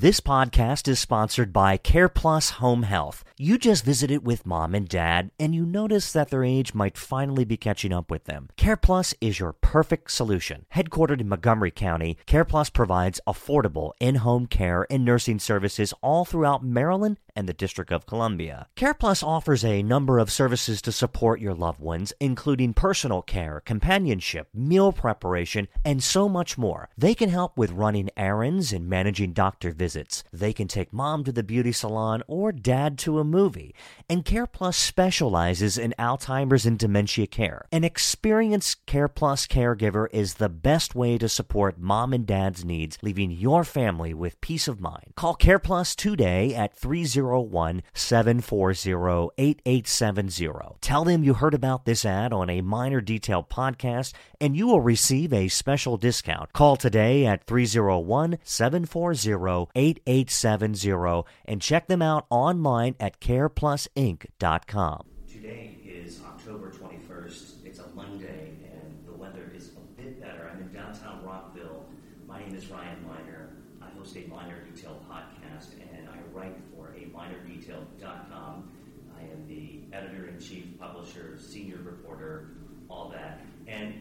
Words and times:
This 0.00 0.18
podcast 0.18 0.88
is 0.88 0.98
sponsored 0.98 1.52
by 1.52 1.76
CarePlus 1.76 2.52
Home 2.52 2.84
Health. 2.84 3.22
You 3.36 3.58
just 3.58 3.84
visited 3.84 4.24
with 4.24 4.46
mom 4.46 4.74
and 4.74 4.88
dad, 4.88 5.30
and 5.38 5.54
you 5.54 5.66
notice 5.66 6.10
that 6.14 6.30
their 6.30 6.42
age 6.42 6.72
might 6.72 6.96
finally 6.96 7.44
be 7.44 7.58
catching 7.58 7.92
up 7.92 8.10
with 8.10 8.24
them. 8.24 8.48
CarePlus 8.56 9.12
is 9.20 9.38
your 9.38 9.52
perfect 9.52 10.10
solution. 10.10 10.64
Headquartered 10.74 11.20
in 11.20 11.28
Montgomery 11.28 11.70
County, 11.70 12.16
CarePlus 12.26 12.72
provides 12.72 13.20
affordable 13.26 13.92
in 14.00 14.14
home 14.14 14.46
care 14.46 14.86
and 14.88 15.04
nursing 15.04 15.38
services 15.38 15.92
all 16.00 16.24
throughout 16.24 16.64
Maryland 16.64 17.18
and 17.34 17.48
the 17.48 17.52
District 17.52 17.92
of 17.92 18.06
Columbia. 18.06 18.66
CarePlus 18.76 19.22
offers 19.22 19.64
a 19.64 19.82
number 19.82 20.18
of 20.18 20.30
services 20.30 20.82
to 20.82 20.92
support 20.92 21.40
your 21.40 21.54
loved 21.54 21.80
ones, 21.80 22.12
including 22.20 22.74
personal 22.74 23.22
care, 23.22 23.60
companionship, 23.64 24.48
meal 24.54 24.92
preparation, 24.92 25.68
and 25.84 26.02
so 26.02 26.28
much 26.28 26.58
more. 26.58 26.88
They 26.96 27.14
can 27.14 27.30
help 27.30 27.56
with 27.56 27.70
running 27.70 28.10
errands 28.16 28.72
and 28.72 28.88
managing 28.88 29.32
doctor 29.32 29.72
visits. 29.72 30.24
They 30.32 30.52
can 30.52 30.68
take 30.68 30.92
mom 30.92 31.24
to 31.24 31.32
the 31.32 31.42
beauty 31.42 31.72
salon 31.72 32.22
or 32.26 32.52
dad 32.52 32.98
to 33.00 33.18
a 33.18 33.24
movie. 33.24 33.74
And 34.08 34.24
CarePlus 34.24 34.74
specializes 34.74 35.78
in 35.78 35.94
Alzheimer's 35.98 36.66
and 36.66 36.78
dementia 36.78 37.26
care. 37.26 37.66
An 37.72 37.84
experienced 37.84 38.86
CarePlus 38.86 39.48
caregiver 39.48 40.06
is 40.12 40.34
the 40.34 40.48
best 40.48 40.94
way 40.94 41.18
to 41.18 41.28
support 41.28 41.78
mom 41.78 42.12
and 42.12 42.26
dad's 42.26 42.64
needs, 42.64 42.98
leaving 43.02 43.30
your 43.30 43.64
family 43.64 44.14
with 44.14 44.40
peace 44.40 44.68
of 44.68 44.80
mind. 44.80 45.12
Call 45.16 45.36
CarePlus 45.36 45.94
today 45.96 46.54
at 46.54 46.76
301 47.20 47.82
740 47.92 49.30
8870. 49.36 50.48
Tell 50.80 51.04
them 51.04 51.22
you 51.22 51.34
heard 51.34 51.52
about 51.54 51.84
this 51.84 52.04
ad 52.06 52.32
on 52.32 52.48
a 52.48 52.62
Miner 52.62 53.00
Detail 53.02 53.44
podcast, 53.48 54.14
and 54.40 54.56
you 54.56 54.66
will 54.66 54.80
receive 54.80 55.32
a 55.32 55.48
special 55.48 55.96
discount. 55.98 56.52
Call 56.54 56.76
today 56.76 57.26
at 57.26 57.44
301 57.44 58.38
740 58.42 59.68
8870 59.74 61.24
and 61.44 61.60
check 61.60 61.88
them 61.88 62.00
out 62.00 62.24
online 62.30 62.94
at 62.98 63.20
careplusinc.com. 63.20 65.04
Today 65.30 65.76
is 65.84 66.20
October 66.22 66.70
21st. 66.70 67.66
It's 67.66 67.78
a 67.80 67.88
Monday, 67.94 68.52
and 68.72 68.98
the 69.06 69.12
weather 69.12 69.52
is 69.54 69.70
a 69.76 70.00
bit 70.00 70.20
better. 70.20 70.50
I'm 70.52 70.62
in 70.62 70.72
downtown 70.72 71.22
Rockville. 71.24 71.84
My 72.26 72.40
name 72.40 72.54
is 72.54 72.70
Ryan 72.70 73.04
Miner. 73.06 73.50
I 73.82 73.88
host 73.98 74.16
a 74.16 74.26
Miner 74.28 74.64
Detail 74.74 75.00
podcast, 75.10 75.72
and 75.94 76.08
I 76.08 76.16
write 76.36 76.56
for 76.74 76.88
a 76.88 77.06
minerdetail.com. 77.14 78.70
I 79.16 79.22
am 79.22 79.46
the 79.48 79.80
editor 79.94 80.28
in 80.28 80.38
chief, 80.40 80.78
publisher, 80.78 81.38
senior 81.38 81.78
reporter, 81.84 82.48
all 82.88 83.08
that. 83.10 83.40
And 83.66 83.94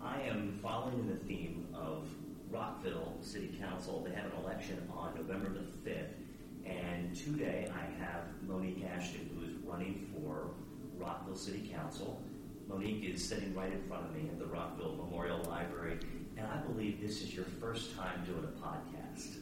I 0.00 0.20
am 0.22 0.58
following 0.62 1.06
the 1.08 1.16
theme 1.26 1.66
of 1.74 2.08
Rockville 2.50 3.16
City 3.20 3.56
Council. 3.60 4.04
They 4.06 4.14
have 4.14 4.26
an 4.26 4.44
election 4.44 4.88
on 4.94 5.14
November 5.16 5.50
the 5.50 5.90
5th. 5.90 6.12
And 6.64 7.15
today 7.26 7.68
I 7.74 8.04
have 8.04 8.22
Monique 8.46 8.84
Ashton, 8.94 9.28
who 9.34 9.46
is 9.46 9.56
running 9.64 10.06
for 10.14 10.50
Rockville 10.96 11.34
City 11.34 11.72
Council. 11.74 12.22
Monique 12.68 13.02
is 13.04 13.24
sitting 13.24 13.52
right 13.52 13.72
in 13.72 13.82
front 13.88 14.06
of 14.06 14.14
me 14.14 14.28
at 14.28 14.38
the 14.38 14.46
Rockville 14.46 14.94
Memorial 14.94 15.42
Library. 15.48 15.98
And 16.36 16.46
I 16.46 16.58
believe 16.58 17.00
this 17.00 17.22
is 17.22 17.34
your 17.34 17.44
first 17.60 17.96
time 17.96 18.24
doing 18.24 18.44
a 18.44 18.64
podcast. 18.64 19.38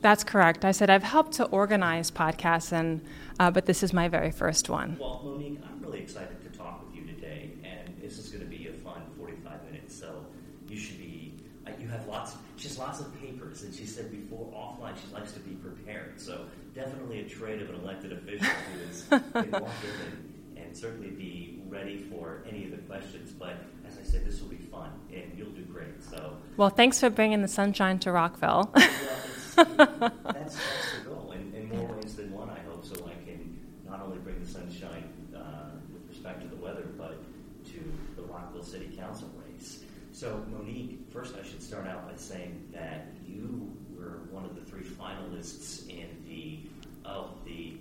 That's 0.00 0.22
correct. 0.22 0.64
I 0.64 0.70
said 0.70 0.90
I've 0.90 1.02
helped 1.02 1.32
to 1.34 1.44
organize 1.46 2.10
podcasts, 2.10 2.70
and 2.70 3.04
uh, 3.40 3.50
but 3.50 3.66
this 3.66 3.82
is 3.82 3.92
my 3.92 4.06
very 4.06 4.30
first 4.30 4.68
one. 4.68 4.96
Well, 5.00 5.22
Monique, 5.24 5.58
I'm 5.68 5.82
really 5.82 6.00
excited 6.00 6.40
to 6.40 6.56
talk 6.56 6.84
with 6.86 6.94
you 6.94 7.12
today, 7.12 7.50
and 7.64 7.96
this 8.00 8.18
is 8.18 8.28
going 8.28 8.44
to 8.44 8.50
be 8.50 8.68
a 8.68 8.72
fun 8.72 9.02
45 9.18 9.64
minutes. 9.64 9.98
So 9.98 10.24
you 10.68 10.76
should 10.76 10.98
be. 10.98 11.34
Uh, 11.66 11.70
you 11.80 11.88
have 11.88 12.06
lots. 12.06 12.34
She 12.56 12.68
has 12.68 12.78
lots 12.78 13.00
of 13.00 13.20
papers, 13.20 13.62
and 13.62 13.74
she 13.74 13.86
said 13.86 14.10
before 14.10 14.52
offline 14.52 14.94
she 14.96 15.12
likes 15.12 15.32
to 15.32 15.40
be 15.40 15.52
prepared. 15.54 16.20
So 16.20 16.46
definitely 16.74 17.20
a 17.20 17.28
trait 17.28 17.60
of 17.62 17.70
an 17.70 17.76
elected 17.76 18.12
official 18.12 18.46
who 18.46 18.90
is 18.90 19.04
can 19.08 19.50
walk 19.52 19.70
in 19.82 20.06
and, 20.06 20.58
and 20.66 20.76
certainly 20.76 21.10
be 21.10 21.62
ready 21.68 21.98
for 21.98 22.42
any 22.48 22.64
of 22.64 22.70
the 22.70 22.78
questions. 22.78 23.32
But 23.32 23.56
as 23.86 23.98
I 23.98 24.02
said, 24.02 24.24
this 24.24 24.40
will 24.40 24.48
be 24.48 24.56
fun, 24.56 24.90
and 25.12 25.32
you'll 25.36 25.50
do 25.50 25.62
great. 25.62 26.02
So 26.02 26.36
Well, 26.56 26.70
thanks 26.70 27.00
for 27.00 27.10
bringing 27.10 27.42
the 27.42 27.48
sunshine 27.48 27.98
to 28.00 28.12
Rockville. 28.12 28.70
well, 28.74 28.86
it's, 28.86 29.54
that's, 29.54 30.16
that's 30.24 30.56
the 30.56 31.10
goal 31.10 31.32
in, 31.32 31.52
in 31.54 31.68
more 31.68 31.94
ways 31.96 32.16
than 32.16 32.32
one, 32.32 32.50
I 32.50 32.60
hope, 32.60 32.84
so 32.84 32.94
I 33.06 33.14
can 33.24 33.58
not 33.86 34.00
only 34.02 34.18
bring 34.18 34.40
the 34.40 34.48
sunshine 34.48 35.12
uh, 35.36 35.70
with 35.92 36.08
respect 36.08 36.40
to 36.42 36.48
the 36.48 36.56
weather, 36.56 36.86
but 36.96 37.22
to 37.66 37.92
the 38.16 38.22
Rockville 38.22 38.62
City 38.62 38.88
Council 38.96 39.30
race. 39.46 39.84
So, 40.12 40.44
Monique, 40.50 41.00
first 41.10 41.34
I 41.36 41.46
should 41.46 41.62
start 41.62 41.86
out 41.86 42.08
by 42.08 42.16
saying 42.16 42.68
that 42.72 43.08
you 43.26 43.70
were 43.96 44.20
one 44.30 44.44
of 44.44 44.54
the 44.54 44.60
three 44.62 44.84
finalists 44.84 45.88
in 45.88 46.08
the 46.28 46.60
oh 47.04 47.30
the 47.44 47.74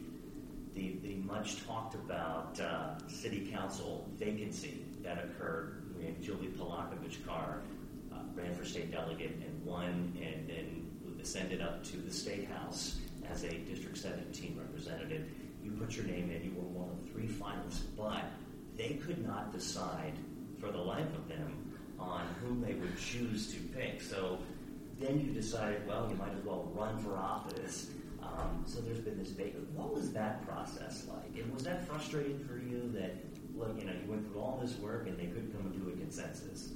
the, 0.74 0.98
the 1.04 1.16
much 1.16 1.66
talked 1.66 1.96
about 1.96 2.60
uh, 2.60 2.98
city 3.08 3.50
council 3.52 4.08
vacancy 4.18 4.86
that 5.04 5.18
occurred 5.18 5.84
when 5.96 6.22
Julie 6.22 6.48
Palakovich 6.48 7.26
Carr 7.26 7.62
uh, 8.14 8.16
ran 8.34 8.56
for 8.56 8.64
state 8.64 8.90
delegate 8.92 9.36
and 9.36 9.66
won, 9.66 10.18
and 10.22 10.48
then 10.48 10.92
ascended 11.22 11.62
up 11.62 11.84
to 11.84 11.98
the 11.98 12.12
state 12.12 12.50
house 12.50 12.98
as 13.30 13.44
a 13.44 13.50
District 13.50 13.98
17 13.98 14.58
representative. 14.60 15.30
You 15.64 15.72
put 15.72 15.96
your 15.96 16.06
name 16.06 16.32
in, 16.32 16.44
you 16.44 16.52
were 16.56 16.68
one 16.68 16.90
of 16.90 17.12
three 17.12 17.28
finalists, 17.28 17.84
but 17.96 18.24
they 18.76 18.96
could 18.96 19.26
not 19.26 19.52
decide 19.52 20.14
for 20.60 20.72
the 20.72 20.78
life 20.80 21.14
of 21.16 21.28
them 21.28 21.74
on 22.00 22.26
whom 22.42 22.62
they 22.62 22.74
would 22.74 22.98
choose 22.98 23.54
to 23.54 23.60
pick. 23.78 24.02
So 24.02 24.40
then 25.00 25.20
you 25.20 25.32
decided, 25.32 25.88
well, 25.88 26.08
you 26.10 26.16
might 26.16 26.34
as 26.34 26.44
well 26.44 26.72
run 26.74 26.98
for 26.98 27.18
office. 27.18 27.92
Um, 28.24 28.64
so 28.66 28.82
there's 28.82 29.00
been 29.00 29.18
this 29.18 29.30
debate. 29.30 29.56
What 29.76 29.94
was 29.94 30.12
that 30.14 30.46
process 30.48 31.06
like? 31.10 31.42
And 31.42 31.54
was 31.54 31.64
that 31.64 31.88
frustrating 31.88 32.40
for 32.40 32.58
you 32.58 32.92
that, 32.94 33.16
well, 33.56 33.70
you 33.78 33.86
know, 33.86 33.94
you 33.94 34.10
went 34.10 34.30
through 34.32 34.42
all 34.42 34.60
this 34.62 34.78
work 34.80 35.08
and 35.08 35.18
they 35.18 35.26
couldn't 35.26 35.52
come 35.52 35.72
to 35.72 35.90
a 35.90 35.98
consensus? 35.98 36.72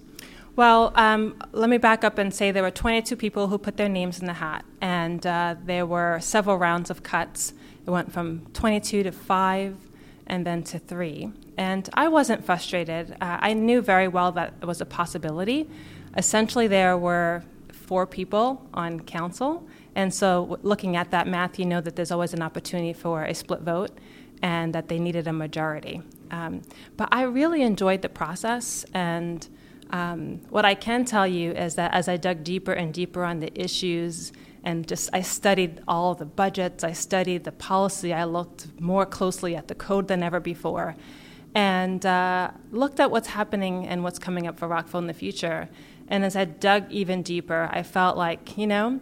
Well, 0.55 0.93
um, 0.95 1.35
let 1.51 1.69
me 1.69 1.77
back 1.77 2.05
up 2.05 2.17
and 2.17 2.33
say 2.33 2.51
there 2.51 2.63
were 2.63 2.71
22 2.71 3.17
people 3.17 3.47
who 3.47 3.57
put 3.57 3.75
their 3.75 3.89
names 3.89 4.19
in 4.19 4.25
the 4.25 4.33
hat, 4.33 4.63
and 4.79 5.25
uh, 5.27 5.55
there 5.65 5.85
were 5.85 6.19
several 6.21 6.57
rounds 6.57 6.89
of 6.89 7.03
cuts. 7.03 7.53
It 7.85 7.89
went 7.89 8.13
from 8.13 8.45
22 8.53 9.03
to 9.03 9.11
5 9.11 9.75
and 10.27 10.45
then 10.45 10.63
to 10.63 10.79
3. 10.79 11.31
And 11.57 11.89
I 11.93 12.07
wasn't 12.07 12.45
frustrated. 12.45 13.11
Uh, 13.21 13.37
I 13.41 13.53
knew 13.53 13.81
very 13.81 14.07
well 14.07 14.31
that 14.33 14.53
it 14.61 14.65
was 14.65 14.79
a 14.79 14.85
possibility. 14.85 15.69
Essentially, 16.15 16.67
there 16.67 16.97
were 16.97 17.43
four 17.71 18.07
people 18.07 18.65
on 18.73 19.01
council, 19.01 19.67
and 19.95 20.13
so 20.13 20.59
looking 20.61 20.95
at 20.95 21.11
that 21.11 21.27
math, 21.27 21.57
you 21.57 21.65
know 21.65 21.81
that 21.81 21.95
there's 21.95 22.11
always 22.11 22.33
an 22.33 22.41
opportunity 22.41 22.93
for 22.93 23.23
a 23.23 23.33
split 23.33 23.61
vote 23.61 23.91
and 24.41 24.75
that 24.75 24.89
they 24.89 24.99
needed 24.99 25.27
a 25.27 25.33
majority. 25.33 26.01
Um, 26.31 26.61
but 26.97 27.07
I 27.11 27.23
really 27.23 27.61
enjoyed 27.61 28.01
the 28.01 28.09
process 28.09 28.85
and 28.93 29.47
um, 29.91 30.41
what 30.49 30.65
I 30.65 30.75
can 30.75 31.05
tell 31.05 31.27
you 31.27 31.51
is 31.51 31.75
that 31.75 31.93
as 31.93 32.07
I 32.07 32.17
dug 32.17 32.43
deeper 32.43 32.73
and 32.73 32.93
deeper 32.93 33.23
on 33.23 33.39
the 33.39 33.51
issues, 33.59 34.31
and 34.63 34.87
just 34.87 35.11
I 35.13 35.21
studied 35.21 35.81
all 35.87 36.15
the 36.15 36.25
budgets, 36.25 36.83
I 36.83 36.91
studied 36.91 37.43
the 37.43 37.51
policy, 37.51 38.13
I 38.13 38.23
looked 38.23 38.67
more 38.81 39.05
closely 39.05 39.55
at 39.55 39.67
the 39.67 39.75
code 39.75 40.07
than 40.07 40.23
ever 40.23 40.39
before, 40.39 40.95
and 41.53 42.03
uh, 42.05 42.49
looked 42.71 42.99
at 42.99 43.11
what's 43.11 43.27
happening 43.27 43.87
and 43.87 44.03
what's 44.03 44.17
coming 44.17 44.47
up 44.47 44.57
for 44.57 44.67
Rockville 44.67 45.01
in 45.01 45.07
the 45.07 45.13
future. 45.13 45.69
And 46.07 46.25
as 46.25 46.35
I 46.35 46.45
dug 46.45 46.91
even 46.91 47.21
deeper, 47.21 47.69
I 47.71 47.83
felt 47.83 48.17
like, 48.17 48.57
you 48.57 48.67
know, 48.67 48.99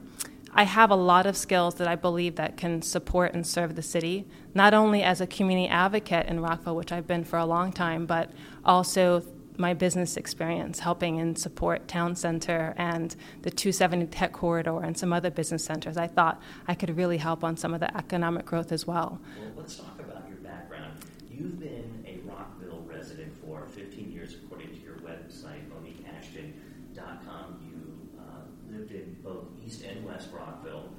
I 0.56 0.64
have 0.64 0.92
a 0.92 0.96
lot 0.96 1.26
of 1.26 1.36
skills 1.36 1.76
that 1.76 1.88
I 1.88 1.96
believe 1.96 2.36
that 2.36 2.58
can 2.58 2.82
support 2.82 3.34
and 3.34 3.46
serve 3.46 3.76
the 3.76 3.82
city, 3.82 4.28
not 4.54 4.74
only 4.74 5.02
as 5.02 5.20
a 5.20 5.28
community 5.28 5.68
advocate 5.68 6.28
in 6.28 6.42
Rockville, 6.42 6.76
which 6.76 6.92
I've 6.92 7.08
been 7.08 7.24
for 7.24 7.40
a 7.40 7.46
long 7.46 7.72
time, 7.72 8.06
but 8.06 8.32
also 8.64 9.24
my 9.58 9.74
business 9.74 10.18
experience 10.18 10.80
helping 10.80 11.20
and 11.20 11.38
support 11.38 11.88
Town 11.88 12.16
Center 12.16 12.74
and 12.78 13.16
the 13.42 13.52
270 13.52 14.08
Tech 14.08 14.34
Corridor 14.34 14.82
and 14.82 14.98
some 14.98 15.14
other 15.14 15.30
business 15.30 15.64
centers. 15.64 15.98
I 15.98 16.08
thought 16.08 16.42
I 16.68 16.76
could 16.76 16.96
really 16.98 17.18
help 17.18 17.44
on 17.44 17.58
some 17.58 17.74
of 17.74 17.80
the 17.80 17.96
economic 17.96 18.46
growth 18.46 18.72
as 18.72 18.88
well. 18.88 19.20
Well, 19.40 19.52
let's 19.58 19.78
talk 19.78 20.00
about 20.00 20.28
your 20.28 20.38
background. 20.38 20.94
You've 21.30 21.60
been 21.60 22.06
a 22.08 22.20
Rockville 22.30 22.84
resident 22.88 23.34
for 23.46 23.66
15 23.70 24.12
years, 24.12 24.36
according 24.36 24.70
to 24.70 24.80
your 24.82 24.96
website, 24.98 25.70
MoniqueAshton.com. 25.70 27.60
You 27.70 28.20
uh, 28.20 28.76
lived 28.76 28.92
in 28.92 29.18
both 29.24 29.46
East 29.74 29.84
and 29.86 30.06
West 30.06 30.30
Rockville, 30.32 30.90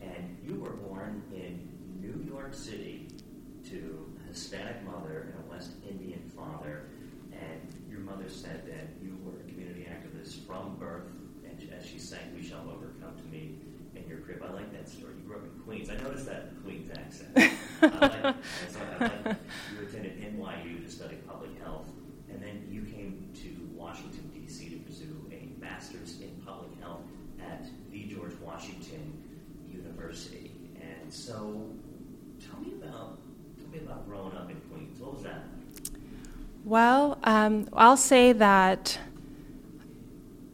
and 0.00 0.36
you 0.46 0.60
were 0.60 0.70
born 0.70 1.22
in 1.34 1.68
New 2.00 2.24
York 2.30 2.54
City 2.54 3.08
to 3.68 4.06
a 4.24 4.28
Hispanic 4.28 4.84
mother 4.84 5.32
and 5.32 5.44
a 5.44 5.50
West 5.50 5.72
Indian 5.88 6.22
father. 6.36 6.84
And 7.32 7.74
your 7.90 8.00
mother 8.00 8.28
said 8.28 8.66
that 8.66 9.02
you 9.02 9.18
were 9.24 9.40
a 9.40 9.50
community 9.50 9.88
activist 9.90 10.46
from 10.46 10.76
birth, 10.76 11.08
and 11.44 11.72
as 11.72 11.84
she 11.84 11.98
sang, 11.98 12.34
"We 12.34 12.42
shall 12.42 12.70
overcome" 12.70 13.16
to 13.16 13.24
me 13.24 13.56
in 13.96 14.08
your 14.08 14.18
crib. 14.18 14.42
I 14.46 14.52
like 14.52 14.72
that 14.72 14.88
story. 14.88 15.14
You 15.16 15.22
grew 15.26 15.36
up 15.36 15.44
in 15.44 15.50
Queens. 15.64 15.90
I 15.90 15.96
noticed 15.96 16.26
that 16.26 16.52
Queens 16.62 16.90
accent. 16.96 17.30
I 17.82 17.86
like, 17.86 18.24
I 18.24 18.34
like, 19.00 19.36
you 19.74 19.88
attended 19.88 20.20
NYU 20.20 20.84
to 20.84 20.90
study 20.90 21.16
public 21.26 21.58
health, 21.62 21.88
and 22.28 22.40
then 22.40 22.68
you 22.70 22.82
came 22.82 23.30
to 23.42 23.68
Washington 23.74 24.30
D.C. 24.32 24.68
to 24.70 24.76
pursue 24.78 25.26
a 25.32 25.48
master's 25.60 26.20
in 26.20 26.30
public 26.44 26.78
health 26.80 27.02
at 27.42 27.66
the 27.90 28.04
George 28.04 28.38
Washington 28.60 29.12
University. 29.72 30.50
And 30.80 31.12
so, 31.12 31.66
tell 32.44 32.60
me 32.60 32.74
about 32.74 33.18
tell 33.58 33.70
me 33.72 33.78
about 33.78 34.06
growing 34.06 34.36
up 34.36 34.50
in 34.50 34.56
Queens. 34.70 35.00
What 35.00 35.14
was 35.14 35.22
that? 35.22 35.44
Well, 36.64 37.18
um, 37.24 37.68
I'll 37.72 37.96
say 37.96 38.32
that 38.34 38.98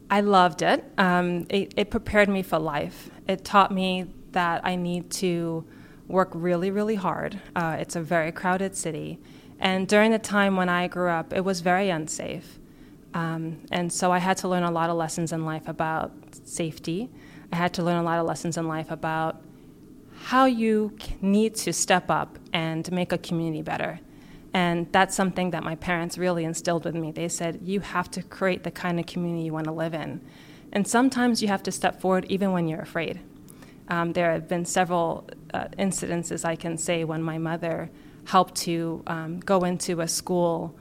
I 0.09 0.21
loved 0.21 0.61
it. 0.61 0.85
Um, 0.97 1.47
it. 1.49 1.73
It 1.75 1.91
prepared 1.91 2.29
me 2.29 2.43
for 2.43 2.59
life. 2.59 3.09
It 3.27 3.43
taught 3.43 3.71
me 3.73 4.05
that 4.31 4.61
I 4.63 4.77
need 4.77 5.11
to 5.11 5.65
work 6.07 6.29
really, 6.33 6.71
really 6.71 6.95
hard. 6.95 7.41
Uh, 7.57 7.75
it's 7.77 7.97
a 7.97 8.01
very 8.01 8.31
crowded 8.31 8.75
city. 8.77 9.19
And 9.59 9.85
during 9.85 10.11
the 10.11 10.19
time 10.19 10.55
when 10.55 10.69
I 10.69 10.87
grew 10.87 11.09
up, 11.09 11.33
it 11.33 11.43
was 11.43 11.59
very 11.59 11.89
unsafe. 11.89 12.57
Um, 13.13 13.57
and 13.71 13.91
so 13.91 14.13
I 14.13 14.19
had 14.19 14.37
to 14.37 14.47
learn 14.47 14.63
a 14.63 14.71
lot 14.71 14.89
of 14.89 14.95
lessons 14.95 15.33
in 15.33 15.43
life 15.43 15.67
about 15.67 16.11
safety. 16.45 17.09
I 17.51 17.55
had 17.55 17.73
to 17.75 17.83
learn 17.83 17.97
a 17.97 18.03
lot 18.03 18.19
of 18.19 18.25
lessons 18.25 18.57
in 18.57 18.67
life 18.67 18.91
about 18.91 19.41
how 20.23 20.45
you 20.45 20.97
need 21.21 21.55
to 21.55 21.71
step 21.71 22.09
up 22.09 22.37
and 22.51 22.91
make 22.91 23.11
a 23.11 23.17
community 23.17 23.61
better. 23.61 23.99
And 24.53 24.91
that's 24.91 25.15
something 25.15 25.51
that 25.51 25.63
my 25.63 25.75
parents 25.75 26.17
really 26.17 26.43
instilled 26.43 26.85
with 26.85 26.95
me. 26.95 27.11
They 27.11 27.29
said, 27.29 27.59
you 27.63 27.79
have 27.79 28.09
to 28.11 28.23
create 28.23 28.63
the 28.63 28.71
kind 28.71 28.99
of 28.99 29.05
community 29.05 29.43
you 29.45 29.53
want 29.53 29.65
to 29.65 29.71
live 29.71 29.93
in. 29.93 30.21
And 30.71 30.87
sometimes 30.87 31.41
you 31.41 31.47
have 31.47 31.63
to 31.63 31.71
step 31.71 32.01
forward 32.01 32.25
even 32.29 32.51
when 32.51 32.67
you're 32.67 32.81
afraid. 32.81 33.19
Um, 33.89 34.13
there 34.13 34.31
have 34.31 34.47
been 34.47 34.65
several 34.65 35.29
uh, 35.53 35.67
incidences 35.79 36.43
I 36.43 36.55
can 36.55 36.77
say 36.77 37.03
when 37.03 37.21
my 37.21 37.37
mother 37.37 37.89
helped 38.25 38.55
to 38.55 39.01
um, 39.07 39.39
go 39.39 39.63
into 39.63 40.01
a 40.01 40.07
school 40.07 40.77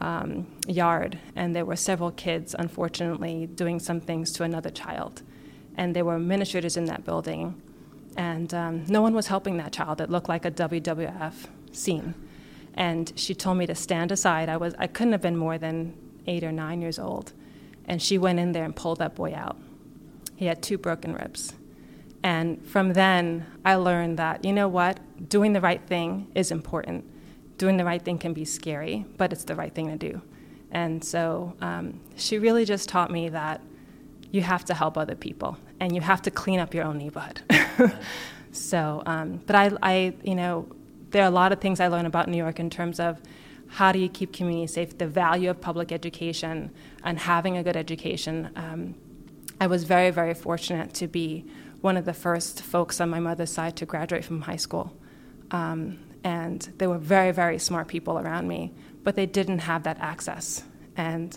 um, 0.00 0.46
yard, 0.66 1.18
and 1.36 1.54
there 1.54 1.64
were 1.64 1.76
several 1.76 2.10
kids, 2.10 2.54
unfortunately, 2.58 3.46
doing 3.46 3.78
some 3.78 4.00
things 4.00 4.32
to 4.32 4.42
another 4.42 4.70
child. 4.70 5.22
And 5.78 5.96
there 5.96 6.04
were 6.04 6.16
administrators 6.16 6.76
in 6.76 6.86
that 6.86 7.04
building, 7.04 7.62
and 8.16 8.52
um, 8.52 8.84
no 8.88 9.00
one 9.00 9.14
was 9.14 9.28
helping 9.28 9.58
that 9.58 9.72
child. 9.72 10.00
It 10.00 10.10
looked 10.10 10.28
like 10.28 10.44
a 10.44 10.50
WWF 10.50 11.34
scene. 11.72 12.14
And 12.74 13.12
she 13.14 13.32
told 13.32 13.58
me 13.58 13.66
to 13.66 13.76
stand 13.76 14.10
aside. 14.10 14.48
I, 14.48 14.56
was, 14.56 14.74
I 14.76 14.88
couldn't 14.88 15.12
have 15.12 15.22
been 15.22 15.36
more 15.36 15.56
than 15.56 15.96
eight 16.26 16.42
or 16.42 16.50
nine 16.50 16.82
years 16.82 16.98
old. 16.98 17.32
And 17.86 18.02
she 18.02 18.18
went 18.18 18.40
in 18.40 18.50
there 18.50 18.64
and 18.64 18.74
pulled 18.74 18.98
that 18.98 19.14
boy 19.14 19.34
out. 19.34 19.56
He 20.34 20.46
had 20.46 20.62
two 20.62 20.78
broken 20.78 21.14
ribs. 21.14 21.54
And 22.24 22.64
from 22.66 22.92
then, 22.94 23.46
I 23.64 23.76
learned 23.76 24.18
that, 24.18 24.44
you 24.44 24.52
know 24.52 24.66
what, 24.66 24.98
doing 25.28 25.52
the 25.52 25.60
right 25.60 25.80
thing 25.86 26.26
is 26.34 26.50
important. 26.50 27.04
Doing 27.56 27.76
the 27.76 27.84
right 27.84 28.02
thing 28.02 28.18
can 28.18 28.32
be 28.32 28.44
scary, 28.44 29.06
but 29.16 29.32
it's 29.32 29.44
the 29.44 29.54
right 29.54 29.72
thing 29.72 29.86
to 29.86 29.96
do. 29.96 30.20
And 30.72 31.04
so 31.04 31.54
um, 31.60 32.00
she 32.16 32.38
really 32.38 32.64
just 32.64 32.88
taught 32.88 33.12
me 33.12 33.28
that 33.28 33.60
you 34.32 34.42
have 34.42 34.64
to 34.64 34.74
help 34.74 34.98
other 34.98 35.14
people 35.14 35.56
and 35.80 35.94
you 35.94 36.00
have 36.00 36.22
to 36.22 36.30
clean 36.30 36.58
up 36.58 36.74
your 36.74 36.84
own 36.84 36.98
neighborhood. 36.98 37.42
so, 38.52 39.02
um, 39.06 39.40
but 39.46 39.56
I, 39.56 39.70
I, 39.82 40.14
you 40.22 40.34
know, 40.34 40.68
there 41.10 41.22
are 41.22 41.28
a 41.28 41.30
lot 41.30 41.52
of 41.52 41.60
things 41.60 41.80
I 41.80 41.88
learned 41.88 42.06
about 42.06 42.28
New 42.28 42.36
York 42.36 42.60
in 42.60 42.70
terms 42.70 43.00
of 43.00 43.20
how 43.68 43.92
do 43.92 43.98
you 43.98 44.08
keep 44.08 44.32
communities 44.32 44.72
safe, 44.72 44.96
the 44.98 45.06
value 45.06 45.50
of 45.50 45.60
public 45.60 45.92
education, 45.92 46.70
and 47.04 47.18
having 47.18 47.56
a 47.56 47.62
good 47.62 47.76
education. 47.76 48.50
Um, 48.56 48.94
I 49.60 49.66
was 49.66 49.84
very, 49.84 50.10
very 50.10 50.34
fortunate 50.34 50.94
to 50.94 51.06
be 51.06 51.44
one 51.80 51.96
of 51.96 52.04
the 52.04 52.14
first 52.14 52.62
folks 52.62 53.00
on 53.00 53.10
my 53.10 53.20
mother's 53.20 53.52
side 53.52 53.76
to 53.76 53.86
graduate 53.86 54.24
from 54.24 54.42
high 54.42 54.56
school. 54.56 54.96
Um, 55.50 55.98
and 56.24 56.68
there 56.78 56.88
were 56.88 56.98
very, 56.98 57.32
very 57.32 57.58
smart 57.58 57.88
people 57.88 58.18
around 58.18 58.48
me, 58.48 58.72
but 59.04 59.14
they 59.14 59.26
didn't 59.26 59.60
have 59.60 59.84
that 59.84 59.98
access. 60.00 60.64
And, 60.96 61.36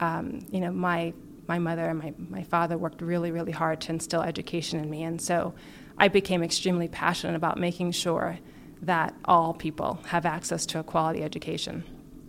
um, 0.00 0.46
you 0.50 0.60
know, 0.60 0.72
my, 0.72 1.12
my 1.46 1.58
mother 1.58 1.88
and 1.88 1.98
my, 1.98 2.14
my 2.16 2.42
father 2.42 2.78
worked 2.78 3.02
really, 3.02 3.30
really 3.30 3.52
hard 3.52 3.80
to 3.82 3.92
instill 3.92 4.22
education 4.22 4.80
in 4.80 4.88
me. 4.88 5.02
And 5.02 5.20
so 5.20 5.54
I 5.98 6.08
became 6.08 6.42
extremely 6.42 6.88
passionate 6.88 7.36
about 7.36 7.58
making 7.58 7.92
sure 7.92 8.38
that 8.82 9.14
all 9.24 9.54
people 9.54 10.00
have 10.06 10.26
access 10.26 10.66
to 10.66 10.78
a 10.78 10.82
quality 10.82 11.22
education. 11.22 11.84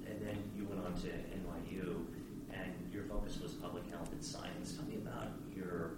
And 0.07 0.21
then 0.21 0.38
you 0.56 0.65
went 0.65 0.86
on 0.86 0.94
to 1.01 1.07
NYU, 1.07 2.06
and 2.51 2.94
your 2.94 3.04
focus 3.06 3.39
was 3.42 3.54
public 3.54 3.89
health 3.89 4.12
and 4.12 4.24
science. 4.24 4.75
Tell 4.75 4.86
me 4.86 4.98
about 4.98 5.30
your, 5.56 5.92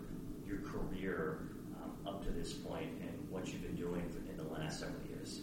your 0.47 0.59
career 0.59 1.39
um, 1.83 1.91
up 2.07 2.23
to 2.25 2.31
this 2.31 2.53
point 2.53 2.89
and 3.01 3.29
what 3.29 3.47
you've 3.47 3.63
been 3.63 3.75
doing 3.75 4.03
in 4.29 4.37
the 4.37 4.53
last 4.53 4.79
several 4.79 5.01
years. 5.09 5.41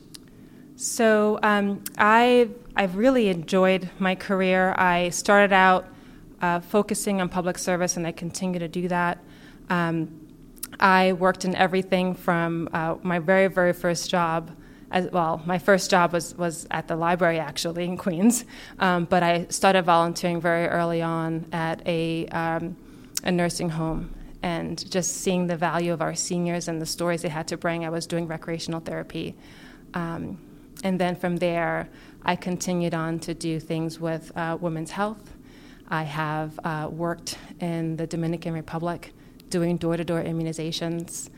So 0.76 1.38
um, 1.42 1.84
I, 1.98 2.48
I've 2.74 2.96
really 2.96 3.28
enjoyed 3.28 3.90
my 3.98 4.14
career. 4.14 4.74
I 4.78 5.10
started 5.10 5.52
out 5.52 5.86
uh, 6.42 6.60
focusing 6.60 7.20
on 7.20 7.28
public 7.28 7.56
service, 7.56 7.96
and 7.96 8.06
I 8.06 8.12
continue 8.12 8.58
to 8.58 8.68
do 8.68 8.88
that. 8.88 9.18
Um, 9.70 10.28
I 10.80 11.12
worked 11.12 11.44
in 11.44 11.54
everything 11.54 12.14
from 12.14 12.68
uh, 12.72 12.96
my 13.02 13.18
very, 13.20 13.46
very 13.46 13.72
first 13.72 14.10
job. 14.10 14.50
As, 14.90 15.10
well, 15.10 15.40
my 15.46 15.58
first 15.58 15.90
job 15.90 16.12
was, 16.12 16.36
was 16.36 16.66
at 16.70 16.88
the 16.88 16.96
library 16.96 17.38
actually 17.38 17.84
in 17.84 17.96
Queens, 17.96 18.44
um, 18.78 19.06
but 19.06 19.22
I 19.22 19.46
started 19.48 19.84
volunteering 19.84 20.40
very 20.40 20.66
early 20.66 21.00
on 21.00 21.46
at 21.52 21.86
a, 21.86 22.26
um, 22.26 22.76
a 23.24 23.32
nursing 23.32 23.70
home 23.70 24.14
and 24.42 24.90
just 24.90 25.18
seeing 25.18 25.46
the 25.46 25.56
value 25.56 25.92
of 25.92 26.02
our 26.02 26.14
seniors 26.14 26.68
and 26.68 26.82
the 26.82 26.86
stories 26.86 27.22
they 27.22 27.28
had 27.28 27.48
to 27.48 27.56
bring. 27.56 27.86
I 27.86 27.90
was 27.90 28.06
doing 28.06 28.26
recreational 28.26 28.80
therapy. 28.80 29.34
Um, 29.94 30.38
and 30.84 31.00
then 31.00 31.14
from 31.14 31.36
there, 31.36 31.88
I 32.24 32.36
continued 32.36 32.92
on 32.92 33.18
to 33.20 33.34
do 33.34 33.60
things 33.60 34.00
with 34.00 34.36
uh, 34.36 34.58
women's 34.60 34.90
health. 34.90 35.36
I 35.88 36.02
have 36.04 36.58
uh, 36.64 36.88
worked 36.90 37.38
in 37.60 37.96
the 37.96 38.06
Dominican 38.06 38.52
Republic 38.54 39.12
doing 39.50 39.76
door 39.76 39.96
to 39.96 40.04
door 40.04 40.22
immunizations. 40.22 41.28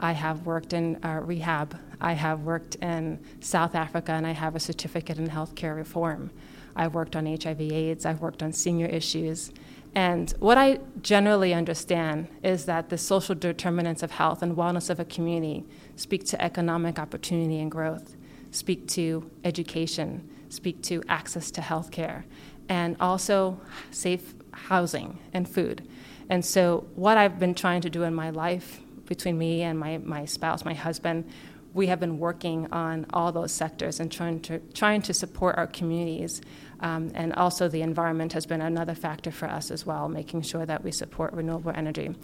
I 0.00 0.12
have 0.12 0.46
worked 0.46 0.72
in 0.72 1.02
uh, 1.04 1.20
rehab. 1.22 1.78
I 2.00 2.12
have 2.12 2.40
worked 2.40 2.76
in 2.76 3.20
South 3.40 3.74
Africa, 3.74 4.12
and 4.12 4.26
I 4.26 4.32
have 4.32 4.54
a 4.54 4.60
certificate 4.60 5.18
in 5.18 5.28
healthcare 5.28 5.74
reform. 5.74 6.30
I've 6.76 6.94
worked 6.94 7.16
on 7.16 7.26
HIV/AIDS. 7.26 8.04
I've 8.04 8.20
worked 8.20 8.42
on 8.42 8.52
senior 8.52 8.86
issues. 8.86 9.52
And 9.94 10.32
what 10.40 10.58
I 10.58 10.80
generally 11.02 11.54
understand 11.54 12.26
is 12.42 12.64
that 12.64 12.88
the 12.88 12.98
social 12.98 13.34
determinants 13.34 14.02
of 14.02 14.10
health 14.10 14.42
and 14.42 14.56
wellness 14.56 14.90
of 14.90 14.98
a 14.98 15.04
community 15.04 15.64
speak 15.94 16.24
to 16.26 16.42
economic 16.42 16.98
opportunity 16.98 17.60
and 17.60 17.70
growth 17.70 18.16
speak 18.54 18.86
to 18.86 19.28
education, 19.42 20.28
speak 20.48 20.80
to 20.82 21.02
access 21.08 21.50
to 21.50 21.60
health 21.60 21.90
care, 21.90 22.24
and 22.68 22.96
also 23.00 23.60
safe 23.90 24.34
housing 24.52 25.18
and 25.32 25.48
food. 25.48 25.86
And 26.30 26.44
so, 26.44 26.86
what 26.94 27.18
I've 27.18 27.38
been 27.38 27.54
trying 27.54 27.82
to 27.82 27.90
do 27.90 28.02
in 28.02 28.14
my 28.14 28.30
life 28.30 28.80
between 29.06 29.36
me 29.36 29.62
and 29.62 29.78
my, 29.78 29.98
my 29.98 30.24
spouse, 30.24 30.64
my 30.64 30.72
husband, 30.72 31.30
we 31.74 31.88
have 31.88 32.00
been 32.00 32.18
working 32.18 32.68
on 32.72 33.04
all 33.12 33.32
those 33.32 33.52
sectors 33.52 34.00
and 34.00 34.10
trying 34.10 34.40
to, 34.40 34.60
trying 34.72 35.02
to 35.02 35.12
support 35.12 35.58
our 35.58 35.66
communities. 35.66 36.40
Um, 36.80 37.10
and 37.14 37.34
also, 37.34 37.68
the 37.68 37.82
environment 37.82 38.32
has 38.32 38.46
been 38.46 38.60
another 38.60 38.94
factor 38.94 39.30
for 39.30 39.46
us 39.46 39.70
as 39.70 39.84
well, 39.84 40.08
making 40.08 40.42
sure 40.42 40.64
that 40.64 40.82
we 40.82 40.92
support 40.92 41.32
renewable 41.32 41.72
energy. 41.74 42.14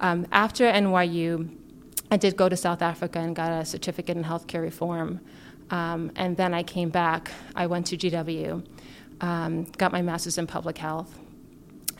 Um, 0.00 0.26
after 0.32 0.64
NYU, 0.64 1.56
I 2.10 2.16
did 2.16 2.36
go 2.36 2.48
to 2.48 2.56
South 2.56 2.82
Africa 2.82 3.18
and 3.18 3.34
got 3.34 3.50
a 3.52 3.64
certificate 3.64 4.16
in 4.16 4.24
healthcare 4.24 4.62
reform. 4.62 5.20
Um, 5.70 6.12
and 6.14 6.36
then 6.36 6.54
I 6.54 6.62
came 6.62 6.90
back. 6.90 7.32
I 7.54 7.66
went 7.66 7.86
to 7.86 7.96
GW, 7.96 8.64
um, 9.20 9.64
got 9.78 9.92
my 9.92 10.02
master's 10.02 10.38
in 10.38 10.46
public 10.46 10.78
health. 10.78 11.18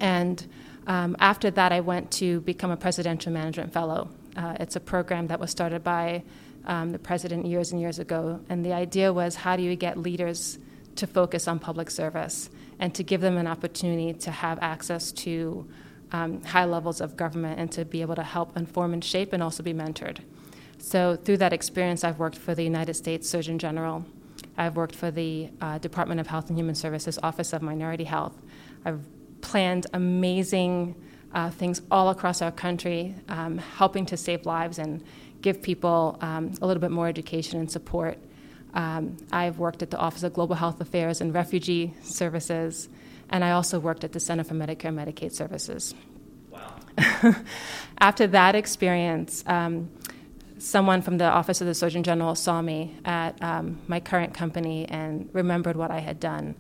And 0.01 0.47
um, 0.87 1.17
after 1.19 1.51
that, 1.51 1.73
I 1.73 1.81
went 1.81 2.11
to 2.13 2.41
become 2.41 2.71
a 2.71 2.77
presidential 2.77 3.33
management 3.33 3.73
fellow. 3.73 4.09
Uh, 4.37 4.57
it's 4.61 4.77
a 4.77 4.81
program 4.81 5.27
that 5.29 5.41
was 5.41 5.51
started 5.51 5.83
by 5.83 6.23
um, 6.67 6.93
the 6.93 6.99
president 6.99 7.47
years 7.47 7.73
and 7.73 7.81
years 7.81 7.99
ago. 7.99 8.41
And 8.49 8.65
the 8.65 8.73
idea 8.73 9.13
was 9.13 9.37
how 9.37 9.57
do 9.57 9.63
you 9.63 9.77
get 9.77 9.99
leaders 9.99 10.59
to 10.97 11.07
focus 11.07 11.49
on 11.49 11.59
public 11.59 11.91
service 11.91 12.51
and 12.79 12.95
to 12.95 13.03
give 13.03 13.21
them 13.21 13.37
an 13.37 13.47
opportunity 13.47 14.13
to 14.13 14.31
have 14.31 14.59
access 14.61 15.13
to 15.13 15.67
um, 16.13 16.43
high 16.45 16.65
levels 16.65 17.01
of 17.01 17.17
government 17.17 17.59
and 17.59 17.71
to 17.73 17.85
be 17.85 18.01
able 18.01 18.15
to 18.15 18.23
help 18.23 18.57
inform 18.57 18.93
and 18.93 19.05
shape 19.05 19.33
and 19.33 19.43
also 19.43 19.63
be 19.63 19.75
mentored. 19.75 20.19
So, 20.79 21.17
through 21.17 21.39
that 21.39 21.53
experience, 21.53 22.05
I've 22.05 22.19
worked 22.19 22.37
for 22.37 22.55
the 22.55 22.63
United 22.63 22.95
States 22.95 23.29
Surgeon 23.29 23.59
General. 23.59 24.05
I've 24.57 24.77
worked 24.77 24.95
for 24.95 25.11
the 25.11 25.51
uh, 25.61 25.79
Department 25.79 26.21
of 26.21 26.27
Health 26.27 26.49
and 26.49 26.59
Human 26.59 26.75
Services 26.75 27.19
Office 27.23 27.53
of 27.53 27.63
Minority 27.63 28.05
Health. 28.05 28.35
I've 28.85 29.05
planned 29.41 29.87
amazing 29.93 30.95
uh, 31.35 31.51
things 31.51 31.83
all 31.91 32.09
across 32.09 32.41
our 32.41 32.51
country, 32.51 33.15
um, 33.29 33.59
helping 33.59 34.07
to 34.07 34.17
save 34.17 34.47
lives 34.47 34.79
and 34.79 35.05
give 35.43 35.63
people 35.63 36.19
um, 36.21 36.53
a 36.63 36.67
little 36.67 36.81
bit 36.81 36.91
more 36.91 37.09
education 37.09 37.61
and 37.61 37.71
support. 37.71 38.19
Um, 38.75 39.17
I've 39.33 39.59
worked 39.59 39.83
at 39.83 39.91
the 39.91 39.99
Office 39.99 40.23
of 40.23 40.33
Global 40.33 40.57
Health 40.57 40.81
Affairs 40.81 41.21
and 41.21 41.35
Refugee 41.35 41.95
Services, 42.03 42.89
and 43.31 43.45
I 43.45 43.53
also 43.53 43.79
worked 43.79 44.05
at 44.05 44.13
the 44.13 44.21
Center 44.21 44.45
for 44.45 44.55
Medicare 44.55 44.87
and 44.87 44.99
Medicaid 44.99 45.33
Services. 45.33 45.95
Wow. 46.51 46.75
After 47.99 48.27
that 48.29 48.55
experience, 48.55 49.45
um, 49.47 49.91
someone 50.67 51.01
from 51.01 51.17
the 51.17 51.25
Office 51.25 51.61
of 51.61 51.69
the 51.69 51.75
Surgeon 51.75 52.03
General 52.03 52.35
saw 52.35 52.61
me 52.61 52.97
at 53.05 53.41
um, 53.41 53.79
my 53.87 54.01
current 54.01 54.35
company 54.35 54.85
and 54.89 55.31
remembered 55.33 55.77
what 55.77 55.93
I 55.93 56.01
had 56.01 56.19
done. 56.19 56.57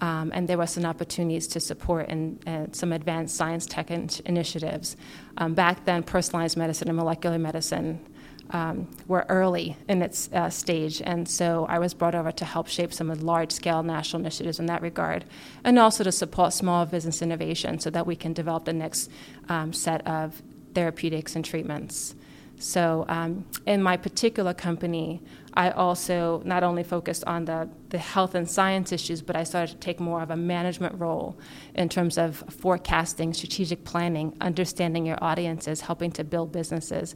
Um, 0.00 0.32
and 0.34 0.48
there 0.48 0.58
were 0.58 0.66
some 0.66 0.84
opportunities 0.84 1.46
to 1.48 1.60
support 1.60 2.08
in, 2.08 2.40
some 2.72 2.92
advanced 2.92 3.36
science 3.36 3.64
tech 3.64 3.92
in- 3.92 4.10
initiatives. 4.26 4.96
Um, 5.38 5.54
back 5.54 5.84
then, 5.84 6.02
personalized 6.02 6.56
medicine 6.56 6.88
and 6.88 6.96
molecular 6.96 7.38
medicine 7.38 8.04
um, 8.50 8.90
were 9.06 9.24
early 9.28 9.76
in 9.88 10.02
its 10.02 10.28
uh, 10.32 10.50
stage, 10.50 11.00
and 11.00 11.28
so 11.28 11.64
I 11.68 11.78
was 11.78 11.94
brought 11.94 12.16
over 12.16 12.32
to 12.32 12.44
help 12.44 12.66
shape 12.66 12.92
some 12.92 13.08
of 13.08 13.20
the 13.20 13.24
large-scale 13.24 13.84
national 13.84 14.20
initiatives 14.20 14.58
in 14.58 14.66
that 14.66 14.82
regard, 14.82 15.24
and 15.62 15.78
also 15.78 16.02
to 16.02 16.12
support 16.12 16.52
small 16.52 16.84
business 16.86 17.22
innovation 17.22 17.78
so 17.78 17.88
that 17.90 18.04
we 18.04 18.16
can 18.16 18.32
develop 18.32 18.64
the 18.64 18.72
next 18.72 19.10
um, 19.48 19.72
set 19.72 20.04
of 20.08 20.42
therapeutics 20.74 21.36
and 21.36 21.44
treatments. 21.44 22.16
So, 22.58 23.04
um, 23.08 23.44
in 23.66 23.82
my 23.82 23.96
particular 23.96 24.54
company, 24.54 25.20
I 25.54 25.70
also 25.70 26.42
not 26.44 26.62
only 26.62 26.82
focused 26.82 27.24
on 27.24 27.44
the, 27.44 27.68
the 27.90 27.98
health 27.98 28.34
and 28.34 28.48
science 28.48 28.90
issues, 28.92 29.22
but 29.22 29.36
I 29.36 29.44
started 29.44 29.74
to 29.74 29.78
take 29.78 30.00
more 30.00 30.22
of 30.22 30.30
a 30.30 30.36
management 30.36 30.98
role 30.98 31.38
in 31.74 31.88
terms 31.88 32.18
of 32.18 32.42
forecasting, 32.48 33.34
strategic 33.34 33.84
planning, 33.84 34.36
understanding 34.40 35.06
your 35.06 35.18
audiences, 35.22 35.80
helping 35.80 36.10
to 36.12 36.24
build 36.24 36.52
businesses, 36.52 37.14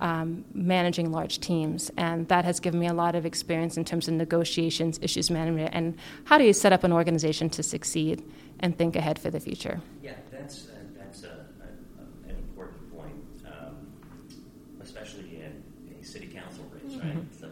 um, 0.00 0.44
managing 0.54 1.10
large 1.12 1.40
teams. 1.40 1.90
And 1.96 2.28
that 2.28 2.44
has 2.44 2.60
given 2.60 2.78
me 2.78 2.86
a 2.86 2.94
lot 2.94 3.14
of 3.14 3.26
experience 3.26 3.76
in 3.76 3.84
terms 3.84 4.06
of 4.08 4.14
negotiations, 4.14 4.98
issues 5.02 5.30
management, 5.30 5.70
and 5.72 5.96
how 6.24 6.38
do 6.38 6.44
you 6.44 6.52
set 6.52 6.72
up 6.72 6.84
an 6.84 6.92
organization 6.92 7.50
to 7.50 7.62
succeed 7.62 8.22
and 8.60 8.76
think 8.76 8.96
ahead 8.96 9.18
for 9.18 9.30
the 9.30 9.40
future. 9.40 9.80
Yeah, 10.02 10.12
that's 10.30 10.68
right? 17.02 17.16
Mm-hmm. 17.16 17.20
So 17.38 17.48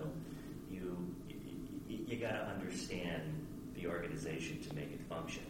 you 0.71 1.14
you, 1.88 1.99
you 2.07 2.16
got 2.16 2.33
to 2.33 2.47
understand 2.47 3.23
the 3.75 3.87
organization 3.87 4.61
to 4.68 4.75
make 4.75 4.92
it 4.92 5.00
function, 5.09 5.45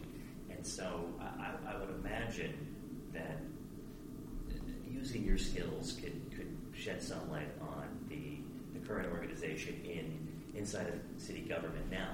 and 0.50 0.64
so 0.64 1.06
I, 1.20 1.72
I 1.72 1.78
would 1.78 1.90
imagine 2.04 2.54
that 3.12 3.38
using 4.90 5.24
your 5.24 5.38
skills 5.38 5.96
could 6.00 6.20
could 6.34 6.56
shed 6.74 7.02
some 7.02 7.30
light 7.30 7.50
on 7.60 7.86
the 8.08 8.38
the 8.78 8.86
current 8.86 9.10
organization 9.12 9.80
in 9.84 10.28
inside 10.68 10.88
of 10.88 11.22
city 11.22 11.40
government 11.40 11.90
now. 11.90 12.10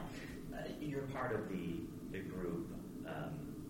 Uh, 0.54 0.58
you're 0.80 1.02
part 1.02 1.34
of 1.34 1.48
the 1.48 1.80
the 2.12 2.20
group 2.20 2.72
um, 3.06 3.66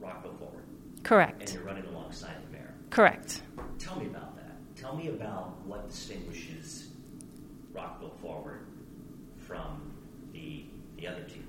Rockville 0.00 0.34
Forward. 0.38 0.64
Correct. 1.02 1.42
And 1.42 1.52
you're 1.52 1.64
running 1.64 1.84
alongside 1.86 2.36
the 2.46 2.52
mayor. 2.52 2.72
Correct. 2.88 3.42
Tell 3.78 3.96
me 3.98 4.06
about 4.06 4.34
that. 4.36 4.56
Tell 4.76 4.96
me 4.96 5.08
about 5.08 5.60
what 5.66 5.88
distinguishes 5.90 6.88
Rockville 7.74 8.14
forward 8.22 8.66
from 9.36 9.92
the, 10.32 10.64
the 10.96 11.06
other 11.06 11.22
team, 11.24 11.46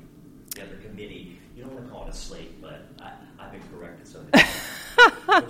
the 0.55 0.63
other 0.63 0.75
committee. 0.77 1.39
You 1.55 1.63
don't 1.63 1.73
want 1.73 1.85
to 1.85 1.91
call 1.91 2.07
it 2.07 2.09
a 2.09 2.13
slate, 2.13 2.61
but 2.61 2.87
I, 3.01 3.11
have 3.41 3.51
been 3.51 3.61
corrected 3.71 4.07
so 4.07 4.19
that 4.31 4.47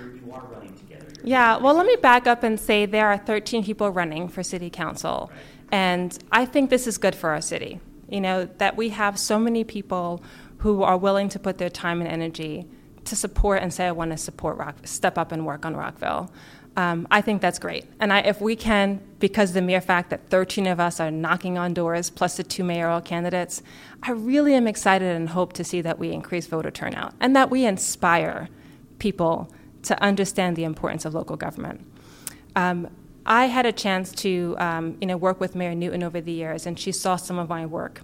you're, 0.00 0.14
you're, 0.16 0.48
running 0.52 0.76
together. 0.76 1.06
Yeah, 1.24 1.56
well, 1.56 1.74
let 1.74 1.86
me 1.86 1.96
back 1.96 2.26
up 2.26 2.42
and 2.42 2.60
say 2.60 2.86
there 2.86 3.08
are 3.08 3.18
13 3.18 3.64
people 3.64 3.90
running 3.90 4.28
for 4.28 4.42
city 4.42 4.68
council. 4.68 5.30
Right. 5.32 5.40
And 5.72 6.16
I 6.32 6.46
think 6.46 6.70
this 6.70 6.86
is 6.86 6.98
good 6.98 7.14
for 7.14 7.30
our 7.30 7.40
city. 7.40 7.80
You 8.08 8.20
know, 8.20 8.46
that 8.58 8.76
we 8.76 8.88
have 8.90 9.18
so 9.18 9.38
many 9.38 9.62
people 9.64 10.22
who 10.58 10.82
are 10.82 10.96
willing 10.96 11.28
to 11.30 11.38
put 11.38 11.58
their 11.58 11.70
time 11.70 12.00
and 12.00 12.10
energy 12.10 12.66
to 13.04 13.16
support 13.16 13.62
and 13.62 13.72
say, 13.72 13.86
I 13.86 13.92
want 13.92 14.10
to 14.10 14.16
support 14.16 14.56
Rock, 14.58 14.76
step 14.84 15.16
up 15.16 15.32
and 15.32 15.46
work 15.46 15.64
on 15.64 15.76
Rockville 15.76 16.30
um, 16.76 17.08
I 17.10 17.20
think 17.20 17.42
that's 17.42 17.58
great. 17.58 17.84
And 17.98 18.12
I, 18.12 18.20
if 18.20 18.40
we 18.40 18.54
can, 18.54 19.00
because 19.18 19.52
the 19.52 19.62
mere 19.62 19.80
fact 19.80 20.10
that 20.10 20.30
13 20.30 20.66
of 20.66 20.78
us 20.78 21.00
are 21.00 21.10
knocking 21.10 21.58
on 21.58 21.74
doors, 21.74 22.10
plus 22.10 22.36
the 22.36 22.44
two 22.44 22.64
mayoral 22.64 23.00
candidates, 23.00 23.62
I 24.02 24.12
really 24.12 24.54
am 24.54 24.66
excited 24.66 25.14
and 25.14 25.28
hope 25.28 25.52
to 25.54 25.64
see 25.64 25.80
that 25.80 25.98
we 25.98 26.12
increase 26.12 26.46
voter 26.46 26.70
turnout 26.70 27.14
and 27.20 27.34
that 27.34 27.50
we 27.50 27.64
inspire 27.64 28.48
people 28.98 29.52
to 29.82 30.00
understand 30.02 30.56
the 30.56 30.64
importance 30.64 31.04
of 31.04 31.14
local 31.14 31.36
government. 31.36 31.84
Um, 32.54 32.88
I 33.26 33.46
had 33.46 33.66
a 33.66 33.72
chance 33.72 34.12
to 34.22 34.56
um, 34.58 34.96
you 35.00 35.06
know, 35.06 35.16
work 35.16 35.40
with 35.40 35.54
Mayor 35.54 35.74
Newton 35.74 36.02
over 36.02 36.20
the 36.20 36.32
years, 36.32 36.66
and 36.66 36.78
she 36.78 36.92
saw 36.92 37.16
some 37.16 37.38
of 37.38 37.48
my 37.48 37.66
work. 37.66 38.02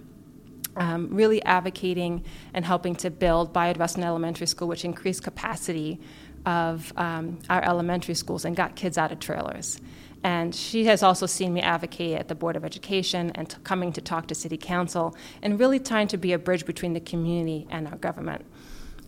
Um, 0.75 1.09
really 1.11 1.41
advocating 1.43 2.23
and 2.53 2.63
helping 2.63 2.93
to 2.97 3.09
build 3.09 3.55
Rustin 3.55 4.03
Elementary 4.03 4.45
School, 4.45 4.67
which 4.67 4.85
increased 4.85 5.23
capacity 5.23 5.99
of 6.45 6.93
um, 6.97 7.39
our 7.49 7.63
elementary 7.63 8.13
schools 8.13 8.45
and 8.45 8.55
got 8.55 8.75
kids 8.75 8.95
out 8.95 9.11
of 9.11 9.19
trailers. 9.19 9.81
And 10.23 10.53
she 10.53 10.85
has 10.85 11.03
also 11.03 11.25
seen 11.25 11.53
me 11.53 11.61
advocate 11.61 12.17
at 12.19 12.27
the 12.27 12.35
Board 12.35 12.55
of 12.55 12.65
Education 12.65 13.31
and 13.35 13.49
t- 13.49 13.57
coming 13.63 13.91
to 13.93 14.01
talk 14.01 14.27
to 14.27 14.35
City 14.35 14.57
Council 14.57 15.15
and 15.41 15.59
really 15.59 15.79
trying 15.79 16.07
to 16.09 16.17
be 16.17 16.33
a 16.33 16.39
bridge 16.39 16.65
between 16.65 16.93
the 16.93 16.99
community 16.99 17.67
and 17.69 17.87
our 17.87 17.97
government. 17.97 18.45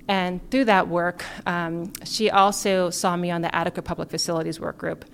And 0.08 0.42
through 0.50 0.66
that 0.66 0.88
work, 0.88 1.24
um, 1.46 1.94
she 2.04 2.30
also 2.30 2.90
saw 2.90 3.16
me 3.16 3.32
on 3.32 3.42
the 3.42 3.54
Adequate 3.54 3.84
Public 3.84 4.10
Facilities 4.10 4.60
Work 4.60 4.78
Group. 4.78 5.06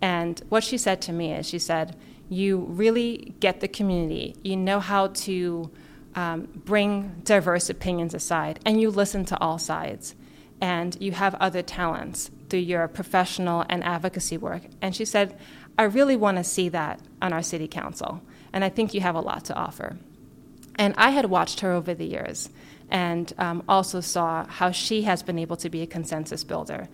And 0.00 0.40
what 0.48 0.64
she 0.64 0.78
said 0.78 1.00
to 1.02 1.12
me 1.12 1.32
is 1.32 1.48
she 1.48 1.58
said, 1.58 1.96
You 2.28 2.58
really 2.68 3.34
get 3.40 3.60
the 3.60 3.68
community, 3.68 4.36
you 4.42 4.56
know 4.56 4.80
how 4.80 5.08
to 5.08 5.70
um, 6.14 6.48
bring 6.64 7.20
diverse 7.24 7.70
opinions 7.70 8.14
aside, 8.14 8.60
and 8.64 8.80
you 8.80 8.90
listen 8.90 9.24
to 9.26 9.40
all 9.40 9.58
sides 9.58 10.14
and 10.60 10.96
you 11.00 11.12
have 11.12 11.34
other 11.36 11.62
talents 11.62 12.30
through 12.48 12.58
your 12.60 12.88
professional 12.88 13.64
and 13.68 13.84
advocacy 13.84 14.36
work. 14.36 14.62
And 14.82 14.94
she 14.94 15.04
said, 15.04 15.38
I 15.78 15.84
really 15.84 16.16
want 16.16 16.38
to 16.38 16.44
see 16.44 16.68
that 16.70 17.00
on 17.22 17.32
our 17.32 17.42
city 17.42 17.68
council, 17.68 18.20
and 18.52 18.64
I 18.64 18.68
think 18.68 18.94
you 18.94 19.00
have 19.00 19.14
a 19.14 19.20
lot 19.20 19.44
to 19.46 19.54
offer. 19.54 19.96
And 20.74 20.94
I 20.96 21.10
had 21.10 21.26
watched 21.26 21.60
her 21.60 21.72
over 21.72 21.94
the 21.94 22.06
years 22.06 22.50
and 22.90 23.32
um, 23.38 23.62
also 23.68 24.00
saw 24.00 24.46
how 24.46 24.70
she 24.70 25.02
has 25.02 25.22
been 25.22 25.38
able 25.38 25.56
to 25.56 25.68
be 25.68 25.82
a 25.82 25.86
consensus 25.86 26.42
builder, 26.42 26.88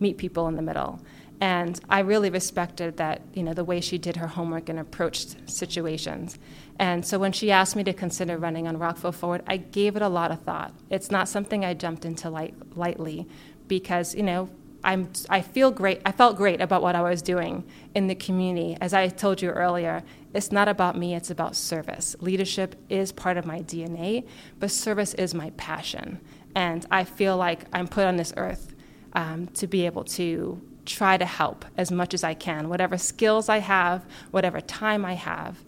meet 0.00 0.16
people 0.16 0.48
in 0.48 0.56
the 0.56 0.62
middle. 0.62 1.00
And 1.42 1.80
I 1.88 1.98
really 2.00 2.30
respected 2.30 2.98
that, 2.98 3.20
you 3.34 3.42
know, 3.42 3.52
the 3.52 3.64
way 3.64 3.80
she 3.80 3.98
did 3.98 4.14
her 4.14 4.28
homework 4.28 4.68
and 4.68 4.78
approached 4.78 5.50
situations. 5.50 6.38
And 6.78 7.04
so 7.04 7.18
when 7.18 7.32
she 7.32 7.50
asked 7.50 7.74
me 7.74 7.82
to 7.82 7.92
consider 7.92 8.38
running 8.38 8.68
on 8.68 8.78
Rockville 8.78 9.10
Forward, 9.10 9.42
I 9.48 9.56
gave 9.56 9.96
it 9.96 10.02
a 10.02 10.08
lot 10.08 10.30
of 10.30 10.40
thought. 10.42 10.72
It's 10.88 11.10
not 11.10 11.28
something 11.28 11.64
I 11.64 11.74
jumped 11.74 12.04
into 12.04 12.30
light, 12.30 12.54
lightly 12.76 13.26
because, 13.66 14.14
you 14.14 14.22
know, 14.22 14.50
I'm, 14.84 15.10
I 15.28 15.40
feel 15.40 15.72
great. 15.72 16.00
I 16.06 16.12
felt 16.12 16.36
great 16.36 16.60
about 16.60 16.80
what 16.80 16.94
I 16.94 17.02
was 17.02 17.22
doing 17.22 17.64
in 17.92 18.06
the 18.06 18.14
community. 18.14 18.76
As 18.80 18.94
I 18.94 19.08
told 19.08 19.42
you 19.42 19.50
earlier, 19.50 20.04
it's 20.32 20.52
not 20.52 20.68
about 20.68 20.96
me, 20.96 21.16
it's 21.16 21.30
about 21.30 21.56
service. 21.56 22.14
Leadership 22.20 22.76
is 22.88 23.10
part 23.10 23.36
of 23.36 23.44
my 23.44 23.62
DNA, 23.62 24.28
but 24.60 24.70
service 24.70 25.12
is 25.14 25.34
my 25.34 25.50
passion. 25.56 26.20
And 26.54 26.86
I 26.88 27.02
feel 27.02 27.36
like 27.36 27.64
I'm 27.72 27.88
put 27.88 28.04
on 28.04 28.16
this 28.16 28.32
earth 28.36 28.76
um, 29.14 29.48
to 29.54 29.66
be 29.66 29.86
able 29.86 30.04
to 30.04 30.62
try 30.84 31.16
to 31.16 31.24
help 31.24 31.64
as 31.76 31.90
much 31.90 32.14
as 32.14 32.24
I 32.24 32.34
can, 32.34 32.68
whatever 32.68 32.98
skills 32.98 33.48
I 33.48 33.58
have, 33.58 34.04
whatever 34.30 34.60
time 34.60 35.04
I 35.04 35.14
have. 35.14 35.58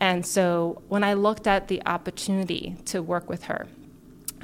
And 0.00 0.26
so 0.26 0.82
when 0.88 1.04
I 1.04 1.14
looked 1.14 1.46
at 1.46 1.68
the 1.68 1.84
opportunity 1.86 2.76
to 2.86 3.02
work 3.02 3.28
with 3.28 3.44
her 3.44 3.66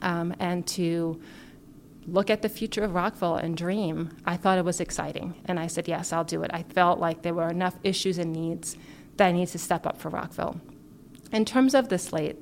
um, 0.03 0.35
and 0.39 0.67
to 0.69 1.21
look 2.07 2.31
at 2.31 2.43
the 2.43 2.49
future 2.49 2.83
of 2.83 2.95
Rockville 2.95 3.37
and 3.37 3.57
dream, 3.57 4.17
I 4.25 4.37
thought 4.37 4.59
it 4.59 4.65
was 4.65 4.81
exciting. 4.81 5.35
And 5.45 5.59
I 5.59 5.67
said, 5.67 5.89
yes, 5.89 6.13
I'll 6.13 6.25
do 6.25 6.43
it. 6.43 6.51
I 6.55 6.63
felt 6.63 6.99
like 6.99 7.23
there 7.23 7.35
were 7.35 7.49
enough 7.49 7.77
issues 7.83 8.19
and 8.19 8.33
needs 8.33 8.77
that 9.17 9.29
I 9.29 9.33
needed 9.33 9.53
to 9.53 9.59
step 9.59 9.87
up 9.87 9.99
for 9.99 10.09
Rockville. 10.09 10.61
In 11.33 11.45
terms 11.45 11.75
of 11.75 11.89
the 11.89 11.99
slate, 11.99 12.39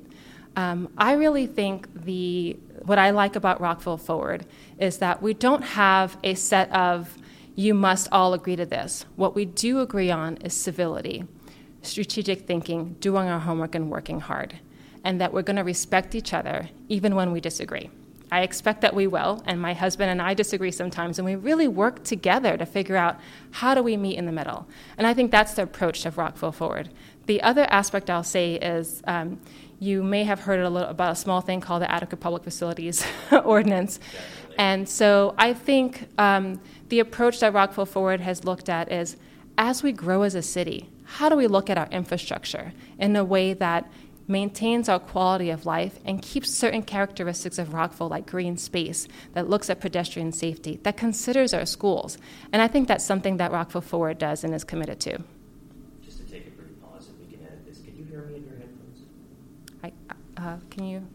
um, 0.55 0.89
I 0.97 1.13
really 1.13 1.45
think 1.45 1.87
the 1.93 2.57
what 2.85 2.97
I 2.97 3.11
like 3.11 3.35
about 3.35 3.61
Rockville 3.61 3.97
Forward 3.97 4.45
is 4.79 4.97
that 4.99 5.21
we 5.21 5.33
don't 5.33 5.61
have 5.61 6.17
a 6.23 6.33
set 6.33 6.71
of 6.71 7.15
you 7.59 7.73
must 7.73 8.07
all 8.13 8.33
agree 8.33 8.55
to 8.55 8.65
this. 8.65 9.05
What 9.17 9.35
we 9.35 9.43
do 9.43 9.81
agree 9.81 10.09
on 10.09 10.37
is 10.37 10.53
civility 10.53 11.25
strategic 11.81 12.45
thinking, 12.45 12.95
doing 12.99 13.27
our 13.29 13.39
homework, 13.39 13.73
and 13.73 13.89
working 13.89 14.19
hard, 14.19 14.59
and 15.03 15.19
that 15.21 15.33
we're 15.33 15.41
going 15.41 15.55
to 15.55 15.63
respect 15.63 16.13
each 16.13 16.33
other 16.33 16.69
even 16.89 17.15
when 17.15 17.31
we 17.31 17.39
disagree. 17.39 17.89
I 18.31 18.41
expect 18.41 18.81
that 18.81 18.93
we 18.93 19.07
will, 19.07 19.41
and 19.45 19.61
my 19.61 19.73
husband 19.73 20.11
and 20.11 20.21
I 20.21 20.33
disagree 20.33 20.71
sometimes, 20.71 21.19
and 21.19 21.25
we 21.25 21.35
really 21.35 21.67
work 21.67 22.03
together 22.03 22.57
to 22.57 22.65
figure 22.65 22.97
out 22.97 23.19
how 23.51 23.73
do 23.73 23.81
we 23.81 23.97
meet 23.97 24.17
in 24.17 24.25
the 24.25 24.31
middle. 24.31 24.67
And 24.97 25.07
I 25.07 25.13
think 25.13 25.31
that's 25.31 25.53
the 25.53 25.63
approach 25.63 26.05
of 26.05 26.17
Rockville 26.17 26.51
Forward. 26.51 26.89
The 27.25 27.41
other 27.41 27.65
aspect 27.69 28.09
I'll 28.09 28.23
say 28.23 28.55
is 28.55 29.01
um, 29.05 29.39
you 29.79 30.03
may 30.03 30.23
have 30.25 30.41
heard 30.41 30.59
a 30.59 30.69
little 30.69 30.89
about 30.89 31.13
a 31.13 31.15
small 31.15 31.41
thing 31.41 31.61
called 31.61 31.81
the 31.81 31.91
Adequate 31.91 32.19
Public 32.19 32.43
Facilities 32.43 33.05
Ordinance. 33.43 33.97
Definitely. 33.97 34.38
And 34.57 34.87
so 34.87 35.35
I 35.37 35.53
think 35.53 36.07
um, 36.17 36.59
the 36.89 36.99
approach 36.99 37.39
that 37.39 37.53
Rockville 37.53 37.85
Forward 37.85 38.21
has 38.21 38.43
looked 38.43 38.69
at 38.69 38.91
is 38.91 39.15
as 39.57 39.83
we 39.83 39.91
grow 39.91 40.23
as 40.23 40.35
a 40.35 40.41
city, 40.41 40.89
how 41.03 41.29
do 41.29 41.35
we 41.35 41.47
look 41.47 41.69
at 41.69 41.77
our 41.77 41.87
infrastructure 41.91 42.73
in 42.97 43.15
a 43.15 43.23
way 43.23 43.53
that 43.53 43.89
maintains 44.29 44.87
our 44.87 44.99
quality 44.99 45.49
of 45.49 45.65
life 45.65 45.99
and 46.05 46.21
keeps 46.21 46.51
certain 46.51 46.83
characteristics 46.83 47.57
of 47.57 47.73
Rockville, 47.73 48.09
like 48.09 48.27
green 48.27 48.57
space, 48.57 49.07
that 49.33 49.49
looks 49.49 49.69
at 49.71 49.81
pedestrian 49.81 50.31
safety, 50.31 50.79
that 50.83 50.95
considers 50.95 51.51
our 51.53 51.65
schools. 51.65 52.17
And 52.53 52.61
I 52.61 52.67
think 52.67 52.87
that's 52.87 53.03
something 53.03 53.37
that 53.37 53.51
Rockville 53.51 53.81
Forward 53.81 54.19
does 54.19 54.43
and 54.43 54.53
is 54.53 54.63
committed 54.63 54.99
to. 55.01 55.17
Just 56.05 56.19
to 56.19 56.23
take 56.25 56.45
a 56.45 56.51
brief 56.51 56.79
pause, 56.79 57.09
if 57.09 57.19
we 57.19 57.35
can 57.35 57.43
edit 57.43 57.65
this, 57.65 57.79
can 57.79 57.97
you 57.97 58.05
hear 58.05 58.21
me 58.21 58.35
in 58.35 58.43
your 58.43 58.57
headphones? 58.57 58.99
I, 59.83 59.91
uh, 60.37 60.57
can 60.69 60.85
you? 60.85 61.07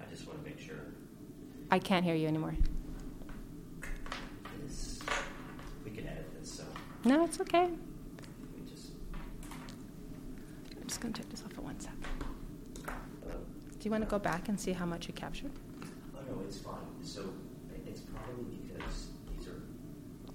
I 0.00 0.12
just 0.12 0.26
want 0.26 0.42
to 0.42 0.50
make 0.50 0.58
sure. 0.58 0.74
I 1.70 1.78
can't 1.78 2.04
hear 2.04 2.14
you 2.14 2.26
anymore. 2.26 2.54
we 5.84 5.90
can 5.90 6.06
edit 6.06 6.26
this, 6.40 6.50
so 6.52 6.64
No, 7.04 7.24
it's 7.24 7.40
okay. 7.40 7.68
Just, 8.68 8.90
I'm 10.80 10.86
just 10.88 11.00
going 11.00 11.12
to 11.14 11.20
take 11.22 11.30
this 11.30 11.42
off 11.44 11.52
for 11.52 11.62
one 11.62 11.78
sec. 11.80 11.92
uh, 12.88 12.92
Do 13.28 13.84
you 13.84 13.90
want 13.90 14.02
to 14.04 14.10
go 14.10 14.18
back 14.18 14.48
and 14.48 14.58
see 14.60 14.72
how 14.72 14.84
much 14.86 15.06
you 15.06 15.14
captured? 15.14 15.52
Oh, 16.16 16.18
no, 16.28 16.42
it's 16.46 16.58
fine. 16.58 16.74
So 17.02 17.22
it's 17.86 18.00
probably 18.00 18.56
because 18.66 19.06
these 19.36 19.46
are 19.48 19.60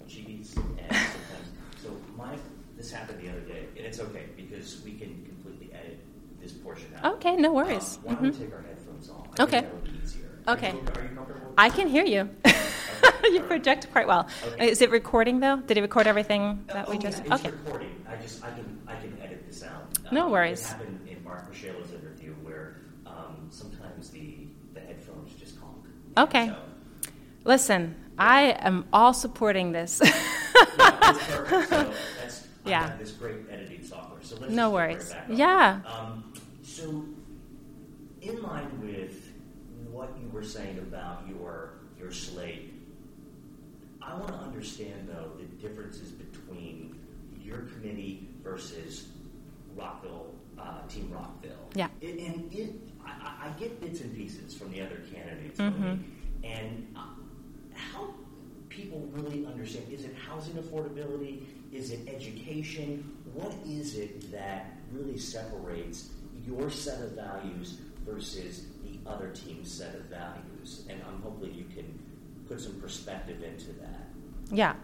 cheats 0.08 0.56
and 0.56 0.64
sometimes. 0.90 1.48
So 1.82 1.90
my, 2.16 2.36
this 2.76 2.90
happened 2.90 3.20
the 3.20 3.28
other 3.30 3.40
day, 3.40 3.66
and 3.76 3.84
it's 3.86 4.00
okay 4.00 4.24
because 4.36 4.82
we 4.84 4.92
can 4.94 5.22
completely 5.26 5.70
edit 5.74 5.98
this 6.40 6.52
portion 6.52 6.86
out. 7.02 7.14
Okay, 7.16 7.36
no 7.36 7.52
worries. 7.52 7.98
Um, 7.98 8.04
why 8.04 8.14
don't 8.14 8.22
we 8.22 8.28
Mhm. 8.30 8.38
take 8.38 8.52
our 8.54 8.62
headphones 8.62 9.10
off? 9.10 9.28
I 9.38 9.42
Okay. 9.42 9.66
Okay. 10.48 10.72
co- 10.72 11.00
Are 11.00 11.02
you 11.04 11.08
comfortable? 11.16 11.48
with 11.50 11.54
I 11.58 11.68
can 11.70 11.88
hear 11.88 12.04
you. 12.04 12.28
You 13.30 13.40
project 13.42 13.88
quite 13.90 14.06
well. 14.06 14.28
Okay. 14.52 14.70
Is 14.70 14.80
it 14.80 14.90
recording 14.90 15.40
though? 15.40 15.56
Did 15.56 15.76
it 15.78 15.80
record 15.80 16.06
everything 16.06 16.64
that 16.72 16.86
Oh, 16.86 16.90
we 16.90 16.96
yeah, 16.96 17.02
just? 17.02 17.22
It's 17.22 17.32
Okay. 17.32 17.50
recording. 17.50 17.88
I 18.08 18.22
just, 18.22 18.44
I 18.44 18.50
can, 18.50 18.78
I 18.86 18.94
can 18.94 19.18
edit 19.20 19.44
this 19.48 19.64
out. 19.64 19.82
No 20.12 20.26
Um, 20.26 20.30
worries. 20.30 20.62
It 20.62 20.68
happened 20.68 21.00
in 21.10 21.24
Mark 21.24 21.48
Michelle's 21.48 21.90
interview 21.90 22.34
where 22.44 22.76
um, 23.04 23.48
sometimes 23.50 24.10
the, 24.10 24.46
the 24.74 24.80
headphones 24.80 25.32
just 25.34 25.56
honk. 25.58 25.84
Okay. 26.16 26.46
So, 26.48 27.10
Listen, 27.44 27.96
I 28.16 28.42
am 28.60 28.84
all 28.92 29.12
supporting 29.12 29.72
this. 29.72 30.00
yeah, 30.04 30.12
it's. 30.78 31.68
So 31.68 31.92
that's, 32.20 32.46
Yeah. 32.64 32.92
this 32.96 33.10
great 33.10 33.38
editing 33.50 33.82
software. 33.82 34.22
So 34.22 34.36
let's 34.40 34.52
No 34.52 34.70
worries. 34.70 35.12
right. 35.28 35.36
Yeah. 35.36 35.80
Um, 35.84 36.32
so, 36.62 37.04
in 38.22 38.40
line 38.42 38.70
with 38.80 39.25
what 39.96 40.10
you 40.20 40.28
were 40.28 40.42
saying 40.44 40.78
about 40.78 41.22
your 41.28 41.70
your 41.98 42.12
slate, 42.12 42.74
I 44.02 44.14
want 44.14 44.28
to 44.28 44.34
understand 44.34 45.08
though 45.08 45.30
the 45.38 45.44
differences 45.66 46.10
between 46.10 46.98
your 47.42 47.60
committee 47.60 48.28
versus 48.42 49.08
Rockville, 49.74 50.34
uh, 50.58 50.86
Team 50.88 51.10
Rockville. 51.10 51.68
Yeah. 51.74 51.88
It, 52.00 52.18
and 52.18 52.52
it, 52.52 52.70
I, 53.04 53.46
I- 53.48 53.58
get 53.58 53.80
bits 53.80 54.00
and 54.00 54.14
pieces 54.14 54.54
from 54.54 54.70
the 54.72 54.82
other 54.82 55.00
candidates, 55.12 55.58
Mhm. 55.58 55.78
Monique, 55.80 56.00
and 56.44 56.86
uh, 56.96 57.00
how 57.72 58.14
people 58.68 59.08
really 59.12 59.46
understand 59.46 59.86
is 59.90 60.04
it 60.04 60.14
housing 60.14 60.54
affordability? 60.54 61.44
Is 61.72 61.90
it 61.90 62.00
education? 62.08 63.16
What 63.32 63.52
is 63.66 63.96
it 63.96 64.30
that 64.32 64.78
really 64.92 65.18
separates 65.18 66.10
your 66.46 66.70
set 66.70 67.00
of 67.02 67.12
values 67.12 67.78
versus 68.06 68.66
other 69.08 69.28
team's 69.30 69.70
set 69.72 69.94
of 69.94 70.02
values? 70.06 70.84
And 70.88 71.00
um, 71.02 71.20
hopefully 71.22 71.50
you 71.52 71.64
can 71.74 71.98
put 72.48 72.60
some 72.60 72.74
perspective 72.80 73.42
into 73.42 73.72
that. 73.80 74.08
Yeah. 74.50 74.74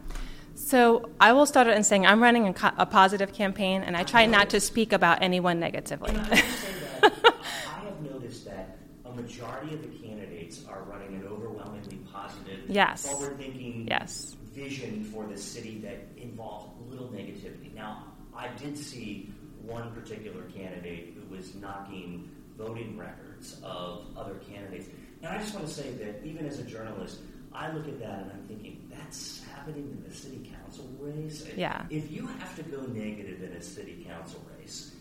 So 0.55 1.11
I 1.21 1.33
will 1.33 1.47
start 1.47 1.67
out 1.67 1.76
in 1.76 1.85
saying 1.85 2.07
I'm 2.07 2.23
running 2.23 2.47
a, 2.49 2.52
co- 2.55 2.71
a 2.76 2.87
positive 2.87 3.33
campaign, 3.33 3.83
and 3.83 3.97
I 3.97 4.05
try 4.05 4.26
not 4.26 4.50
to 4.50 4.61
speak 4.61 4.93
about 4.93 5.23
anyone 5.23 5.59
negatively. 5.61 6.11
I 6.11 6.14
that 6.14 6.45
I 7.67 7.85
have 7.85 8.00
noticed 8.02 8.45
that 8.47 8.76
a 9.05 9.12
majority 9.12 9.75
of 9.75 9.83
the 9.83 9.88
candidates 10.07 10.64
are 10.69 10.83
running 10.83 11.14
an 11.17 11.26
overwhelmingly 11.26 11.99
positive, 12.12 12.61
Yes. 12.69 13.11
forward-thinking 13.11 13.87
yes. 13.88 14.37
vision 14.52 15.05
for 15.05 15.26
the 15.26 15.37
city 15.37 15.79
that 15.85 16.07
involves 16.23 16.69
little 16.91 17.09
negativity. 17.09 17.75
Now, 17.75 18.05
I 18.37 18.49
did 18.49 18.76
see 18.79 19.33
one 19.62 19.91
particular 19.93 20.43
candidate 20.55 21.14
who 21.17 21.35
was 21.35 21.55
knocking 21.55 22.29
voting 22.62 22.97
records 22.97 23.61
of 23.62 24.07
other 24.16 24.35
candidates. 24.50 24.88
And 25.23 25.33
I 25.33 25.38
just 25.38 25.54
want 25.54 25.66
to 25.66 25.73
say 25.73 25.90
that 25.92 26.25
even 26.25 26.47
as 26.47 26.59
a 26.59 26.64
journalist, 26.64 27.19
I 27.52 27.71
look 27.73 27.87
at 27.87 27.99
that 28.00 28.21
and 28.23 28.33
I'm 28.33 28.45
thinking, 28.49 28.88
that's 28.90 29.42
happening 29.54 29.88
in 29.90 30.09
the 30.09 30.14
city 30.14 30.50
council 30.62 30.88
race. 30.99 31.47
Yeah. 31.57 31.85
If 31.90 32.11
you 32.11 32.26
have 32.26 32.57
to 32.57 32.62
go 32.62 32.83
negative 32.87 33.42
in 33.42 33.52
a 33.52 33.62
city 33.62 34.07
council 34.09 34.45
race, 34.59 34.95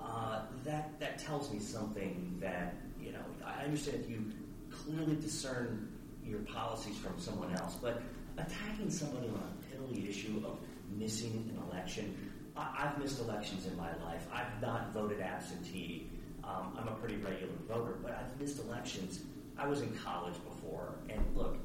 uh, 0.00 0.42
that 0.64 0.98
that 1.00 1.18
tells 1.18 1.52
me 1.52 1.58
something 1.58 2.36
that 2.40 2.74
you 3.00 3.12
know. 3.12 3.24
I 3.44 3.64
understand 3.64 3.98
if 4.04 4.10
you 4.10 4.32
clearly 4.70 5.16
discern 5.16 5.88
your 6.24 6.40
policies 6.40 6.98
from 6.98 7.18
someone 7.18 7.54
else, 7.56 7.76
but 7.80 8.02
attacking 8.36 8.90
somebody 8.90 9.28
on 9.28 9.42
a 9.42 9.74
piddly 9.74 10.08
issue 10.08 10.42
of 10.44 10.58
missing 10.96 11.50
an 11.50 11.62
election. 11.70 12.14
I, 12.56 12.84
I've 12.84 12.98
missed 12.98 13.20
elections 13.20 13.66
in 13.66 13.76
my 13.76 13.94
life. 14.04 14.26
I've 14.32 14.60
not 14.60 14.92
voted 14.92 15.20
absentee. 15.20 16.10
Um, 16.52 16.76
I'm 16.78 16.88
a 16.88 16.92
pretty 16.92 17.16
regular 17.16 17.52
voter, 17.68 17.96
but 18.02 18.12
I've 18.12 18.40
missed 18.40 18.60
elections. 18.60 19.20
I 19.56 19.66
was 19.66 19.80
in 19.82 19.92
college 19.96 20.34
before, 20.44 20.94
and 21.08 21.20
look, 21.34 21.56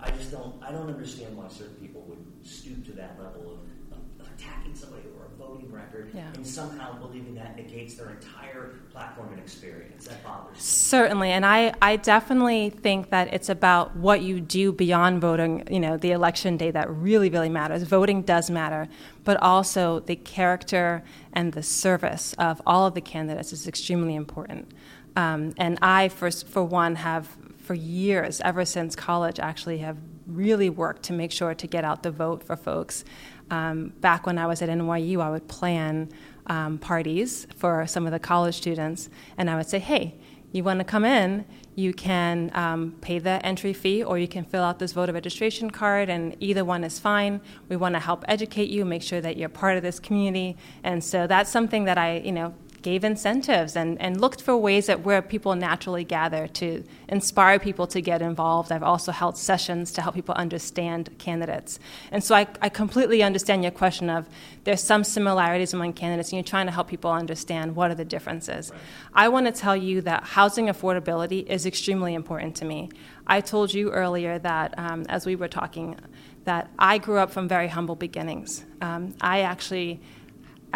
I 0.00 0.10
just 0.10 0.30
don't. 0.30 0.62
I 0.62 0.70
don't 0.70 0.88
understand 0.88 1.36
why 1.36 1.48
certain 1.48 1.74
people 1.76 2.02
would 2.02 2.24
stoop 2.42 2.84
to 2.86 2.92
that 2.92 3.18
level 3.20 3.52
of, 3.52 3.98
of 3.98 4.28
attacking 4.34 4.74
somebody 4.74 5.04
or 5.18 5.23
voting 5.38 5.70
record, 5.72 6.10
Yeah. 6.14 6.22
and 6.34 6.46
somehow 6.46 6.98
believing 6.98 7.34
that 7.36 7.56
negates 7.56 7.94
their 7.94 8.10
entire 8.10 8.70
platform 8.92 9.28
and 9.30 9.38
experience. 9.38 10.06
That 10.06 10.22
bothers 10.24 10.54
me. 10.54 10.60
Certainly, 10.60 11.30
and 11.30 11.44
I, 11.44 11.72
I 11.82 11.96
definitely 11.96 12.70
think 12.70 13.10
that 13.10 13.32
it's 13.32 13.48
about 13.48 13.96
what 13.96 14.22
you 14.22 14.40
do 14.40 14.72
beyond 14.72 15.20
voting, 15.20 15.66
you 15.70 15.80
know, 15.80 15.96
the 15.96 16.12
election 16.12 16.56
day 16.56 16.70
that 16.70 16.90
really, 16.90 17.30
really 17.30 17.48
matters. 17.48 17.82
Voting 17.82 18.22
does 18.22 18.50
matter, 18.50 18.88
but 19.24 19.36
also 19.42 20.00
the 20.00 20.16
character 20.16 21.02
and 21.32 21.52
the 21.52 21.62
service 21.62 22.34
of 22.38 22.60
all 22.66 22.86
of 22.86 22.94
the 22.94 23.00
candidates 23.00 23.52
is 23.52 23.66
extremely 23.66 24.14
important. 24.14 24.72
Um, 25.16 25.54
and 25.58 25.78
I, 25.80 26.08
for, 26.08 26.30
for 26.30 26.64
one, 26.64 26.96
have 26.96 27.36
for 27.58 27.74
years, 27.74 28.40
ever 28.42 28.64
since 28.64 28.94
college, 28.94 29.40
actually 29.40 29.78
have 29.78 29.96
really 30.26 30.68
worked 30.68 31.02
to 31.04 31.12
make 31.12 31.32
sure 31.32 31.54
to 31.54 31.66
get 31.66 31.84
out 31.84 32.02
the 32.02 32.10
vote 32.10 32.42
for 32.42 32.56
folks. 32.56 33.04
Um, 33.50 33.92
back 34.00 34.26
when 34.26 34.38
I 34.38 34.46
was 34.46 34.62
at 34.62 34.68
NYU, 34.68 35.20
I 35.20 35.30
would 35.30 35.48
plan 35.48 36.08
um, 36.46 36.78
parties 36.78 37.46
for 37.56 37.86
some 37.86 38.06
of 38.06 38.12
the 38.12 38.18
college 38.18 38.54
students, 38.56 39.08
and 39.36 39.50
I 39.50 39.56
would 39.56 39.66
say, 39.66 39.78
hey, 39.78 40.16
you 40.52 40.62
want 40.62 40.78
to 40.78 40.84
come 40.84 41.04
in, 41.04 41.44
you 41.74 41.92
can 41.92 42.50
um, 42.54 42.94
pay 43.00 43.18
the 43.18 43.44
entry 43.44 43.72
fee 43.72 44.04
or 44.04 44.18
you 44.18 44.28
can 44.28 44.44
fill 44.44 44.62
out 44.62 44.78
this 44.78 44.92
voter 44.92 45.12
registration 45.12 45.68
card, 45.68 46.08
and 46.08 46.36
either 46.38 46.64
one 46.64 46.84
is 46.84 47.00
fine. 47.00 47.40
We 47.68 47.76
want 47.76 47.96
to 47.96 47.98
help 47.98 48.24
educate 48.28 48.68
you, 48.68 48.84
make 48.84 49.02
sure 49.02 49.20
that 49.20 49.36
you're 49.36 49.48
part 49.48 49.76
of 49.76 49.82
this 49.82 49.98
community. 49.98 50.56
And 50.84 51.02
so 51.02 51.26
that's 51.26 51.50
something 51.50 51.84
that 51.84 51.98
I, 51.98 52.18
you 52.18 52.30
know, 52.30 52.54
gave 52.84 53.02
incentives 53.02 53.76
and, 53.76 53.98
and 53.98 54.20
looked 54.20 54.42
for 54.42 54.54
ways 54.56 54.86
that 54.86 55.00
where 55.00 55.22
people 55.22 55.54
naturally 55.56 56.04
gather 56.04 56.46
to 56.46 56.84
inspire 57.08 57.58
people 57.58 57.86
to 57.86 58.00
get 58.02 58.20
involved. 58.20 58.70
I've 58.70 58.82
also 58.82 59.10
held 59.10 59.38
sessions 59.38 59.90
to 59.92 60.02
help 60.02 60.14
people 60.14 60.34
understand 60.34 61.08
candidates. 61.18 61.80
And 62.12 62.22
so 62.22 62.34
I, 62.34 62.46
I 62.60 62.68
completely 62.68 63.22
understand 63.22 63.62
your 63.62 63.72
question 63.72 64.10
of 64.10 64.28
there's 64.64 64.82
some 64.82 65.02
similarities 65.02 65.72
among 65.72 65.94
candidates 65.94 66.28
and 66.28 66.36
you're 66.36 66.44
trying 66.44 66.66
to 66.66 66.72
help 66.72 66.88
people 66.88 67.10
understand 67.10 67.74
what 67.74 67.90
are 67.90 67.94
the 67.94 68.04
differences. 68.04 68.70
I 69.14 69.28
want 69.28 69.46
to 69.46 69.52
tell 69.52 69.74
you 69.76 70.02
that 70.02 70.22
housing 70.22 70.66
affordability 70.66 71.46
is 71.46 71.64
extremely 71.64 72.12
important 72.12 72.54
to 72.56 72.66
me. 72.66 72.90
I 73.26 73.40
told 73.40 73.72
you 73.72 73.92
earlier 73.92 74.38
that 74.40 74.78
um, 74.78 75.06
as 75.08 75.24
we 75.24 75.36
were 75.36 75.48
talking, 75.48 75.98
that 76.44 76.70
I 76.78 76.98
grew 76.98 77.16
up 77.16 77.30
from 77.30 77.48
very 77.48 77.68
humble 77.68 77.96
beginnings. 77.96 78.62
Um, 78.82 79.14
I 79.22 79.40
actually 79.40 80.02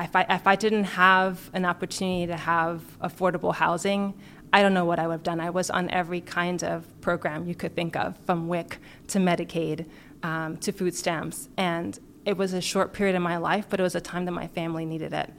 if 0.04 0.14
I, 0.14 0.26
if 0.28 0.46
I 0.46 0.56
didn't 0.56 0.84
have 0.84 1.50
an 1.52 1.64
opportunity 1.64 2.26
to 2.26 2.36
have 2.36 2.82
affordable 3.00 3.54
housing, 3.54 4.14
I 4.52 4.62
don't 4.62 4.74
know 4.74 4.84
what 4.84 4.98
I 4.98 5.06
would 5.06 5.14
have 5.14 5.22
done. 5.22 5.40
I 5.40 5.50
was 5.50 5.70
on 5.70 5.90
every 5.90 6.20
kind 6.20 6.62
of 6.64 6.84
program 7.00 7.46
you 7.46 7.54
could 7.54 7.74
think 7.74 7.96
of, 7.96 8.16
from 8.24 8.48
WIC 8.48 8.78
to 9.08 9.18
Medicaid 9.18 9.86
um, 10.22 10.56
to 10.58 10.72
food 10.72 10.94
stamps. 10.94 11.48
And 11.56 11.98
it 12.24 12.36
was 12.36 12.52
a 12.52 12.60
short 12.60 12.92
period 12.92 13.14
in 13.14 13.22
my 13.22 13.36
life, 13.36 13.66
but 13.68 13.80
it 13.80 13.82
was 13.82 13.94
a 13.94 14.00
time 14.00 14.24
that 14.24 14.32
my 14.32 14.46
family 14.46 14.84
needed 14.86 15.12
it. 15.12 15.32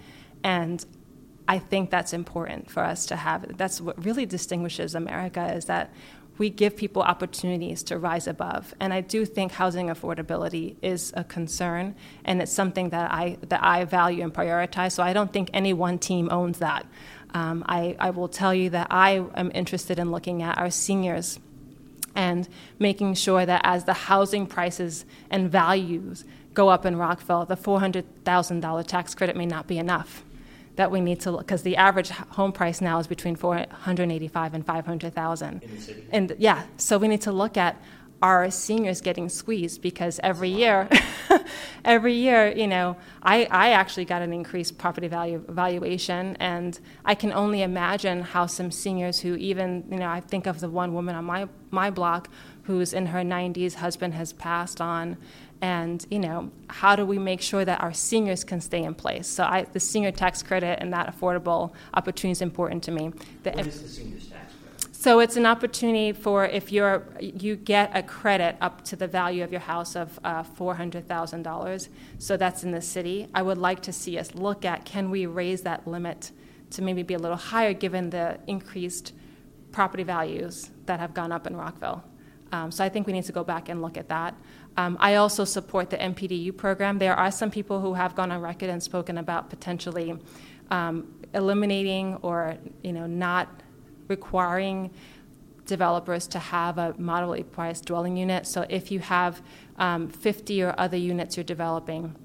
And 0.43 0.86
I 1.48 1.58
think 1.58 1.89
that's 1.89 2.13
important 2.13 2.69
for 2.69 2.84
us 2.84 3.08
to 3.08 3.15
have. 3.15 3.58
That's 3.58 3.82
what 3.82 4.04
really 4.04 4.26
distinguishes 4.26 4.93
America 4.93 5.52
is 5.54 5.65
that 5.65 5.91
we 6.39 6.49
give 6.49 6.75
people 6.75 7.04
opportunities 7.04 7.84
to 7.84 7.99
rise 7.99 8.25
above. 8.25 8.73
And 8.80 8.93
I 8.93 9.02
do 9.02 9.25
think 9.25 9.52
housing 9.52 9.88
affordability 9.88 10.78
is 10.82 11.13
a 11.15 11.23
concern, 11.23 11.95
and 12.25 12.41
it's 12.41 12.52
something 12.52 12.89
that 12.89 13.12
I 13.12 13.38
that 13.49 13.62
I 13.62 13.84
value 13.84 14.23
and 14.23 14.34
prioritize. 14.34 14.93
So 14.93 15.04
I 15.04 15.13
don't 15.13 15.32
think 15.32 15.52
any 15.54 15.73
one 15.73 15.99
team 15.99 16.30
owns 16.32 16.58
that. 16.60 16.88
Um, 17.34 17.63
I, 17.67 17.95
I 17.99 18.10
will 18.10 18.30
tell 18.30 18.56
you 18.56 18.71
that 18.71 18.88
I 18.89 19.23
am 19.36 19.52
interested 19.54 19.99
in 19.99 20.10
looking 20.10 20.41
at 20.41 20.58
our 20.58 20.71
seniors 20.71 21.39
and 22.15 22.49
making 22.80 23.13
sure 23.13 23.45
that 23.45 23.62
as 23.63 23.84
the 23.84 23.93
housing 23.93 24.47
prices 24.47 25.06
and 25.30 25.52
values 25.52 26.25
go 26.56 26.69
up 26.69 26.88
in 26.88 26.95
Rockville, 26.95 27.45
the 27.45 27.56
$400,000 27.56 28.88
tax 28.88 29.13
credit 29.13 29.36
may 29.36 29.45
not 29.45 29.67
be 29.67 29.78
enough 29.78 30.23
that 30.80 30.89
we 30.89 31.02
need 31.02 31.20
to 31.20 31.32
look 31.32 31.42
because 31.42 31.62
the 31.63 31.76
average 31.76 32.10
home 32.10 32.54
price 32.54 32.80
now 32.80 33.00
is 33.00 33.06
between 33.06 33.36
485 33.36 34.54
and 34.54 34.65
500,000. 34.65 35.62
In 35.62 35.76
the 35.76 35.82
city? 35.82 36.06
And 36.10 36.34
yeah, 36.39 36.63
so 36.78 36.98
we 36.98 37.10
need 37.10 37.20
to 37.24 37.34
look 37.34 37.58
at 37.58 37.76
our 38.22 38.50
seniors 38.50 39.02
getting 39.02 39.28
squeezed 39.28 39.82
because 39.82 40.22
every 40.24 40.48
year, 40.48 40.88
every 41.86 42.13
year, 42.13 42.54
you 42.56 42.65
know, 42.65 42.96
I, 43.22 43.46
I 43.52 43.72
actually 43.72 44.06
got 44.06 44.22
an 44.22 44.32
increased 44.32 44.78
property 44.78 45.10
value 45.10 45.44
valuation, 45.50 46.38
and 46.39 46.80
I 47.04 47.13
can 47.13 47.34
only 47.34 47.62
imagine 47.62 48.22
how 48.22 48.46
some 48.46 48.72
seniors 48.72 49.20
who 49.20 49.36
even, 49.36 49.84
you 49.92 49.98
know, 49.98 50.08
I 50.08 50.22
think 50.22 50.48
of 50.48 50.62
the 50.62 50.70
one 50.70 50.94
woman 50.94 51.13
on 51.13 51.26
my 51.26 51.50
my 51.72 51.89
block 51.89 52.30
who's 52.63 52.94
in 52.94 53.08
her 53.08 53.22
90s, 53.22 53.74
husband 53.76 54.13
has 54.13 54.32
passed 54.32 54.80
on, 54.80 55.18
and 55.62 56.06
you 56.10 56.19
know 56.19 56.52
how 56.67 56.95
do 56.95 57.06
we 57.06 57.17
make 57.17 57.41
sure 57.41 57.65
that 57.65 57.82
our 57.82 57.93
seniors 57.93 58.43
can 58.43 58.62
stay 58.62 58.84
in 58.84 58.95
place? 58.95 59.28
So 59.28 59.43
I, 59.43 59.63
the 59.63 59.80
senior 59.80 60.12
tax 60.12 60.41
credit 60.41 60.80
and 60.82 60.93
that 60.93 61.13
affordable 61.13 61.74
opportunity 61.93 62.32
is 62.32 62.41
important 62.41 62.84
to 62.84 62.91
me. 62.91 63.12
The, 63.43 63.52
what 63.52 63.67
is 63.67 63.82
the 63.82 63.88
seniors 63.88 64.28
tax 64.28 64.54
credit? 64.54 64.95
So 64.95 65.19
it's 65.19 65.36
an 65.36 65.45
opportunity 65.45 66.13
for 66.13 66.45
if 66.45 66.72
you're 66.72 67.04
you 67.19 67.56
get 67.56 67.91
a 67.93 68.04
credit 68.04 68.56
up 68.62 68.84
to 68.86 68.95
the 68.95 69.08
value 69.08 69.43
of 69.43 69.52
your 69.52 69.62
house 69.62 69.95
of 69.95 70.17
uh, 70.24 70.43
$400000 70.43 71.89
so 72.19 72.38
that's 72.38 72.63
in 72.63 72.72
the 72.72 72.82
city. 72.82 73.28
I 73.34 73.41
would 73.41 73.58
like 73.58 73.82
to 73.84 73.93
see 73.93 74.17
us 74.17 74.34
look 74.36 74.65
at 74.65 74.86
can 74.86 75.10
we 75.10 75.26
raise 75.26 75.62
that 75.63 75.88
limit 75.88 76.32
to 76.72 76.82
maybe 76.82 77.04
be 77.04 77.15
a 77.15 77.19
little 77.19 77.38
higher 77.38 77.74
given 77.74 78.12
the 78.12 78.39
increased 78.48 79.13
property 79.72 80.04
values 80.04 80.69
that 80.86 81.00
have 81.00 81.13
gone 81.13 81.32
up 81.32 81.48
in 81.48 81.56
rockville? 81.56 82.04
Um, 82.52 82.72
so 82.72 82.84
I 82.84 82.89
think 82.89 83.08
we 83.08 83.13
need 83.13 83.26
to 83.26 83.32
go 83.32 83.43
back 83.43 83.69
and 83.69 83.82
look 83.82 83.98
at 83.98 84.10
that. 84.10 84.36
Um, 84.80 84.96
I 85.02 85.15
also 85.15 85.44
support 85.44 85.89
the 85.89 85.98
MPDU 85.98 86.56
program. 86.56 87.00
There 87.00 87.13
are 87.13 87.32
some 87.32 87.52
people 87.52 87.82
who 87.82 87.96
have 87.96 88.15
gone 88.15 88.32
on 88.32 88.39
record 88.39 88.70
and 88.70 88.82
spoken 88.82 89.18
about 89.18 89.50
potentially 89.50 90.18
um, 90.72 91.13
eliminating 91.34 92.15
or 92.22 92.56
you 92.82 92.94
know 92.94 93.06
not 93.06 93.50
requiring 94.08 94.89
developers 95.65 96.28
to 96.28 96.39
have 96.39 96.78
a 96.78 96.96
moderately 96.98 97.44
priced 97.44 97.88
dwelling 97.88 98.15
unit. 98.15 98.48
So 98.48 98.65
if 98.70 98.89
you 98.89 99.02
have 99.02 99.42
um, 99.78 100.08
50 100.08 100.63
or 100.63 100.74
other 100.78 100.96
units 100.96 101.36
you're 101.36 101.44
developing, 101.44 102.15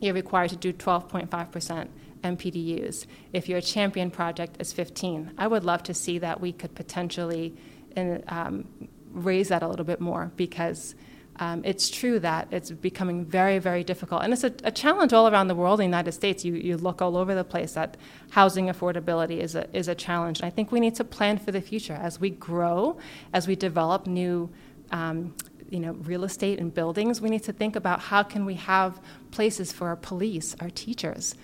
you're 0.00 0.14
required 0.14 0.50
to 0.50 0.56
do 0.56 0.72
12.5% 0.72 1.88
MPDUs. 2.22 3.06
If 3.32 3.48
your 3.48 3.60
champion 3.60 4.12
project 4.12 4.58
is 4.60 4.72
15, 4.72 5.32
I 5.36 5.48
would 5.48 5.64
love 5.64 5.82
to 5.82 5.92
see 5.92 6.18
that 6.18 6.40
we 6.40 6.52
could 6.52 6.76
potentially 6.76 7.56
in, 7.96 8.22
um, 8.28 8.68
raise 9.10 9.48
that 9.48 9.64
a 9.64 9.68
little 9.68 9.84
bit 9.84 10.00
more 10.00 10.30
because 10.36 10.94
um, 11.38 11.62
it's 11.64 11.90
true 11.90 12.18
that 12.20 12.48
it's 12.50 12.70
becoming 12.70 13.24
very, 13.24 13.58
very 13.58 13.84
difficult. 13.84 14.22
And 14.22 14.32
it's 14.32 14.44
a, 14.44 14.52
a, 14.64 14.70
challenge 14.70 15.12
all 15.12 15.28
around 15.28 15.48
the 15.48 15.54
world 15.54 15.80
in 15.80 15.84
the 15.84 15.96
United 15.96 16.12
States. 16.12 16.44
You, 16.44 16.54
you 16.54 16.76
look 16.76 17.02
all 17.02 17.16
over 17.16 17.34
the 17.34 17.44
place 17.44 17.72
that 17.72 17.96
housing 18.30 18.68
affordability 18.68 19.38
is 19.38 19.54
a, 19.54 19.68
is 19.76 19.88
a 19.88 19.94
challenge. 19.94 20.40
And 20.40 20.46
I 20.46 20.50
think 20.50 20.72
we 20.72 20.80
need 20.80 20.94
to 20.94 21.04
plan 21.04 21.38
for 21.38 21.52
the 21.52 21.60
future 21.60 21.94
as 21.94 22.18
we 22.18 22.30
grow, 22.30 22.96
as 23.32 23.46
we 23.46 23.56
develop 23.56 24.06
new. 24.06 24.50
Um, 24.90 25.34
you 25.68 25.80
know, 25.80 25.94
real 25.94 26.22
estate 26.22 26.60
and 26.60 26.72
buildings. 26.72 27.20
We 27.20 27.28
need 27.28 27.42
to 27.42 27.52
think 27.52 27.74
about 27.74 27.98
how 27.98 28.22
can 28.22 28.46
we 28.46 28.54
have 28.54 29.00
places 29.32 29.72
for 29.72 29.88
our 29.88 29.96
police, 29.96 30.54
our 30.60 30.70
teachers, 30.70 31.34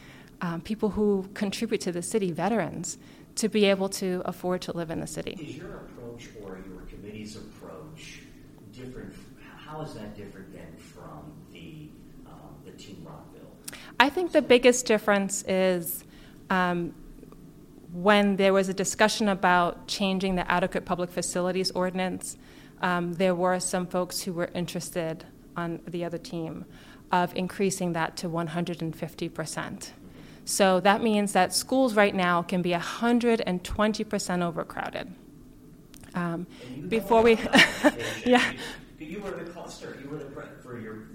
um, 0.40 0.60
people 0.60 0.90
who 0.90 1.28
contribute 1.34 1.80
to 1.80 1.90
the 1.90 2.02
city, 2.02 2.30
veterans, 2.30 2.98
to 3.34 3.48
be 3.48 3.64
able 3.64 3.88
to 3.88 4.22
afford 4.24 4.62
to 4.62 4.76
live 4.76 4.92
in 4.92 5.00
the 5.00 5.08
city. 5.08 5.32
Is 5.40 5.56
your 5.56 5.74
approach 5.74 6.28
or 6.40 6.60
your 6.68 6.82
committee's 6.82 7.34
approach 7.34 7.61
how 9.72 9.80
is 9.80 9.94
that 9.94 10.14
different 10.14 10.52
than 10.52 10.66
from 10.76 11.32
the, 11.50 11.88
um, 12.26 12.54
the 12.64 12.72
Team 12.72 13.02
Rockville? 13.04 13.50
I 13.98 14.10
think 14.10 14.32
the 14.32 14.42
biggest 14.42 14.84
difference 14.84 15.44
is 15.48 16.04
um, 16.50 16.94
when 17.92 18.36
there 18.36 18.52
was 18.52 18.68
a 18.68 18.74
discussion 18.74 19.28
about 19.28 19.86
changing 19.88 20.34
the 20.34 20.50
adequate 20.50 20.84
public 20.84 21.10
facilities 21.10 21.70
ordinance, 21.70 22.36
um, 22.82 23.14
there 23.14 23.34
were 23.34 23.58
some 23.60 23.86
folks 23.86 24.20
who 24.20 24.34
were 24.34 24.50
interested 24.54 25.24
on 25.56 25.80
the 25.86 26.04
other 26.04 26.18
team 26.18 26.66
of 27.10 27.34
increasing 27.34 27.94
that 27.94 28.16
to 28.18 28.28
150%. 28.28 29.90
So 30.44 30.80
that 30.80 31.02
means 31.02 31.32
that 31.32 31.54
schools 31.54 31.94
right 31.94 32.14
now 32.14 32.42
can 32.42 32.60
be 32.60 32.72
120% 32.72 34.42
overcrowded. 34.42 35.14
Um, 36.14 36.46
before 36.88 37.22
we, 37.22 37.38
yeah, 38.26 38.52
you 39.02 39.20
were 39.20 39.30
the 39.30 39.50
cluster. 39.50 39.96
You 40.02 40.10
were 40.10 40.18
the 40.18 40.26
pre- 40.26 40.44
for 40.62 40.78
your. 40.78 41.08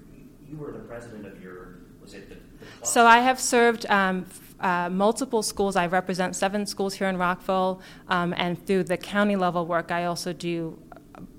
You 0.48 0.56
were 0.56 0.72
the 0.72 0.78
president 0.80 1.26
of 1.26 1.42
your. 1.42 1.80
Was 2.00 2.14
it 2.14 2.28
the? 2.28 2.36
the 2.80 2.86
so 2.86 3.06
I 3.06 3.18
have 3.18 3.40
served. 3.40 3.86
Um, 3.86 4.26
uh, 4.60 4.88
multiple 4.90 5.42
schools. 5.42 5.76
I 5.76 5.86
represent 5.86 6.34
seven 6.34 6.66
schools 6.66 6.94
here 6.94 7.06
in 7.06 7.16
Rockville, 7.16 7.80
um, 8.08 8.34
and 8.36 8.64
through 8.66 8.84
the 8.84 8.96
county 8.96 9.36
level 9.36 9.66
work, 9.66 9.92
I 9.92 10.04
also 10.04 10.32
do 10.32 10.76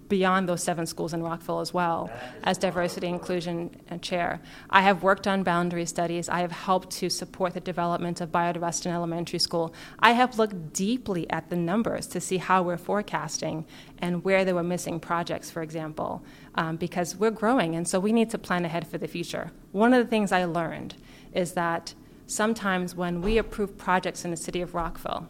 beyond 0.10 0.50
those 0.50 0.64
seven 0.64 0.86
schools 0.86 1.14
in 1.14 1.24
Rockville 1.24 1.60
as 1.60 1.74
well 1.74 2.12
as 2.44 2.58
diversity 2.58 3.08
inclusion 3.08 3.70
chair. 4.02 4.42
I 4.70 4.82
have 4.82 5.04
worked 5.04 5.28
on 5.28 5.44
boundary 5.44 5.86
studies. 5.86 6.28
I 6.28 6.40
have 6.40 6.52
helped 6.52 6.90
to 6.98 7.10
support 7.10 7.54
the 7.54 7.60
development 7.60 8.20
of 8.20 8.32
Bayard 8.32 8.58
Rustin 8.58 8.92
elementary 8.92 9.40
school. 9.40 9.74
I 10.00 10.12
have 10.12 10.38
looked 10.38 10.74
deeply 10.74 11.30
at 11.30 11.50
the 11.50 11.56
numbers 11.56 12.08
to 12.08 12.20
see 12.20 12.38
how 12.38 12.64
we're 12.64 12.78
forecasting 12.78 13.66
and 14.00 14.24
where 14.24 14.44
there 14.44 14.56
were 14.56 14.64
missing 14.64 15.00
projects, 15.00 15.52
for 15.52 15.62
example, 15.62 16.24
um, 16.56 16.76
because 16.76 17.16
we're 17.16 17.32
growing 17.32 17.76
and 17.76 17.88
so 17.88 18.00
we 18.00 18.12
need 18.12 18.30
to 18.32 18.38
plan 18.38 18.66
ahead 18.66 18.88
for 18.88 18.98
the 18.98 19.08
future. 19.08 19.52
One 19.72 19.94
of 19.94 20.04
the 20.04 20.10
things 20.10 20.32
I 20.32 20.46
learned 20.46 20.96
is 21.34 21.54
that 21.54 21.94
sometimes 22.26 22.96
when 22.96 23.22
we 23.22 23.38
approve 23.38 23.78
projects 23.78 24.26
in 24.26 24.32
the 24.32 24.38
city 24.38 24.62
of 24.62 24.74
Rockville, 24.74 25.28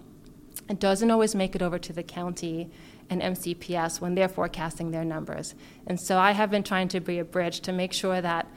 it 0.70 0.80
doesn't 0.80 1.12
always 1.12 1.34
make 1.36 1.56
it 1.56 1.62
over 1.62 1.80
to 1.80 1.92
the 1.92 2.04
county 2.04 2.70
and 3.10 3.22
MCPS 3.22 4.00
when 4.00 4.16
they're 4.16 4.30
forecasting 4.30 4.92
their 4.92 5.04
numbers. 5.04 5.56
And 5.88 6.00
so 6.00 6.18
I 6.18 6.32
have 6.32 6.52
been 6.52 6.64
trying 6.64 6.88
to 6.90 7.00
be 7.00 7.20
a 7.20 7.26
bridge 7.26 7.62
to 7.62 7.72
make 7.72 7.94
sure 7.94 8.22
that 8.22 8.48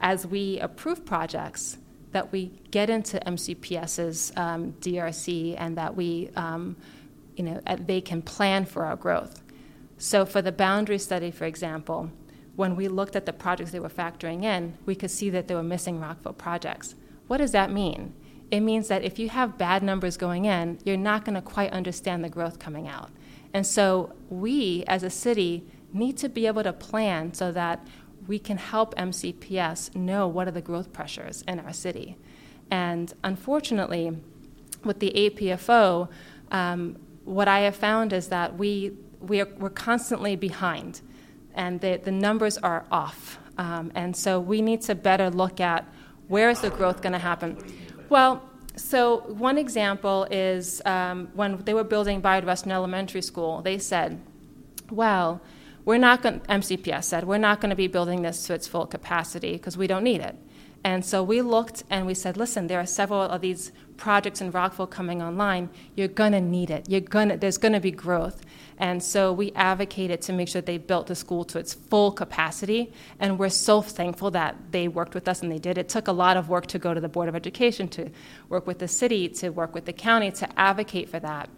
as 0.00 0.26
we 0.26 0.58
approve 0.60 1.04
projects, 1.04 1.78
that 2.12 2.30
we 2.30 2.52
get 2.70 2.90
into 2.90 3.18
MCPS's 3.18 4.32
um, 4.36 4.72
DRC 4.80 5.56
and 5.58 5.76
that 5.78 5.96
we, 5.96 6.30
um, 6.36 6.76
you 7.36 7.44
know, 7.44 7.60
they 7.78 8.00
can 8.00 8.22
plan 8.22 8.64
for 8.64 8.84
our 8.84 8.96
growth. 8.96 9.42
So 9.98 10.26
for 10.26 10.42
the 10.42 10.52
boundary 10.52 10.98
study, 10.98 11.30
for 11.30 11.44
example, 11.44 12.10
when 12.56 12.76
we 12.76 12.88
looked 12.88 13.16
at 13.16 13.24
the 13.24 13.32
projects 13.32 13.70
they 13.70 13.80
were 13.80 13.88
factoring 13.88 14.44
in, 14.44 14.76
we 14.84 14.94
could 14.94 15.10
see 15.10 15.30
that 15.30 15.48
they 15.48 15.54
were 15.54 15.62
missing 15.62 16.00
Rockville 16.00 16.34
projects. 16.34 16.94
What 17.28 17.38
does 17.38 17.52
that 17.52 17.70
mean? 17.70 18.14
It 18.50 18.60
means 18.60 18.88
that 18.88 19.02
if 19.02 19.18
you 19.18 19.30
have 19.30 19.56
bad 19.56 19.82
numbers 19.82 20.18
going 20.18 20.44
in, 20.44 20.78
you're 20.84 20.98
not 20.98 21.24
going 21.24 21.36
to 21.36 21.40
quite 21.40 21.72
understand 21.72 22.22
the 22.22 22.28
growth 22.28 22.58
coming 22.58 22.86
out. 22.86 23.10
And 23.54 23.66
so 23.66 24.14
we, 24.30 24.84
as 24.86 25.02
a 25.02 25.10
city, 25.10 25.66
need 25.92 26.16
to 26.18 26.28
be 26.28 26.46
able 26.46 26.62
to 26.62 26.72
plan 26.72 27.34
so 27.34 27.52
that 27.52 27.86
we 28.26 28.38
can 28.38 28.56
help 28.56 28.94
MCPS 28.94 29.94
know 29.94 30.26
what 30.28 30.48
are 30.48 30.52
the 30.52 30.62
growth 30.62 30.92
pressures 30.92 31.42
in 31.46 31.60
our 31.60 31.72
city. 31.72 32.16
And 32.70 33.12
unfortunately, 33.24 34.16
with 34.84 35.00
the 35.00 35.12
APFO, 35.14 36.08
um, 36.50 36.96
what 37.24 37.48
I 37.48 37.60
have 37.60 37.76
found 37.76 38.12
is 38.12 38.28
that 38.28 38.56
we, 38.56 38.92
we 39.20 39.40
are, 39.40 39.48
we're 39.58 39.70
constantly 39.70 40.36
behind, 40.36 41.00
and 41.54 41.80
the, 41.80 42.00
the 42.02 42.10
numbers 42.10 42.58
are 42.58 42.84
off. 42.90 43.38
Um, 43.58 43.92
and 43.94 44.16
so 44.16 44.40
we 44.40 44.62
need 44.62 44.80
to 44.82 44.94
better 44.94 45.30
look 45.30 45.60
at 45.60 45.86
where 46.28 46.48
is 46.48 46.60
the 46.60 46.70
growth 46.70 47.02
going 47.02 47.12
to 47.12 47.18
happen. 47.18 47.58
Well, 48.08 48.42
so 48.76 49.18
one 49.28 49.58
example 49.58 50.26
is 50.30 50.80
um, 50.86 51.28
when 51.34 51.58
they 51.64 51.74
were 51.74 51.84
building 51.84 52.20
Bayard 52.20 52.44
Rustin 52.44 52.72
Elementary 52.72 53.22
School, 53.22 53.62
they 53.62 53.78
said, 53.78 54.20
well, 54.90 55.40
we're 55.84 55.98
not 55.98 56.22
going 56.22 56.40
MCPS 56.40 57.04
said, 57.04 57.24
we're 57.24 57.38
not 57.38 57.60
going 57.60 57.70
to 57.70 57.76
be 57.76 57.86
building 57.86 58.22
this 58.22 58.46
to 58.46 58.54
its 58.54 58.66
full 58.66 58.86
capacity 58.86 59.52
because 59.52 59.76
we 59.76 59.86
don't 59.86 60.04
need 60.04 60.20
it. 60.20 60.36
And 60.84 61.04
so 61.04 61.22
we 61.22 61.42
looked 61.42 61.84
and 61.90 62.06
we 62.06 62.14
said, 62.14 62.36
listen, 62.36 62.66
there 62.66 62.80
are 62.80 62.86
several 62.86 63.22
of 63.22 63.40
these 63.40 63.72
projects 63.96 64.40
in 64.40 64.50
Rockville 64.50 64.88
coming 64.88 65.22
online. 65.22 65.70
You're 65.94 66.08
going 66.08 66.32
to 66.32 66.40
need 66.40 66.70
it. 66.70 66.88
You're 66.88 67.00
gonna, 67.00 67.36
there's 67.36 67.58
going 67.58 67.72
to 67.72 67.80
be 67.80 67.92
growth. 67.92 68.44
And 68.78 69.02
so 69.02 69.32
we 69.32 69.52
advocated 69.52 70.22
to 70.22 70.32
make 70.32 70.48
sure 70.48 70.60
they 70.60 70.78
built 70.78 71.06
the 71.06 71.14
school 71.14 71.44
to 71.46 71.58
its 71.58 71.74
full 71.74 72.12
capacity. 72.12 72.92
And 73.20 73.38
we're 73.38 73.48
so 73.48 73.82
thankful 73.82 74.30
that 74.32 74.56
they 74.70 74.88
worked 74.88 75.14
with 75.14 75.28
us 75.28 75.42
and 75.42 75.50
they 75.50 75.58
did. 75.58 75.78
It 75.78 75.88
took 75.88 76.08
a 76.08 76.12
lot 76.12 76.36
of 76.36 76.48
work 76.48 76.66
to 76.68 76.78
go 76.78 76.94
to 76.94 77.00
the 77.00 77.08
Board 77.08 77.28
of 77.28 77.34
Education, 77.34 77.88
to 77.88 78.10
work 78.48 78.66
with 78.66 78.78
the 78.78 78.88
city, 78.88 79.28
to 79.28 79.50
work 79.50 79.74
with 79.74 79.84
the 79.84 79.92
county, 79.92 80.30
to 80.32 80.58
advocate 80.58 81.08
for 81.08 81.20
that. 81.20 81.48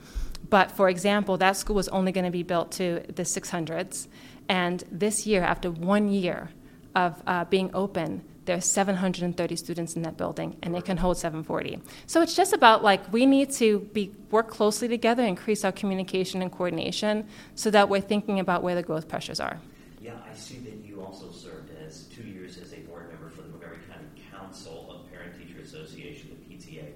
But 0.50 0.70
for 0.70 0.88
example, 0.88 1.36
that 1.38 1.56
school 1.56 1.76
was 1.76 1.88
only 1.88 2.12
going 2.12 2.24
to 2.24 2.30
be 2.30 2.42
built 2.42 2.72
to 2.72 3.02
the 3.08 3.22
600s. 3.22 4.08
And 4.48 4.84
this 4.90 5.26
year, 5.26 5.42
after 5.42 5.70
one 5.70 6.08
year 6.08 6.50
of 6.94 7.22
uh, 7.26 7.44
being 7.46 7.70
open, 7.74 8.22
there 8.44 8.56
are 8.56 8.60
730 8.60 9.56
students 9.56 9.96
in 9.96 10.02
that 10.02 10.16
building 10.16 10.56
and 10.62 10.76
it 10.76 10.84
can 10.84 10.96
hold 10.96 11.16
740 11.16 11.80
so 12.06 12.22
it's 12.22 12.34
just 12.34 12.52
about 12.52 12.82
like 12.82 13.12
we 13.12 13.26
need 13.26 13.50
to 13.50 13.80
be 13.92 14.12
work 14.30 14.48
closely 14.48 14.88
together 14.88 15.22
increase 15.22 15.64
our 15.64 15.72
communication 15.72 16.42
and 16.42 16.52
coordination 16.52 17.26
so 17.54 17.70
that 17.70 17.88
we're 17.88 18.00
thinking 18.00 18.40
about 18.40 18.62
where 18.62 18.74
the 18.74 18.82
growth 18.82 19.08
pressures 19.08 19.40
are. 19.40 19.58
Yeah 20.00 20.12
i 20.30 20.34
see 20.34 20.58
that 20.58 20.84
you 20.84 21.02
also 21.02 21.30
served 21.30 21.70
as 21.86 22.04
two 22.04 22.24
years 22.24 22.58
as 22.58 22.72
a 22.72 22.80
board 22.80 23.08
member 23.10 23.28
for 23.28 23.42
the 23.42 23.48
montgomery 23.48 23.78
county 23.88 24.06
council 24.30 24.86
of 24.90 25.10
parent 25.12 25.32
teacher 25.38 25.60
association 25.60 26.36
the 26.48 26.54
pta 26.54 26.86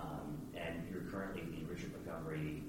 um, 0.00 0.38
and 0.54 0.86
you're 0.90 1.02
currently 1.10 1.42
the 1.42 1.64
richard 1.72 1.90
montgomery 1.92 2.62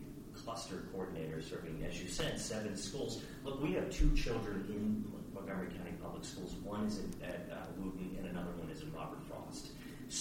cluster 0.44 0.84
coordinator 0.92 1.42
serving 1.42 1.84
as 1.88 2.02
you 2.02 2.10
said 2.10 2.40
seven 2.40 2.76
schools. 2.76 3.22
Look 3.44 3.62
we 3.62 3.74
have 3.74 3.90
two 3.90 4.14
children 4.16 4.66
in 4.70 5.06
montgomery 5.34 5.68
county 5.68 5.92
public 6.02 6.26
schools. 6.26 6.56
One 6.64 6.86
is 6.86 7.00
at 7.24 7.50
uh, 7.52 7.66
Wootton 7.78 8.16
and 8.18 8.28
another 8.28 8.52
one 8.58 8.70
is 8.70 8.82
in 8.82 8.92
Robert 8.94 9.20
Frost. 9.28 9.70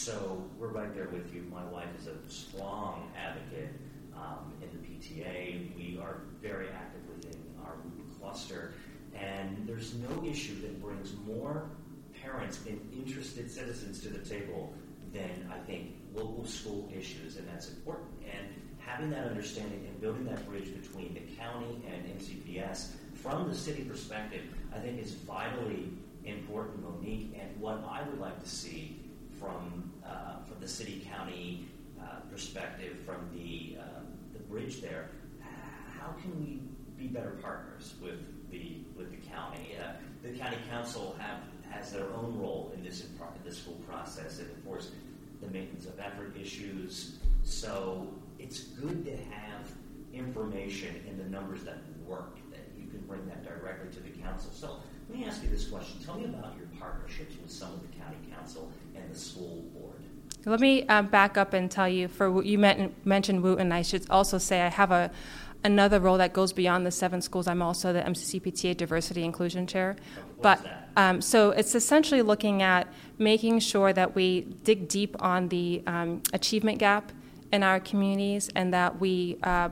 So 0.02 0.42
we're 0.58 0.66
right 0.66 0.92
there 0.96 1.06
with 1.12 1.32
you. 1.32 1.44
My 1.48 1.64
wife 1.66 1.86
is 1.96 2.08
a 2.08 2.16
strong 2.28 3.08
advocate 3.16 3.68
um, 4.16 4.52
in 4.60 4.68
the 4.72 4.88
PTA. 4.88 5.76
We 5.76 5.96
are 6.02 6.22
very 6.40 6.66
active 6.70 7.02
within 7.08 7.40
our 7.64 7.76
cluster. 8.18 8.72
And 9.14 9.62
there's 9.64 9.94
no 9.94 10.24
issue 10.24 10.60
that 10.62 10.82
brings 10.82 11.12
more 11.24 11.70
parents 12.20 12.58
and 12.68 12.80
interested 12.92 13.48
citizens 13.48 14.00
to 14.00 14.08
the 14.08 14.18
table, 14.28 14.74
than 15.12 15.48
I 15.52 15.58
think 15.58 15.94
local 16.16 16.46
school 16.46 16.90
issues, 16.92 17.36
and 17.36 17.46
that's 17.46 17.68
important. 17.68 18.08
And 18.24 18.48
having 18.78 19.08
that 19.10 19.28
understanding 19.28 19.84
and 19.86 20.00
building 20.00 20.24
that 20.24 20.44
bridge 20.48 20.74
between 20.82 21.14
the 21.14 21.20
county 21.40 21.80
and 21.86 22.18
MCPS 22.18 22.88
from 23.14 23.48
the 23.48 23.54
city 23.54 23.84
perspective, 23.84 24.42
I 24.74 24.80
think 24.80 25.00
is 25.00 25.12
vitally 25.12 25.90
important, 26.24 26.82
Monique. 26.82 27.38
And 27.40 27.60
what 27.60 27.84
I 27.88 28.02
would 28.08 28.18
like 28.18 28.42
to 28.42 28.48
see 28.48 28.98
from 29.42 29.81
the 30.62 30.68
city 30.68 31.04
county 31.12 31.66
uh, 32.00 32.20
perspective, 32.30 32.96
from 33.04 33.28
the 33.34 33.76
uh, 33.80 34.00
the 34.32 34.38
bridge 34.38 34.80
there, 34.80 35.08
how 35.98 36.12
can 36.22 36.38
we 36.40 36.60
be 36.96 37.08
better 37.08 37.32
partners 37.42 37.94
with 38.00 38.20
the 38.50 38.78
with 38.96 39.10
the 39.10 39.28
county? 39.28 39.74
Uh, 39.78 39.92
the 40.22 40.30
county 40.38 40.58
council 40.70 41.16
have 41.18 41.40
has 41.68 41.90
their 41.90 42.06
own 42.14 42.38
role 42.38 42.72
in 42.74 42.84
this 42.84 43.00
in 43.02 43.08
this 43.44 43.64
whole 43.64 43.74
process, 43.88 44.38
and 44.38 44.50
of 44.50 44.64
course, 44.64 44.92
the 45.40 45.48
maintenance 45.48 45.86
of 45.86 45.98
effort 45.98 46.36
issues. 46.40 47.18
So 47.42 48.06
it's 48.38 48.60
good 48.60 49.04
to 49.04 49.16
have 49.16 49.66
information 50.14 51.02
in 51.08 51.18
the 51.18 51.24
numbers 51.24 51.64
that 51.64 51.78
work 52.06 52.36
that 52.50 52.60
you 52.78 52.88
can 52.88 53.00
bring 53.00 53.26
that 53.26 53.42
directly 53.44 53.90
to 53.94 54.00
the 54.00 54.10
council. 54.22 54.52
So 54.54 54.76
let 55.08 55.18
me 55.18 55.24
ask 55.24 55.42
you 55.42 55.48
this 55.48 55.68
question: 55.68 55.98
Tell 56.04 56.18
me 56.18 56.26
about 56.26 56.54
your 56.56 56.68
partnerships 56.78 57.34
with 57.42 57.50
some 57.50 57.72
of 57.72 57.80
the 57.82 57.96
county 57.98 58.18
council 58.32 58.70
and 58.94 59.10
the 59.12 59.18
school 59.18 59.64
board. 59.74 60.01
Let 60.44 60.60
me 60.60 60.86
um, 60.88 61.06
back 61.06 61.36
up 61.36 61.52
and 61.52 61.70
tell 61.70 61.88
you. 61.88 62.08
For 62.08 62.30
what 62.30 62.46
you 62.46 62.58
mentioned 62.58 63.42
Wootton, 63.42 63.70
I 63.72 63.82
should 63.82 64.08
also 64.10 64.38
say 64.38 64.62
I 64.62 64.68
have 64.68 64.90
a 64.90 65.10
another 65.64 66.00
role 66.00 66.18
that 66.18 66.32
goes 66.32 66.52
beyond 66.52 66.84
the 66.84 66.90
seven 66.90 67.22
schools. 67.22 67.46
I'm 67.46 67.62
also 67.62 67.92
the 67.92 68.00
MCCPTA 68.00 68.76
Diversity 68.76 69.22
Inclusion 69.22 69.66
Chair. 69.66 69.96
but 70.40 70.60
um, 70.96 71.20
so 71.22 71.50
it's 71.50 71.74
essentially 71.74 72.20
looking 72.20 72.62
at 72.62 72.88
making 73.18 73.60
sure 73.60 73.92
that 73.92 74.14
we 74.14 74.42
dig 74.64 74.88
deep 74.88 75.16
on 75.22 75.48
the 75.48 75.82
um, 75.86 76.22
achievement 76.32 76.78
gap 76.78 77.12
in 77.52 77.62
our 77.62 77.78
communities 77.78 78.50
and 78.56 78.74
that 78.74 79.00
we 79.00 79.38
uh, 79.44 79.68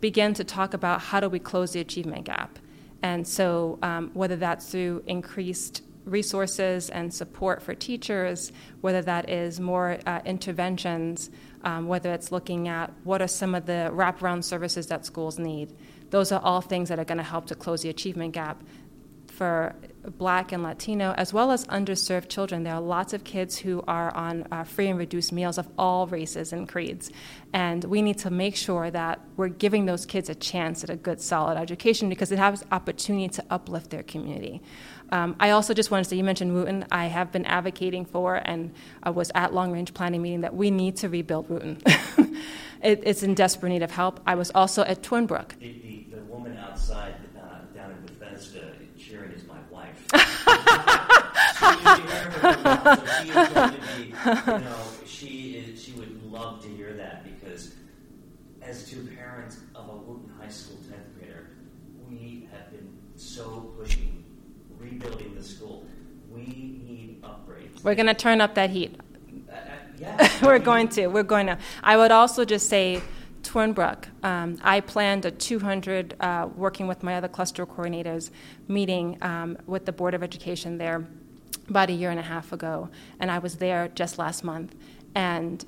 begin 0.00 0.34
to 0.34 0.44
talk 0.44 0.74
about 0.74 1.00
how 1.00 1.18
do 1.18 1.28
we 1.28 1.38
close 1.38 1.72
the 1.72 1.80
achievement 1.80 2.24
gap. 2.24 2.58
And 3.02 3.26
so, 3.26 3.78
um, 3.82 4.10
whether 4.14 4.36
that's 4.36 4.70
through 4.70 5.02
increased 5.06 5.82
resources 6.04 6.90
and 6.90 7.12
support 7.12 7.62
for 7.62 7.74
teachers, 7.74 8.52
whether 8.80 9.02
that 9.02 9.30
is 9.30 9.60
more 9.60 9.98
uh, 10.06 10.20
interventions 10.24 11.30
um, 11.64 11.86
whether 11.86 12.12
it's 12.12 12.32
looking 12.32 12.68
at 12.68 12.92
what 13.04 13.22
are 13.22 13.28
some 13.28 13.54
of 13.54 13.66
the 13.66 13.90
wraparound 13.92 14.44
services 14.44 14.86
that 14.88 15.06
schools 15.06 15.38
need. 15.38 15.72
Those 16.10 16.32
are 16.32 16.40
all 16.42 16.60
things 16.60 16.88
that 16.88 16.98
are 16.98 17.04
going 17.04 17.18
to 17.18 17.24
help 17.24 17.46
to 17.46 17.54
close 17.54 17.82
the 17.82 17.88
achievement 17.88 18.34
gap 18.34 18.62
for 19.28 19.74
black 20.18 20.52
and 20.52 20.62
Latino, 20.62 21.14
as 21.16 21.32
well 21.32 21.50
as 21.50 21.64
underserved 21.66 22.28
children. 22.28 22.64
There 22.64 22.74
are 22.74 22.80
lots 22.80 23.14
of 23.14 23.24
kids 23.24 23.56
who 23.56 23.82
are 23.88 24.14
on 24.14 24.46
uh, 24.52 24.64
free 24.64 24.88
and 24.88 24.98
reduced 24.98 25.32
meals 25.32 25.56
of 25.56 25.68
all 25.78 26.06
races 26.06 26.52
and 26.52 26.68
creeds. 26.68 27.10
And 27.54 27.82
we 27.84 28.02
need 28.02 28.18
to 28.18 28.30
make 28.30 28.56
sure 28.56 28.90
that 28.90 29.20
we're 29.36 29.48
giving 29.48 29.86
those 29.86 30.04
kids 30.04 30.28
a 30.28 30.34
chance 30.34 30.84
at 30.84 30.90
a 30.90 30.96
good, 30.96 31.20
solid 31.20 31.56
education 31.56 32.10
because 32.10 32.30
it 32.30 32.38
has 32.38 32.62
opportunity 32.70 33.28
to 33.28 33.44
uplift 33.48 33.90
their 33.90 34.02
community. 34.02 34.60
Um, 35.12 35.36
I 35.38 35.50
also 35.50 35.74
just 35.74 35.90
wanted 35.90 36.04
to 36.04 36.10
say, 36.10 36.16
you 36.16 36.24
mentioned 36.24 36.54
Wootton. 36.54 36.86
I 36.90 37.04
have 37.04 37.30
been 37.30 37.44
advocating 37.44 38.06
for 38.06 38.36
and 38.36 38.72
I 39.02 39.10
was 39.10 39.30
at 39.34 39.52
long 39.52 39.70
range 39.70 39.92
planning 39.92 40.22
meeting 40.22 40.40
that 40.40 40.54
we 40.54 40.70
need 40.70 40.96
to 40.96 41.10
rebuild 41.10 41.50
Wootton. 41.50 41.82
it, 42.82 43.02
it's 43.04 43.22
in 43.22 43.34
desperate 43.34 43.68
need 43.68 43.82
of 43.82 43.90
help. 43.90 44.20
I 44.26 44.36
was 44.36 44.50
also 44.54 44.82
at 44.84 45.02
Twinbrook. 45.02 45.50
The, 45.58 45.72
the, 45.72 46.06
the 46.16 46.22
woman 46.22 46.56
outside 46.56 47.14
uh, 47.38 47.58
down 47.74 47.90
in 47.90 47.98
Bethesda 48.06 48.72
cheering 48.98 49.32
is 49.32 49.44
my 49.46 49.58
wife. 49.70 49.98
she, 51.58 53.26
she, 53.26 53.32
be, 53.32 54.06
you 54.06 54.58
know, 54.60 54.78
she, 55.04 55.56
is, 55.58 55.84
she 55.84 55.92
would 55.92 56.32
love 56.32 56.62
to 56.62 56.68
hear 56.68 56.94
that 56.94 57.22
because 57.24 57.74
as 58.62 58.88
two 58.88 59.06
parents 59.14 59.58
of 59.74 59.90
a 59.90 59.92
Wootton 59.92 60.32
High 60.40 60.48
School 60.48 60.78
10th 60.90 61.18
grader, 61.18 61.50
we 62.08 62.48
have 62.50 62.70
been 62.70 62.88
so 63.16 63.74
pushing 63.78 64.21
rebuilding 64.82 65.34
the 65.34 65.42
school. 65.42 65.86
We 66.30 66.42
need 66.42 67.22
upgrades. 67.22 67.82
We're 67.82 67.94
going 67.94 68.06
to 68.06 68.14
turn 68.14 68.40
up 68.40 68.54
that 68.54 68.70
heat. 68.70 68.98
Uh, 69.48 69.54
uh, 69.54 69.58
yeah, 69.98 70.28
We're 70.42 70.58
going 70.58 70.88
to. 70.90 71.06
We're 71.06 71.22
going 71.22 71.46
to. 71.46 71.58
I 71.82 71.96
would 71.96 72.10
also 72.10 72.44
just 72.44 72.68
say, 72.68 73.02
Twinbrook, 73.42 74.04
um, 74.24 74.58
I 74.62 74.80
planned 74.80 75.24
a 75.24 75.30
200, 75.30 76.16
uh, 76.20 76.48
working 76.56 76.86
with 76.86 77.02
my 77.02 77.16
other 77.16 77.28
cluster 77.28 77.66
coordinators, 77.66 78.30
meeting 78.68 79.18
um, 79.22 79.58
with 79.66 79.84
the 79.84 79.92
Board 79.92 80.14
of 80.14 80.22
Education 80.22 80.78
there 80.78 81.06
about 81.68 81.90
a 81.90 81.92
year 81.92 82.10
and 82.10 82.20
a 82.20 82.24
half 82.24 82.52
ago, 82.52 82.88
and 83.20 83.30
I 83.30 83.38
was 83.38 83.56
there 83.56 83.88
just 83.94 84.18
last 84.18 84.44
month. 84.44 84.74
And 85.14 85.64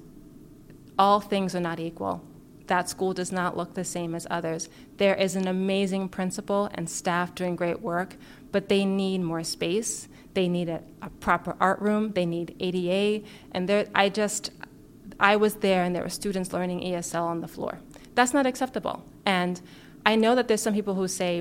all 0.98 1.20
things 1.20 1.54
are 1.54 1.60
not 1.60 1.80
equal. 1.80 2.22
That 2.66 2.88
school 2.88 3.12
does 3.12 3.30
not 3.30 3.56
look 3.56 3.74
the 3.74 3.84
same 3.84 4.14
as 4.14 4.26
others. 4.30 4.68
There 4.96 5.14
is 5.14 5.36
an 5.36 5.46
amazing 5.46 6.08
principal 6.08 6.70
and 6.74 6.88
staff 6.88 7.34
doing 7.34 7.56
great 7.56 7.80
work, 7.80 8.16
but 8.52 8.68
they 8.68 8.84
need 8.84 9.20
more 9.20 9.44
space. 9.44 10.08
They 10.32 10.48
need 10.48 10.68
a, 10.68 10.82
a 11.02 11.10
proper 11.10 11.56
art 11.60 11.80
room. 11.80 12.12
They 12.12 12.26
need 12.26 12.56
ADA. 12.60 13.26
And 13.52 13.68
there, 13.68 13.86
I 13.94 14.08
just, 14.08 14.50
I 15.20 15.36
was 15.36 15.56
there 15.56 15.84
and 15.84 15.94
there 15.94 16.02
were 16.02 16.08
students 16.08 16.52
learning 16.52 16.80
ESL 16.80 17.22
on 17.22 17.40
the 17.40 17.48
floor. 17.48 17.78
That's 18.14 18.32
not 18.32 18.46
acceptable. 18.46 19.04
And 19.26 19.60
I 20.06 20.16
know 20.16 20.34
that 20.34 20.48
there's 20.48 20.62
some 20.62 20.74
people 20.74 20.94
who 20.94 21.08
say, 21.08 21.38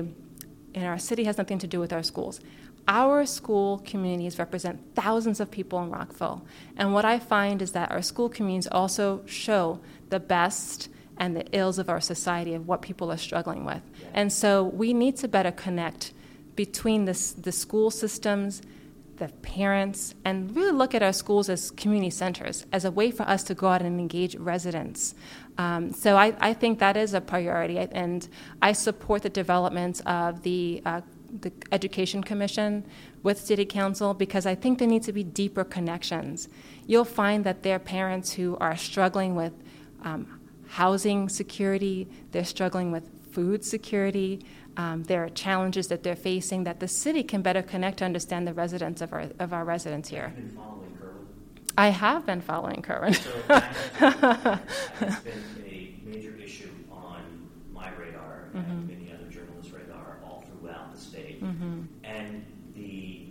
and 0.74 0.84
our 0.84 0.98
city 0.98 1.24
has 1.24 1.38
nothing 1.38 1.58
to 1.60 1.66
do 1.66 1.80
with 1.80 1.92
our 1.92 2.02
schools. 2.02 2.40
Our 2.86 3.24
school 3.24 3.82
communities 3.86 4.38
represent 4.38 4.94
thousands 4.94 5.40
of 5.40 5.50
people 5.50 5.82
in 5.82 5.90
Rockville. 5.90 6.44
And 6.76 6.92
what 6.92 7.04
I 7.04 7.18
find 7.18 7.62
is 7.62 7.72
that 7.72 7.90
our 7.90 8.02
school 8.02 8.28
communities 8.28 8.68
also 8.70 9.22
show 9.24 9.80
the 10.10 10.20
best 10.20 10.90
and 11.18 11.36
the 11.36 11.46
ills 11.56 11.78
of 11.78 11.88
our 11.88 12.00
society, 12.00 12.54
of 12.54 12.66
what 12.66 12.82
people 12.82 13.10
are 13.10 13.16
struggling 13.16 13.64
with. 13.64 13.82
And 14.12 14.32
so 14.32 14.64
we 14.64 14.92
need 14.92 15.16
to 15.18 15.28
better 15.28 15.52
connect 15.52 16.12
between 16.56 17.04
the, 17.04 17.34
the 17.38 17.52
school 17.52 17.90
systems, 17.90 18.62
the 19.16 19.28
parents, 19.42 20.14
and 20.24 20.54
really 20.56 20.72
look 20.72 20.94
at 20.94 21.02
our 21.02 21.12
schools 21.12 21.48
as 21.48 21.70
community 21.70 22.10
centers, 22.10 22.66
as 22.72 22.84
a 22.84 22.90
way 22.90 23.10
for 23.10 23.22
us 23.24 23.42
to 23.44 23.54
go 23.54 23.68
out 23.68 23.82
and 23.82 24.00
engage 24.00 24.34
residents. 24.36 25.14
Um, 25.56 25.92
so 25.92 26.16
I, 26.16 26.34
I, 26.40 26.52
think 26.52 26.80
that 26.80 26.96
is 26.96 27.14
a 27.14 27.20
priority, 27.20 27.78
and 27.78 28.28
I 28.60 28.72
support 28.72 29.22
the 29.22 29.28
development 29.28 30.00
of 30.04 30.42
the, 30.42 30.82
uh, 30.84 31.00
the 31.40 31.52
Education 31.70 32.24
Commission 32.24 32.84
with 33.22 33.38
City 33.38 33.64
Council 33.64 34.14
because 34.14 34.46
I 34.46 34.56
think 34.56 34.78
there 34.78 34.88
need 34.88 35.04
to 35.04 35.12
be 35.12 35.22
deeper 35.22 35.62
connections. 35.62 36.48
You'll 36.86 37.04
find 37.04 37.44
that 37.44 37.62
there 37.62 37.76
are 37.76 37.80
parents 37.80 38.32
who 38.32 38.56
are 38.56 38.76
struggling 38.76 39.36
with 39.36 39.52
um, 40.02 40.40
housing 40.74 41.28
security, 41.28 42.08
they're 42.32 42.44
struggling 42.44 42.90
with 42.90 43.08
food 43.32 43.64
security, 43.64 44.44
um, 44.76 45.04
there 45.04 45.24
are 45.24 45.28
challenges 45.28 45.86
that 45.88 46.02
they're 46.02 46.16
facing 46.16 46.64
that 46.64 46.80
the 46.80 46.88
city 46.88 47.22
can 47.22 47.42
better 47.42 47.62
connect 47.62 47.98
to 47.98 48.04
understand 48.04 48.46
the 48.46 48.54
residents 48.54 49.00
of 49.00 49.12
our, 49.12 49.26
of 49.38 49.52
our 49.52 49.64
residents 49.64 50.08
here. 50.08 50.28
Have 50.28 50.36
been 50.36 50.50
following 50.50 50.96
Kirwan? 50.98 51.26
I 51.78 51.88
have 51.88 52.26
been 52.26 52.40
following 52.40 52.82
Kirwan. 52.82 53.14
So 53.14 53.30
it's 55.00 55.20
been 55.20 55.64
a 55.64 55.94
major 56.04 56.34
issue 56.42 56.70
on 56.90 57.48
my 57.72 57.90
radar 57.90 58.48
mm-hmm. 58.54 58.70
and 58.70 58.88
many 58.88 59.12
other 59.12 59.30
journalists' 59.30 59.72
radar 59.72 60.18
all 60.24 60.44
throughout 60.60 60.92
the 60.92 61.00
state. 61.00 61.42
Mm-hmm. 61.42 61.82
And 62.02 62.44
the, 62.74 63.26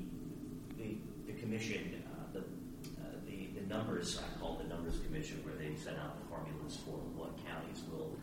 the, 0.78 0.96
the 1.28 1.34
commission, 1.34 2.04
uh, 2.08 2.34
the, 2.34 2.40
uh, 2.40 3.10
the, 3.28 3.60
the 3.60 3.68
numbers, 3.68 4.20
I 4.20 4.40
call 4.40 4.56
the 4.56 4.74
numbers 4.74 5.00
commission, 5.06 5.42
where 5.44 5.56
they 5.56 5.76
set 5.76 5.98
out 5.98 6.22
the 6.22 6.28
formulas 6.30 6.78
for 6.86 7.00
what 7.20 7.32
counties 7.46 7.84
will 7.92 8.16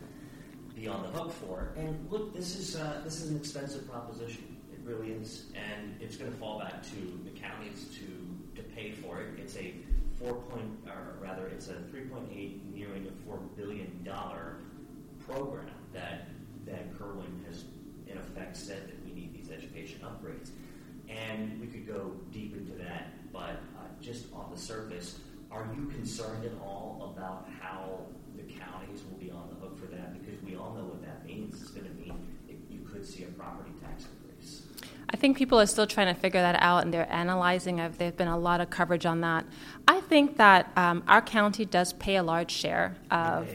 be 0.75 0.80
on 0.91 1.03
the 1.03 1.09
hook 1.09 1.31
for. 1.33 1.73
And 1.77 2.07
look, 2.11 2.33
this 2.33 2.55
is 2.55 2.75
uh, 2.75 3.01
this 3.03 3.21
is 3.21 3.29
an 3.29 3.37
expensive 3.37 3.89
proposition. 3.89 4.57
It 4.71 4.79
really 4.83 5.11
is, 5.11 5.45
and 5.55 5.95
it's 5.99 6.17
going 6.17 6.31
to 6.31 6.37
fall 6.37 6.59
back 6.59 6.83
to 6.83 7.19
the 7.23 7.31
counties 7.39 7.87
to 7.97 8.61
to 8.61 8.67
pay 8.69 8.91
for 8.91 9.21
it. 9.21 9.27
It's 9.37 9.55
a 9.57 9.73
four 10.19 10.35
point, 10.35 10.69
or 10.87 11.15
rather, 11.21 11.47
it's 11.47 11.69
a 11.69 11.75
three 11.89 12.01
point 12.01 12.29
eight, 12.33 12.61
nearing 12.73 13.07
a 13.07 13.25
four 13.25 13.39
billion 13.55 14.03
dollar 14.03 14.57
program 15.25 15.69
that 15.93 16.27
that 16.65 16.97
Kirwan 16.97 17.43
has 17.47 17.65
in 18.07 18.17
effect 18.17 18.57
said 18.57 18.87
that 18.87 19.05
we 19.05 19.13
need 19.13 19.33
these 19.33 19.51
education 19.51 20.01
upgrades. 20.03 20.49
And 21.09 21.59
we 21.59 21.67
could 21.67 21.87
go 21.87 22.13
deep 22.31 22.55
into 22.55 22.71
that, 22.83 23.31
but 23.33 23.59
uh, 23.77 23.87
just 24.01 24.31
on 24.33 24.49
the 24.53 24.57
surface, 24.57 25.19
are 25.51 25.67
you 25.75 25.87
concerned 25.87 26.45
at 26.45 26.53
all 26.61 27.13
about 27.13 27.49
how 27.59 27.99
the 28.37 28.43
counties 28.43 29.01
will 29.09 29.17
be 29.17 29.29
on 29.29 29.49
the 29.49 29.55
hook 29.55 29.77
for 29.77 29.87
that? 29.87 30.13
We 30.51 30.57
all 30.57 30.73
know 30.73 30.83
what 30.83 31.01
that 31.03 31.25
means. 31.25 31.61
It's 31.61 31.71
going 31.71 31.87
to 31.87 31.93
mean 31.93 32.13
you 32.69 32.79
could 32.79 33.05
see 33.05 33.23
a 33.23 33.27
property 33.27 33.71
tax 33.81 34.03
increase. 34.03 34.63
I 35.09 35.15
think 35.15 35.37
people 35.37 35.57
are 35.61 35.65
still 35.65 35.87
trying 35.87 36.13
to 36.13 36.19
figure 36.19 36.41
that 36.41 36.61
out 36.61 36.83
and 36.83 36.93
they're 36.93 37.09
analyzing. 37.09 37.79
I've, 37.79 37.97
there's 37.97 38.13
been 38.13 38.27
a 38.27 38.37
lot 38.37 38.59
of 38.59 38.69
coverage 38.69 39.05
on 39.05 39.21
that. 39.21 39.45
I 39.87 40.01
think 40.01 40.35
that 40.37 40.69
um, 40.75 41.03
our 41.07 41.21
county 41.21 41.63
does 41.63 41.93
pay 41.93 42.17
a 42.17 42.23
large 42.23 42.51
share 42.51 42.97
of, 43.11 43.47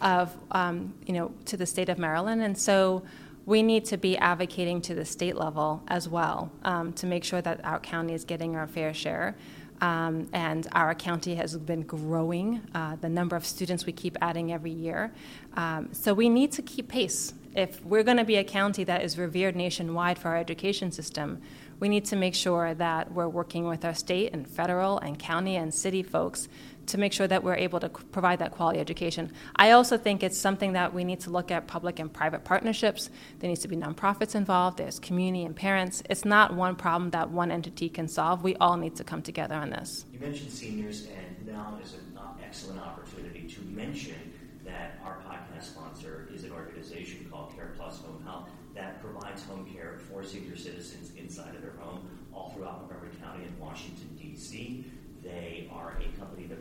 of 0.00 0.34
um, 0.50 0.94
you 1.06 1.12
know, 1.12 1.30
to 1.44 1.58
the 1.58 1.66
state 1.66 1.90
of 1.90 1.98
Maryland. 1.98 2.40
And 2.42 2.56
so 2.56 3.02
we 3.44 3.62
need 3.62 3.84
to 3.86 3.98
be 3.98 4.16
advocating 4.16 4.80
to 4.82 4.94
the 4.94 5.04
state 5.04 5.36
level 5.36 5.82
as 5.88 6.08
well 6.08 6.50
um, 6.62 6.94
to 6.94 7.06
make 7.06 7.24
sure 7.24 7.42
that 7.42 7.62
our 7.66 7.80
county 7.80 8.14
is 8.14 8.24
getting 8.24 8.56
our 8.56 8.66
fair 8.66 8.94
share. 8.94 9.36
Um, 9.80 10.28
and 10.32 10.66
our 10.72 10.94
county 10.94 11.34
has 11.34 11.56
been 11.56 11.82
growing, 11.82 12.62
uh, 12.74 12.96
the 12.96 13.08
number 13.08 13.36
of 13.36 13.44
students 13.44 13.86
we 13.86 13.92
keep 13.92 14.16
adding 14.20 14.52
every 14.52 14.70
year. 14.70 15.12
Um, 15.54 15.88
so 15.92 16.14
we 16.14 16.28
need 16.28 16.52
to 16.52 16.62
keep 16.62 16.88
pace. 16.88 17.34
If 17.54 17.84
we're 17.84 18.02
going 18.02 18.16
to 18.16 18.24
be 18.24 18.36
a 18.36 18.44
county 18.44 18.84
that 18.84 19.02
is 19.02 19.18
revered 19.18 19.56
nationwide 19.56 20.18
for 20.18 20.28
our 20.28 20.36
education 20.36 20.90
system, 20.90 21.40
we 21.80 21.88
need 21.88 22.04
to 22.06 22.16
make 22.16 22.34
sure 22.34 22.74
that 22.74 23.12
we're 23.12 23.28
working 23.28 23.66
with 23.66 23.84
our 23.84 23.94
state 23.94 24.32
and 24.32 24.48
federal 24.48 24.98
and 24.98 25.18
county 25.18 25.56
and 25.56 25.74
city 25.74 26.02
folks 26.02 26.48
to 26.86 26.98
make 26.98 27.12
sure 27.12 27.26
that 27.26 27.42
we're 27.42 27.54
able 27.54 27.80
to 27.80 27.88
provide 27.88 28.38
that 28.40 28.52
quality 28.52 28.80
education. 28.80 29.32
I 29.56 29.72
also 29.72 29.96
think 29.96 30.22
it's 30.22 30.38
something 30.38 30.72
that 30.72 30.94
we 30.94 31.04
need 31.04 31.20
to 31.20 31.30
look 31.30 31.50
at 31.50 31.66
public 31.66 31.98
and 31.98 32.12
private 32.12 32.44
partnerships. 32.44 33.10
There 33.38 33.48
needs 33.48 33.60
to 33.62 33.68
be 33.68 33.76
nonprofits 33.76 34.34
involved, 34.34 34.78
there's 34.78 34.98
community 34.98 35.44
and 35.44 35.54
parents. 35.54 36.02
It's 36.08 36.24
not 36.24 36.54
one 36.54 36.76
problem 36.76 37.10
that 37.10 37.30
one 37.30 37.50
entity 37.50 37.88
can 37.88 38.08
solve. 38.08 38.42
We 38.42 38.56
all 38.56 38.76
need 38.76 38.96
to 38.96 39.04
come 39.04 39.22
together 39.22 39.54
on 39.54 39.70
this. 39.70 40.04
You 40.12 40.20
mentioned 40.20 40.50
seniors, 40.50 41.06
and 41.06 41.46
now 41.46 41.78
is 41.82 41.94
an 41.94 42.18
excellent 42.42 42.80
opportunity 42.80 43.42
to 43.48 43.60
mention 43.62 44.32
that 44.64 44.98
our 45.04 45.18
podcast 45.28 45.64
sponsor 45.64 46.28
is 46.34 46.44
an 46.44 46.52
organization 46.52 47.26
called 47.30 47.54
Care 47.54 47.72
Plus 47.76 48.00
Home 48.00 48.22
Health 48.24 48.48
that 48.74 49.00
provides 49.02 49.42
home 49.44 49.66
care 49.72 49.98
for 50.10 50.24
senior 50.24 50.56
citizens 50.56 51.12
inside 51.16 51.54
of 51.54 51.62
their 51.62 51.74
home 51.78 52.08
all 52.32 52.50
throughout 52.50 52.80
Montgomery 52.80 53.10
County 53.22 53.44
and 53.44 53.58
Washington, 53.58 54.08
D.C. 54.20 54.84
They 55.22 55.70
are 55.72 55.96
a 56.00 56.18
company 56.18 56.46
that 56.46 56.58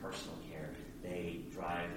personal 0.00 0.36
care. 0.50 0.70
They 1.02 1.40
drive 1.50 1.90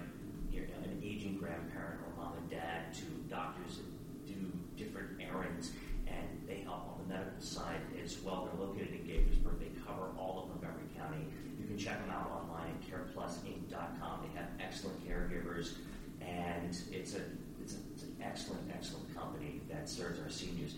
you 0.52 0.62
know, 0.62 0.68
an 0.84 1.02
aging 1.04 1.38
grandparent 1.38 2.00
or 2.02 2.24
mom 2.24 2.34
and 2.38 2.50
dad 2.50 2.94
to 2.96 3.06
doctors 3.30 3.78
that 3.78 4.28
do 4.28 4.52
different 4.76 5.22
errands, 5.22 5.72
and 6.08 6.26
they 6.48 6.62
help 6.62 6.90
on 6.90 7.08
the 7.08 7.14
medical 7.14 7.42
side 7.42 7.82
as 8.04 8.20
well. 8.22 8.50
They're 8.50 8.68
located 8.68 8.94
in 8.94 9.08
Gaithersburg. 9.08 9.60
They 9.60 9.72
cover 9.86 10.10
all 10.18 10.44
of 10.44 10.50
Montgomery 10.50 10.88
County. 10.98 11.26
You 11.60 11.66
can 11.66 11.78
check 11.78 12.00
them 12.00 12.10
out 12.10 12.32
online 12.32 12.72
at 12.72 12.90
careplusinc.com. 12.90 14.22
They 14.24 14.40
have 14.40 14.50
excellent 14.60 15.08
caregivers, 15.08 15.74
and 16.22 16.76
it's 16.92 17.14
a 17.16 17.22
it's, 17.62 17.76
a, 17.76 17.78
it's 17.94 18.04
an 18.04 18.16
excellent, 18.22 18.62
excellent 18.74 19.14
company 19.14 19.60
that 19.70 19.90
serves 19.90 20.22
our 20.22 20.30
seniors. 20.30 20.76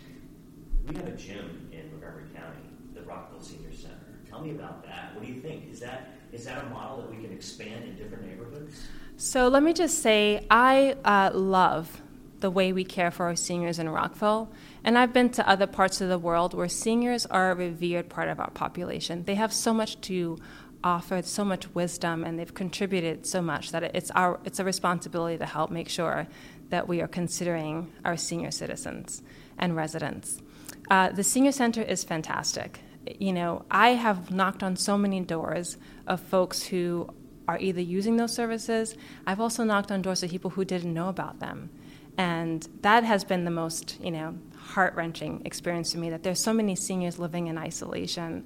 We 0.87 0.95
have 0.95 1.07
a 1.07 1.11
gym 1.11 1.69
in 1.71 1.91
Montgomery 1.91 2.23
County, 2.33 2.65
the 2.95 3.01
Rockville 3.01 3.41
Senior 3.41 3.71
Center. 3.71 3.95
Tell 4.27 4.41
me 4.41 4.51
about 4.51 4.83
that. 4.85 5.13
What 5.13 5.23
do 5.23 5.31
you 5.31 5.39
think? 5.39 5.71
Is 5.71 5.79
that 5.81 6.18
is 6.31 6.45
that 6.45 6.63
a 6.63 6.69
model 6.69 7.01
that 7.01 7.09
we 7.09 7.21
can 7.21 7.31
expand 7.33 7.85
in 7.85 7.95
different 7.95 8.25
neighborhoods? 8.25 8.87
So 9.17 9.47
let 9.47 9.63
me 9.63 9.73
just 9.73 10.01
say, 10.01 10.45
I 10.49 10.95
uh, 11.03 11.31
love 11.33 12.01
the 12.39 12.49
way 12.49 12.71
we 12.71 12.83
care 12.83 13.11
for 13.11 13.25
our 13.25 13.35
seniors 13.35 13.79
in 13.79 13.89
Rockville. 13.89 14.49
And 14.83 14.97
I've 14.97 15.11
been 15.11 15.29
to 15.31 15.47
other 15.47 15.67
parts 15.67 15.99
of 16.01 16.09
the 16.09 16.17
world 16.17 16.53
where 16.53 16.69
seniors 16.69 17.25
are 17.25 17.51
a 17.51 17.55
revered 17.55 18.09
part 18.09 18.29
of 18.29 18.39
our 18.39 18.49
population. 18.51 19.25
They 19.25 19.35
have 19.35 19.51
so 19.51 19.73
much 19.73 19.99
to 20.01 20.37
offer, 20.83 21.21
so 21.21 21.43
much 21.43 21.73
wisdom, 21.75 22.23
and 22.23 22.39
they've 22.39 22.53
contributed 22.53 23.25
so 23.25 23.41
much 23.41 23.71
that 23.71 23.83
it's, 23.95 24.11
our, 24.11 24.39
it's 24.45 24.59
a 24.59 24.63
responsibility 24.63 25.37
to 25.37 25.45
help 25.45 25.69
make 25.69 25.89
sure 25.89 26.27
that 26.69 26.87
we 26.87 27.01
are 27.01 27.07
considering 27.07 27.91
our 28.05 28.15
senior 28.15 28.51
citizens 28.51 29.21
and 29.57 29.75
residents. 29.75 30.41
Uh, 30.89 31.09
the 31.09 31.23
senior 31.23 31.51
center 31.51 31.81
is 31.81 32.03
fantastic 32.03 32.79
you 33.17 33.33
know, 33.33 33.65
I 33.71 33.89
have 33.89 34.31
knocked 34.31 34.63
on 34.63 34.75
so 34.75 34.97
many 34.97 35.19
doors 35.21 35.77
of 36.07 36.21
folks 36.21 36.63
who 36.63 37.09
are 37.47 37.57
either 37.59 37.81
using 37.81 38.17
those 38.17 38.33
services. 38.33 38.95
I've 39.25 39.39
also 39.39 39.63
knocked 39.63 39.91
on 39.91 40.01
doors 40.01 40.21
of 40.21 40.29
people 40.29 40.51
who 40.51 40.63
didn't 40.63 40.93
know 40.93 41.09
about 41.09 41.39
them. 41.39 41.71
And 42.17 42.67
that 42.81 43.03
has 43.03 43.23
been 43.23 43.45
the 43.45 43.51
most, 43.51 43.99
you 44.01 44.11
know, 44.11 44.37
heart 44.57 44.93
wrenching 44.95 45.41
experience 45.45 45.93
for 45.93 45.99
me 45.99 46.09
that 46.11 46.21
there's 46.21 46.39
so 46.39 46.53
many 46.53 46.75
seniors 46.75 47.17
living 47.17 47.47
in 47.47 47.57
isolation. 47.57 48.45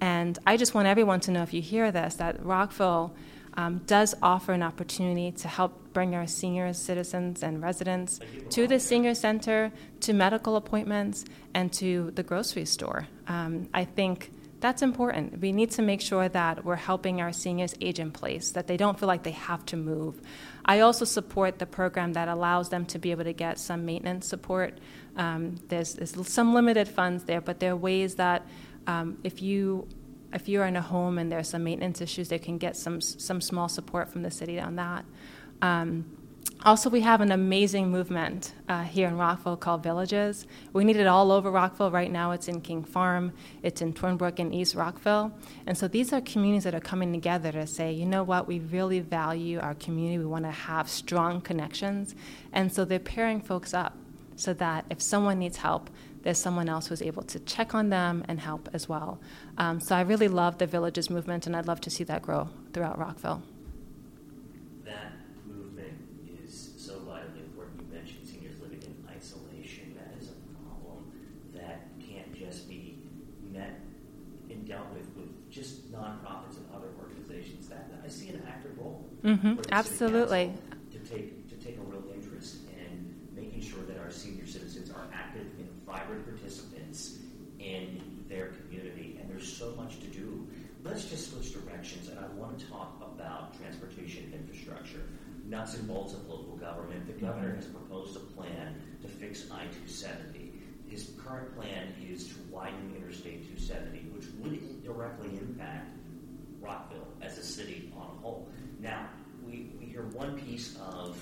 And 0.00 0.38
I 0.46 0.56
just 0.56 0.74
want 0.74 0.88
everyone 0.88 1.20
to 1.20 1.30
know 1.30 1.42
if 1.42 1.54
you 1.54 1.62
hear 1.62 1.92
this 1.92 2.16
that 2.16 2.44
Rockville 2.44 3.14
um, 3.54 3.78
does 3.86 4.14
offer 4.22 4.52
an 4.52 4.62
opportunity 4.62 5.32
to 5.32 5.48
help 5.48 5.92
bring 5.92 6.14
our 6.14 6.26
senior 6.26 6.72
citizens 6.72 7.42
and 7.42 7.62
residents 7.62 8.18
to 8.50 8.66
the 8.66 8.80
senior 8.80 9.14
center, 9.14 9.72
to 10.00 10.12
medical 10.12 10.56
appointments, 10.56 11.24
and 11.54 11.72
to 11.74 12.10
the 12.14 12.22
grocery 12.22 12.64
store. 12.64 13.06
Um, 13.28 13.68
I 13.74 13.84
think 13.84 14.30
that's 14.60 14.80
important. 14.80 15.40
We 15.40 15.52
need 15.52 15.72
to 15.72 15.82
make 15.82 16.00
sure 16.00 16.28
that 16.28 16.64
we're 16.64 16.76
helping 16.76 17.20
our 17.20 17.32
seniors 17.32 17.74
age 17.80 17.98
in 17.98 18.12
place, 18.12 18.52
that 18.52 18.68
they 18.68 18.76
don't 18.76 18.98
feel 18.98 19.08
like 19.08 19.24
they 19.24 19.32
have 19.32 19.66
to 19.66 19.76
move. 19.76 20.20
I 20.64 20.80
also 20.80 21.04
support 21.04 21.58
the 21.58 21.66
program 21.66 22.12
that 22.12 22.28
allows 22.28 22.68
them 22.68 22.86
to 22.86 22.98
be 22.98 23.10
able 23.10 23.24
to 23.24 23.32
get 23.32 23.58
some 23.58 23.84
maintenance 23.84 24.28
support. 24.28 24.78
Um, 25.16 25.56
there's, 25.68 25.94
there's, 25.94 26.28
some 26.28 26.54
limited 26.54 26.86
funds 26.86 27.24
there, 27.24 27.40
but 27.40 27.58
there 27.58 27.72
are 27.72 27.76
ways 27.76 28.14
that 28.14 28.46
um, 28.86 29.18
if 29.24 29.42
you 29.42 29.88
if 30.32 30.48
you're 30.48 30.64
in 30.64 30.76
a 30.76 30.82
home 30.82 31.18
and 31.18 31.30
there's 31.30 31.48
some 31.48 31.64
maintenance 31.64 32.00
issues, 32.00 32.28
they 32.28 32.38
can 32.38 32.58
get 32.58 32.76
some 32.76 33.00
some 33.00 33.40
small 33.40 33.68
support 33.68 34.10
from 34.10 34.22
the 34.22 34.30
city 34.30 34.58
on 34.58 34.76
that. 34.76 35.04
Um, 35.60 36.04
also, 36.64 36.88
we 36.88 37.00
have 37.00 37.20
an 37.20 37.32
amazing 37.32 37.90
movement 37.90 38.54
uh, 38.68 38.84
here 38.84 39.08
in 39.08 39.16
Rockville 39.16 39.56
called 39.56 39.82
Villages. 39.82 40.46
We 40.72 40.84
need 40.84 40.96
it 40.96 41.08
all 41.08 41.32
over 41.32 41.50
Rockville. 41.50 41.90
Right 41.90 42.10
now, 42.10 42.30
it's 42.30 42.46
in 42.46 42.60
King 42.60 42.84
Farm, 42.84 43.32
it's 43.64 43.82
in 43.82 43.92
Twinbrook 43.92 44.38
and 44.38 44.54
East 44.54 44.76
Rockville. 44.76 45.32
And 45.66 45.76
so 45.76 45.88
these 45.88 46.12
are 46.12 46.20
communities 46.20 46.62
that 46.64 46.74
are 46.74 46.80
coming 46.80 47.12
together 47.12 47.50
to 47.52 47.66
say, 47.66 47.92
you 47.92 48.06
know 48.06 48.22
what, 48.22 48.46
we 48.46 48.60
really 48.60 49.00
value 49.00 49.58
our 49.58 49.74
community. 49.74 50.18
We 50.18 50.26
want 50.26 50.44
to 50.44 50.52
have 50.52 50.88
strong 50.88 51.40
connections. 51.40 52.14
And 52.52 52.72
so 52.72 52.84
they're 52.84 53.00
pairing 53.00 53.40
folks 53.40 53.74
up 53.74 53.96
so 54.36 54.54
that 54.54 54.84
if 54.88 55.02
someone 55.02 55.40
needs 55.40 55.56
help, 55.56 55.90
there's 56.22 56.38
someone 56.38 56.68
else 56.68 56.86
who's 56.86 57.02
able 57.02 57.22
to 57.24 57.38
check 57.40 57.74
on 57.74 57.90
them 57.90 58.24
and 58.28 58.40
help 58.40 58.68
as 58.72 58.88
well. 58.88 59.20
Um, 59.58 59.80
so 59.80 59.94
I 59.96 60.02
really 60.02 60.28
love 60.28 60.58
the 60.58 60.66
Villages 60.66 61.10
movement, 61.10 61.46
and 61.46 61.56
I'd 61.56 61.66
love 61.66 61.80
to 61.82 61.90
see 61.90 62.04
that 62.04 62.22
grow 62.22 62.48
throughout 62.72 62.98
Rockville. 62.98 63.42
That 64.84 65.12
movement 65.46 65.94
is 66.44 66.72
so 66.76 67.00
vitally 67.00 67.40
important. 67.40 67.80
You 67.80 67.94
mentioned 67.94 68.26
seniors 68.26 68.60
living 68.60 68.82
in 68.82 68.94
isolation. 69.08 69.96
That 69.96 70.20
is 70.20 70.30
a 70.30 70.64
problem 70.64 71.12
that 71.54 71.88
can't 72.00 72.32
just 72.34 72.68
be 72.68 72.98
met 73.50 73.80
and 74.50 74.66
dealt 74.66 74.90
with 74.92 75.08
with 75.16 75.50
just 75.50 75.90
nonprofits 75.92 76.56
and 76.56 76.66
other 76.74 76.88
organizations. 77.00 77.68
That 77.68 77.90
I 78.04 78.08
see 78.08 78.28
an 78.28 78.42
active 78.46 78.78
role. 78.78 79.04
Mm-hmm, 79.24 79.60
absolutely. 79.70 80.52
To 80.92 80.98
take 80.98 81.48
to 81.48 81.56
take 81.56 81.78
a 81.78 81.82
real 81.82 82.04
interest 82.14 82.58
in 82.70 83.14
making 83.34 83.60
sure 83.62 83.82
that 83.84 83.98
our 83.98 84.10
senior 84.10 84.46
citizens 84.46 84.90
are 84.90 85.04
active 85.12 85.46
and 85.58 85.68
vibrant 85.86 86.24
participants 86.26 87.18
in 87.58 88.24
their 88.28 88.48
community, 88.48 89.18
and 89.20 89.30
there's 89.30 89.50
so 89.50 89.74
much 89.76 90.00
to 90.00 90.06
do. 90.06 90.46
Let's 90.92 91.06
just 91.06 91.30
switch 91.30 91.54
directions, 91.54 92.10
and 92.10 92.18
I 92.18 92.26
want 92.38 92.58
to 92.58 92.66
talk 92.66 93.00
about 93.00 93.58
transportation 93.58 94.30
infrastructure, 94.30 95.00
nuts 95.46 95.74
and 95.74 95.88
bolts 95.88 96.12
of 96.12 96.28
local 96.28 96.54
government. 96.56 97.06
The 97.06 97.14
governor 97.14 97.54
has 97.54 97.64
proposed 97.64 98.14
a 98.14 98.20
plan 98.20 98.74
to 99.00 99.08
fix 99.08 99.50
I 99.50 99.62
270. 99.62 100.52
His 100.86 101.12
current 101.16 101.56
plan 101.56 101.94
is 102.06 102.28
to 102.28 102.34
widen 102.50 102.92
Interstate 102.94 103.44
270, 103.56 104.00
which 104.10 104.26
would 104.40 104.84
directly 104.84 105.30
impact 105.38 105.96
Rockville 106.60 107.08
as 107.22 107.38
a 107.38 107.42
city 107.42 107.90
on 107.96 108.08
a 108.14 108.20
whole. 108.20 108.50
Now, 108.78 109.08
we, 109.46 109.70
we 109.80 109.86
hear 109.86 110.02
one 110.08 110.38
piece 110.40 110.76
of 110.76 111.16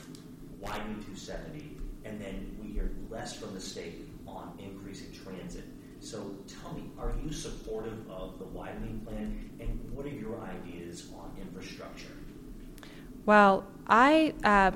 widening 0.58 0.96
270, 1.04 1.76
and 2.04 2.20
then 2.20 2.58
we 2.60 2.72
hear 2.72 2.90
less 3.08 3.36
from 3.36 3.54
the 3.54 3.60
state 3.60 4.08
on 4.26 4.58
increasing 4.58 5.12
transit. 5.12 5.62
So 6.00 6.36
tell 6.48 6.72
me, 6.74 6.90
are 6.98 7.14
you 7.24 7.32
supportive 7.32 8.10
of 8.10 8.38
the 8.38 8.44
widening 8.46 9.06
plan, 9.06 9.50
and 9.60 9.78
what 9.92 10.06
are 10.06 10.10
your 10.10 10.40
ideas 10.42 11.10
on 11.14 11.36
infrastructure? 11.40 12.16
Well, 13.26 13.64
I. 13.86 14.34
Uh, 14.44 14.72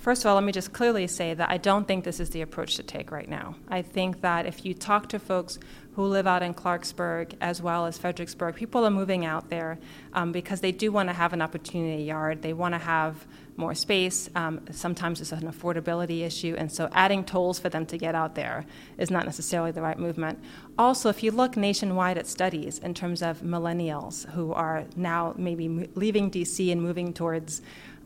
first 0.00 0.24
of 0.24 0.28
all, 0.28 0.34
let 0.34 0.44
me 0.44 0.52
just 0.52 0.72
clearly 0.72 1.06
say 1.06 1.34
that 1.34 1.50
I 1.50 1.58
don't 1.58 1.86
think 1.86 2.04
this 2.04 2.20
is 2.20 2.30
the 2.30 2.40
approach 2.40 2.76
to 2.76 2.82
take 2.82 3.10
right 3.10 3.28
now. 3.28 3.54
I 3.68 3.82
think 3.82 4.22
that 4.22 4.46
if 4.46 4.64
you 4.64 4.74
talk 4.74 5.10
to 5.10 5.18
folks 5.18 5.58
who 5.94 6.04
live 6.04 6.26
out 6.26 6.42
in 6.42 6.54
Clarksburg 6.54 7.34
as 7.40 7.60
well 7.60 7.86
as 7.86 7.98
Fredericksburg, 7.98 8.54
people 8.54 8.86
are 8.86 8.90
moving 8.90 9.24
out 9.24 9.50
there 9.50 9.78
um, 10.14 10.32
because 10.32 10.60
they 10.60 10.72
do 10.72 10.90
want 10.90 11.08
to 11.08 11.12
have 11.12 11.32
an 11.32 11.42
opportunity 11.42 12.04
yard. 12.04 12.42
They 12.42 12.52
want 12.52 12.74
to 12.74 12.78
have 12.78 13.26
more 13.56 13.74
space. 13.74 14.30
Um, 14.34 14.64
sometimes 14.70 15.20
it's 15.20 15.32
an 15.32 15.42
affordability 15.42 16.22
issue, 16.24 16.54
and 16.56 16.72
so 16.72 16.88
adding 16.92 17.24
tolls 17.24 17.58
for 17.58 17.68
them 17.68 17.84
to 17.86 17.98
get 17.98 18.14
out 18.14 18.34
there 18.34 18.64
is 18.96 19.10
not 19.10 19.26
necessarily 19.26 19.70
the 19.70 19.82
right 19.82 19.98
movement. 19.98 20.42
Also, 20.78 21.10
if 21.10 21.22
you 21.22 21.30
look 21.30 21.56
nationwide 21.56 22.16
at 22.16 22.26
studies 22.26 22.78
in 22.78 22.94
terms 22.94 23.20
of 23.20 23.42
millennials 23.42 24.28
who 24.30 24.52
are 24.54 24.84
now 24.96 25.34
maybe 25.36 25.68
leaving 25.94 26.30
DC 26.30 26.72
and 26.72 26.80
moving 26.80 27.12
towards 27.12 27.60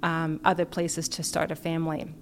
um, 0.05 0.39
other 0.45 0.67
places 0.67 1.09
to 1.09 1.23
start 1.23 1.51
a 1.51 1.57
family, 1.57 2.15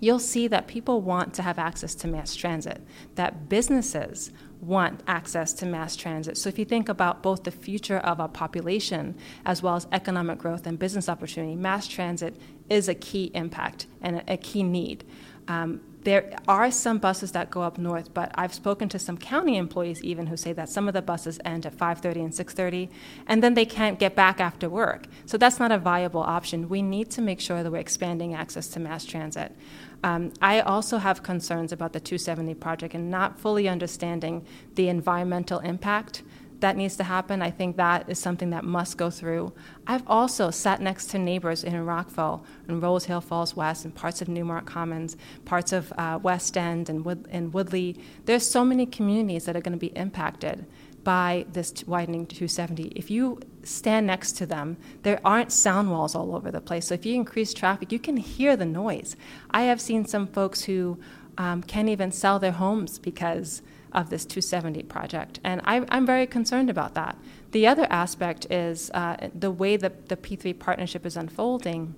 you'll 0.00 0.18
see 0.18 0.48
that 0.48 0.66
people 0.66 1.02
want 1.02 1.34
to 1.34 1.42
have 1.42 1.58
access 1.58 1.94
to 1.94 2.08
mass 2.08 2.34
transit, 2.34 2.80
that 3.14 3.48
businesses 3.48 4.32
want 4.60 5.02
access 5.06 5.52
to 5.52 5.66
mass 5.66 5.94
transit. 5.94 6.36
So 6.38 6.48
if 6.48 6.58
you 6.58 6.64
think 6.64 6.88
about 6.88 7.22
both 7.22 7.44
the 7.44 7.50
future 7.50 7.98
of 7.98 8.20
our 8.20 8.28
population 8.28 9.14
as 9.44 9.62
well 9.62 9.76
as 9.76 9.86
economic 9.92 10.38
growth 10.38 10.66
and 10.66 10.78
business 10.78 11.08
opportunity, 11.08 11.54
mass 11.54 11.86
transit 11.86 12.34
is 12.70 12.88
a 12.88 12.94
key 12.94 13.30
impact 13.34 13.86
and 14.00 14.24
a, 14.26 14.36
key 14.38 14.62
need. 14.62 15.04
Um, 15.46 15.82
there 16.02 16.34
are 16.48 16.70
some 16.70 16.98
buses 16.98 17.32
that 17.32 17.50
go 17.50 17.62
up 17.62 17.76
north, 17.76 18.14
but 18.14 18.30
I've 18.34 18.54
spoken 18.54 18.88
to 18.88 18.98
some 18.98 19.18
county 19.18 19.56
employees 19.56 20.02
even 20.02 20.26
who 20.26 20.36
say 20.36 20.52
that 20.54 20.68
some 20.68 20.88
of 20.88 20.94
the 20.94 21.02
buses 21.02 21.38
end 21.44 21.66
at 21.66 21.74
5:30 21.74 22.20
and 22.24 22.34
6:30, 22.34 22.88
and 23.26 23.42
then 23.42 23.54
they 23.54 23.66
can't 23.66 23.98
get 23.98 24.14
back 24.14 24.40
after 24.40 24.68
work. 24.68 25.06
So 25.26 25.36
that's 25.36 25.58
not 25.58 25.72
a 25.72 25.78
viable 25.78 26.22
option. 26.22 26.68
We 26.68 26.82
need 26.82 27.10
to 27.10 27.22
make 27.22 27.40
sure 27.40 27.62
that 27.62 27.70
we're 27.70 27.78
expanding 27.78 28.34
access 28.34 28.68
to 28.68 28.80
mass 28.80 29.04
transit. 29.04 29.54
Um, 30.02 30.32
I 30.40 30.60
also 30.60 30.98
have 30.98 31.22
concerns 31.22 31.72
about 31.72 31.92
the 31.92 32.00
270 32.00 32.54
project 32.54 32.94
and 32.94 33.10
not 33.10 33.38
fully 33.38 33.68
understanding 33.68 34.46
the 34.74 34.88
environmental 34.88 35.58
impact 35.58 36.22
that 36.60 36.76
needs 36.76 36.96
to 36.96 37.04
happen. 37.04 37.42
I 37.42 37.50
think 37.50 37.76
that 37.76 38.08
is 38.08 38.18
something 38.18 38.50
that 38.50 38.64
must 38.64 38.96
go 38.96 39.10
through. 39.10 39.52
I've 39.86 40.06
also 40.06 40.50
sat 40.50 40.80
next 40.80 41.06
to 41.10 41.18
neighbors 41.18 41.64
in 41.64 41.84
Rockville 41.84 42.44
and 42.68 42.82
Rose 42.82 43.04
Hill 43.06 43.20
Falls 43.20 43.56
West 43.56 43.84
and 43.84 43.94
parts 43.94 44.22
of 44.22 44.28
New 44.28 44.44
Mark 44.44 44.66
Commons, 44.66 45.16
parts 45.44 45.72
of 45.72 45.92
uh, 45.98 46.18
West 46.22 46.56
End 46.56 46.88
and, 46.88 47.04
Wood- 47.04 47.28
and 47.30 47.52
Woodley. 47.52 47.98
There's 48.26 48.48
so 48.48 48.64
many 48.64 48.86
communities 48.86 49.44
that 49.46 49.56
are 49.56 49.60
going 49.60 49.72
to 49.72 49.78
be 49.78 49.96
impacted 49.96 50.66
by 51.02 51.46
this 51.52 51.72
widening 51.86 52.26
270. 52.26 52.92
If 52.94 53.10
you 53.10 53.40
stand 53.62 54.06
next 54.06 54.32
to 54.32 54.46
them, 54.46 54.76
there 55.02 55.20
aren't 55.24 55.52
sound 55.52 55.90
walls 55.90 56.14
all 56.14 56.34
over 56.34 56.50
the 56.50 56.60
place. 56.60 56.88
So 56.88 56.94
if 56.94 57.06
you 57.06 57.14
increase 57.14 57.54
traffic, 57.54 57.90
you 57.90 57.98
can 57.98 58.16
hear 58.16 58.56
the 58.56 58.66
noise. 58.66 59.16
I 59.50 59.62
have 59.62 59.80
seen 59.80 60.04
some 60.04 60.26
folks 60.26 60.62
who 60.64 60.98
um, 61.38 61.62
can't 61.62 61.88
even 61.88 62.12
sell 62.12 62.38
their 62.38 62.52
homes 62.52 62.98
because 62.98 63.62
of 63.92 64.10
this 64.10 64.24
270 64.24 64.82
project. 64.84 65.40
And 65.44 65.60
I, 65.64 65.84
am 65.96 66.06
very 66.06 66.26
concerned 66.26 66.70
about 66.70 66.94
that. 66.94 67.16
The 67.52 67.66
other 67.66 67.86
aspect 67.90 68.46
is 68.50 68.90
uh, 68.94 69.28
the 69.34 69.50
way 69.50 69.76
that 69.76 70.08
the 70.08 70.16
P3 70.16 70.58
partnership 70.58 71.04
is 71.04 71.16
unfolding. 71.16 71.94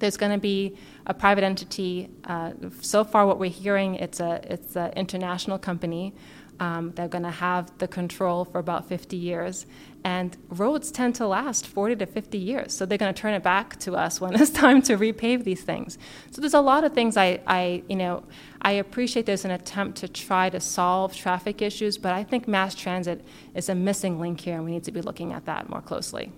There's 0.00 0.16
going 0.16 0.32
to 0.32 0.38
be 0.38 0.76
a 1.06 1.14
private 1.14 1.44
entity. 1.44 2.10
Uh, 2.24 2.52
so 2.80 3.04
far, 3.04 3.26
what 3.26 3.38
we're 3.38 3.50
hearing, 3.50 3.94
it's 3.94 4.20
a 4.20 4.40
it's 4.44 4.76
an 4.76 4.92
international 4.96 5.58
company 5.58 6.14
um, 6.60 6.92
they're 6.94 7.08
going 7.08 7.24
to 7.24 7.30
have 7.30 7.76
the 7.78 7.88
control 7.88 8.44
for 8.44 8.58
about 8.58 8.88
50 8.88 9.16
years. 9.16 9.66
And 10.04 10.36
roads 10.50 10.90
tend 10.90 11.14
to 11.14 11.26
last 11.26 11.66
40 11.66 11.96
to 11.96 12.06
50 12.06 12.36
years. 12.36 12.74
So 12.74 12.84
they're 12.84 12.98
going 12.98 13.12
to 13.12 13.18
turn 13.18 13.32
it 13.32 13.42
back 13.42 13.78
to 13.80 13.94
us 13.94 14.20
when 14.20 14.34
it's 14.40 14.50
time 14.50 14.82
to 14.82 14.98
repave 14.98 15.44
these 15.44 15.62
things. 15.62 15.96
So 16.30 16.42
there's 16.42 16.54
a 16.54 16.60
lot 16.60 16.84
of 16.84 16.92
things 16.92 17.16
I, 17.16 17.40
I, 17.46 17.82
you 17.88 17.96
know, 17.96 18.24
I 18.60 18.72
appreciate 18.72 19.24
there's 19.24 19.46
an 19.46 19.50
attempt 19.50 19.98
to 19.98 20.08
try 20.08 20.50
to 20.50 20.60
solve 20.60 21.16
traffic 21.16 21.62
issues, 21.62 21.96
but 21.96 22.12
I 22.12 22.22
think 22.22 22.46
mass 22.46 22.74
transit 22.74 23.24
is 23.54 23.68
a 23.68 23.74
missing 23.74 24.20
link 24.20 24.40
here, 24.40 24.56
and 24.56 24.64
we 24.64 24.72
need 24.72 24.84
to 24.84 24.92
be 24.92 25.00
looking 25.00 25.32
at 25.32 25.46
that 25.46 25.68
more 25.68 25.80
closely. 25.80 26.32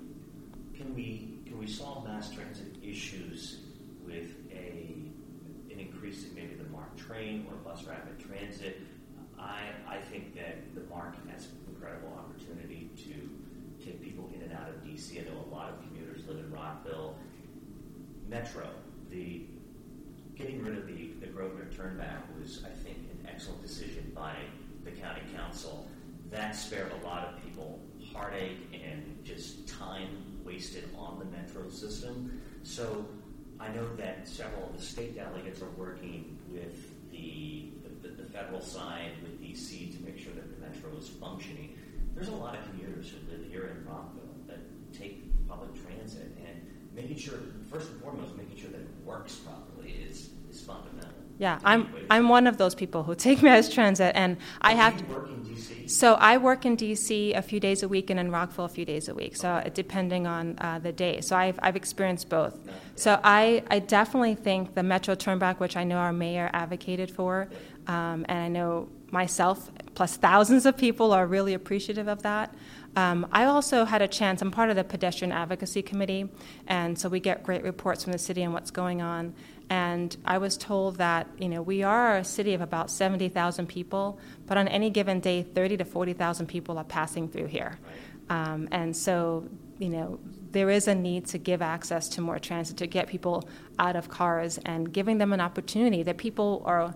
Can 0.74 0.94
we, 0.94 1.36
solve 1.66 2.06
mass 2.06 2.30
transit 2.30 2.76
issues 2.80 3.58
with 4.06 4.36
a, 4.52 4.94
an 5.72 5.80
increase 5.80 6.24
in 6.24 6.32
maybe 6.34 6.54
the 6.54 6.68
MARC 6.70 6.96
train 6.96 7.44
or 7.50 7.56
bus 7.56 7.84
rapid 7.84 8.18
transit? 8.20 8.80
I, 9.38 9.62
I 9.88 9.98
think 9.98 10.36
that 10.36 10.74
the 10.76 10.82
MARC 10.82 11.16
has 11.28 11.48
incredible 11.68 12.16
opportunity 12.16 12.90
to 12.96 13.84
take 13.84 14.02
people 14.02 14.30
in 14.34 14.42
and 14.42 14.52
out 14.52 14.68
of 14.68 14.76
DC. 14.84 15.20
I 15.20 15.28
know 15.28 15.44
a 15.50 15.54
lot 15.54 15.70
of 15.70 15.82
commuters 15.82 16.26
live 16.28 16.38
in 16.38 16.50
Rockville. 16.52 17.16
Metro, 18.28 18.68
the 19.10 19.42
getting 20.36 20.62
rid 20.62 20.76
of 20.76 20.86
the, 20.86 21.10
the 21.20 21.26
Grosvenor 21.26 21.66
turnback 21.76 22.22
was, 22.38 22.62
I 22.64 22.70
think, 22.84 22.98
an 23.10 23.28
excellent 23.28 23.62
decision 23.62 24.12
by 24.14 24.34
the 24.84 24.90
county 24.90 25.22
council. 25.34 25.86
That 26.56 26.62
spared 26.62 26.92
a 27.02 27.06
lot 27.06 27.28
of 27.28 27.44
people 27.44 27.82
heartache 28.14 28.56
and 28.72 29.18
just 29.24 29.68
time 29.68 30.08
wasted 30.42 30.88
on 30.96 31.18
the 31.18 31.26
metro 31.26 31.68
system. 31.68 32.40
So 32.62 33.04
I 33.60 33.68
know 33.68 33.94
that 33.96 34.26
several 34.26 34.64
of 34.64 34.74
the 34.74 34.82
state 34.82 35.14
delegates 35.14 35.60
are 35.60 35.68
working 35.76 36.38
with 36.48 37.10
the 37.10 37.68
the, 38.00 38.08
the 38.08 38.24
federal 38.30 38.62
side 38.62 39.10
with 39.22 39.38
DC 39.42 39.94
to 39.98 40.02
make 40.02 40.18
sure 40.18 40.32
that 40.32 40.48
the 40.48 40.66
metro 40.66 40.96
is 40.98 41.08
functioning. 41.08 41.76
There's 42.14 42.28
a 42.28 42.34
lot 42.34 42.56
of 42.56 42.64
commuters 42.70 43.10
who 43.10 43.30
live 43.30 43.44
here 43.50 43.76
in 43.76 43.86
Rockville 43.86 44.22
that 44.46 44.60
take 44.94 45.24
public 45.46 45.74
transit 45.74 46.34
and 46.38 46.66
making 46.94 47.18
sure, 47.18 47.38
first 47.70 47.90
and 47.90 48.00
foremost, 48.00 48.34
making 48.34 48.56
sure 48.56 48.70
that 48.70 48.80
it 48.80 48.88
works 49.04 49.34
properly 49.34 49.90
is, 50.08 50.30
is 50.50 50.62
fundamental. 50.62 51.10
Yeah, 51.38 51.58
I'm 51.64 51.88
I'm 52.08 52.30
one 52.30 52.46
of 52.46 52.56
those 52.56 52.74
people 52.74 53.02
who 53.02 53.14
take 53.14 53.42
mass 53.50 53.68
transit, 53.68 54.12
and 54.14 54.38
I 54.62 54.72
have. 54.74 54.96
To, 54.96 55.04
so 55.86 56.14
I 56.14 56.36
work 56.38 56.66
in 56.66 56.76
DC 56.76 57.36
a 57.36 57.42
few 57.42 57.60
days 57.60 57.82
a 57.82 57.88
week 57.88 58.10
and 58.10 58.18
in 58.18 58.30
Rockville 58.30 58.64
a 58.64 58.68
few 58.68 58.84
days 58.84 59.08
a 59.08 59.14
week. 59.14 59.36
So 59.36 59.62
depending 59.72 60.26
on 60.26 60.56
uh, 60.58 60.78
the 60.78 60.92
day. 60.92 61.20
So 61.20 61.36
I've 61.36 61.58
I've 61.62 61.76
experienced 61.76 62.28
both. 62.28 62.58
So 62.96 63.20
I 63.22 63.62
I 63.70 63.78
definitely 63.78 64.34
think 64.34 64.74
the 64.74 64.82
Metro 64.82 65.14
Turnback, 65.14 65.58
which 65.60 65.76
I 65.76 65.84
know 65.84 65.96
our 65.96 66.12
mayor 66.12 66.50
advocated 66.52 67.10
for, 67.10 67.48
um, 67.86 68.26
and 68.28 68.38
I 68.38 68.48
know 68.48 68.88
myself 69.10 69.70
plus 69.94 70.16
thousands 70.16 70.66
of 70.66 70.76
people 70.76 71.12
are 71.12 71.26
really 71.26 71.54
appreciative 71.54 72.08
of 72.08 72.22
that. 72.22 72.54
Um, 72.96 73.26
I 73.30 73.44
also 73.44 73.84
had 73.84 74.00
a 74.00 74.08
chance, 74.08 74.40
I'm 74.40 74.50
part 74.50 74.70
of 74.70 74.76
the 74.76 74.84
Pedestrian 74.84 75.30
Advocacy 75.30 75.82
Committee, 75.82 76.30
and 76.66 76.98
so 76.98 77.10
we 77.10 77.20
get 77.20 77.42
great 77.42 77.62
reports 77.62 78.02
from 78.02 78.12
the 78.12 78.18
city 78.18 78.42
on 78.42 78.54
what's 78.54 78.70
going 78.70 79.02
on. 79.02 79.34
And 79.68 80.16
I 80.24 80.38
was 80.38 80.56
told 80.56 80.96
that, 80.96 81.26
you 81.38 81.48
know, 81.48 81.60
we 81.60 81.82
are 81.82 82.16
a 82.16 82.24
city 82.24 82.54
of 82.54 82.60
about 82.60 82.90
70,000 82.90 83.66
people, 83.66 84.18
but 84.46 84.56
on 84.56 84.68
any 84.68 84.90
given 84.90 85.20
day, 85.20 85.42
30 85.42 85.78
to 85.78 85.84
40,000 85.84 86.46
people 86.46 86.78
are 86.78 86.84
passing 86.84 87.28
through 87.28 87.46
here. 87.46 87.78
Um, 88.28 88.68
and 88.72 88.96
so, 88.96 89.48
you 89.78 89.88
know, 89.88 90.18
there 90.50 90.70
is 90.70 90.88
a 90.88 90.94
need 90.94 91.26
to 91.26 91.38
give 91.38 91.62
access 91.62 92.08
to 92.10 92.20
more 92.20 92.38
transit, 92.38 92.78
to 92.78 92.86
get 92.86 93.08
people 93.08 93.48
out 93.78 93.96
of 93.96 94.08
cars 94.08 94.58
and 94.64 94.92
giving 94.92 95.18
them 95.18 95.32
an 95.32 95.40
opportunity 95.40 96.02
that 96.02 96.16
people 96.16 96.62
are 96.64 96.94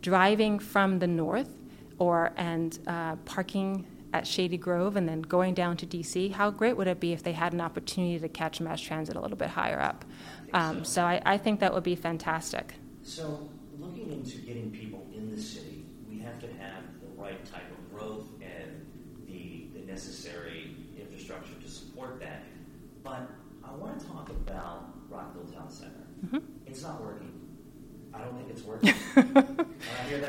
driving 0.00 0.58
from 0.58 0.98
the 0.98 1.06
north 1.06 1.50
or 1.98 2.32
and 2.36 2.78
uh, 2.86 3.16
parking 3.24 3.86
at 4.14 4.26
Shady 4.26 4.56
Grove 4.56 4.96
and 4.96 5.08
then 5.08 5.22
going 5.22 5.54
down 5.54 5.76
to 5.78 5.86
DC, 5.86 6.32
how 6.32 6.50
great 6.50 6.76
would 6.76 6.86
it 6.86 7.00
be 7.00 7.12
if 7.12 7.24
they 7.24 7.32
had 7.32 7.52
an 7.52 7.60
opportunity 7.60 8.18
to 8.20 8.28
catch 8.28 8.60
mass 8.60 8.80
transit 8.80 9.16
a 9.16 9.20
little 9.20 9.36
bit 9.36 9.48
higher 9.48 9.80
up? 9.80 10.04
Um, 10.52 10.84
so, 10.84 10.92
so 10.92 11.02
I, 11.02 11.20
I, 11.26 11.36
think 11.36 11.58
that 11.60 11.74
would 11.74 11.82
be 11.82 11.96
fantastic. 11.96 12.74
So, 13.02 13.50
looking 13.76 14.12
into 14.12 14.38
getting 14.38 14.70
people 14.70 15.04
in 15.12 15.34
the 15.34 15.42
city, 15.42 15.84
we 16.08 16.20
have 16.20 16.38
to 16.40 16.46
have 16.46 16.84
the 17.00 17.20
right 17.20 17.44
type 17.44 17.68
of 17.72 17.92
growth 17.92 18.28
and 18.40 18.86
the, 19.26 19.66
the 19.74 19.80
necessary 19.94 20.74
infrastructure 20.98 21.54
to 21.62 21.68
support 21.68 22.18
that. 22.18 22.42
But 23.04 23.30
I 23.62 23.72
want 23.76 24.00
to 24.00 24.06
talk 24.06 24.28
about 24.28 24.88
Rockville 25.08 25.46
Town 25.54 25.70
Center. 25.70 26.04
Mm-hmm. 26.26 26.38
It's 26.66 26.82
not 26.82 27.00
working. 27.00 27.30
I 28.12 28.18
don't 28.18 28.36
think 28.36 28.50
it's 28.50 28.62
working. 28.70 28.94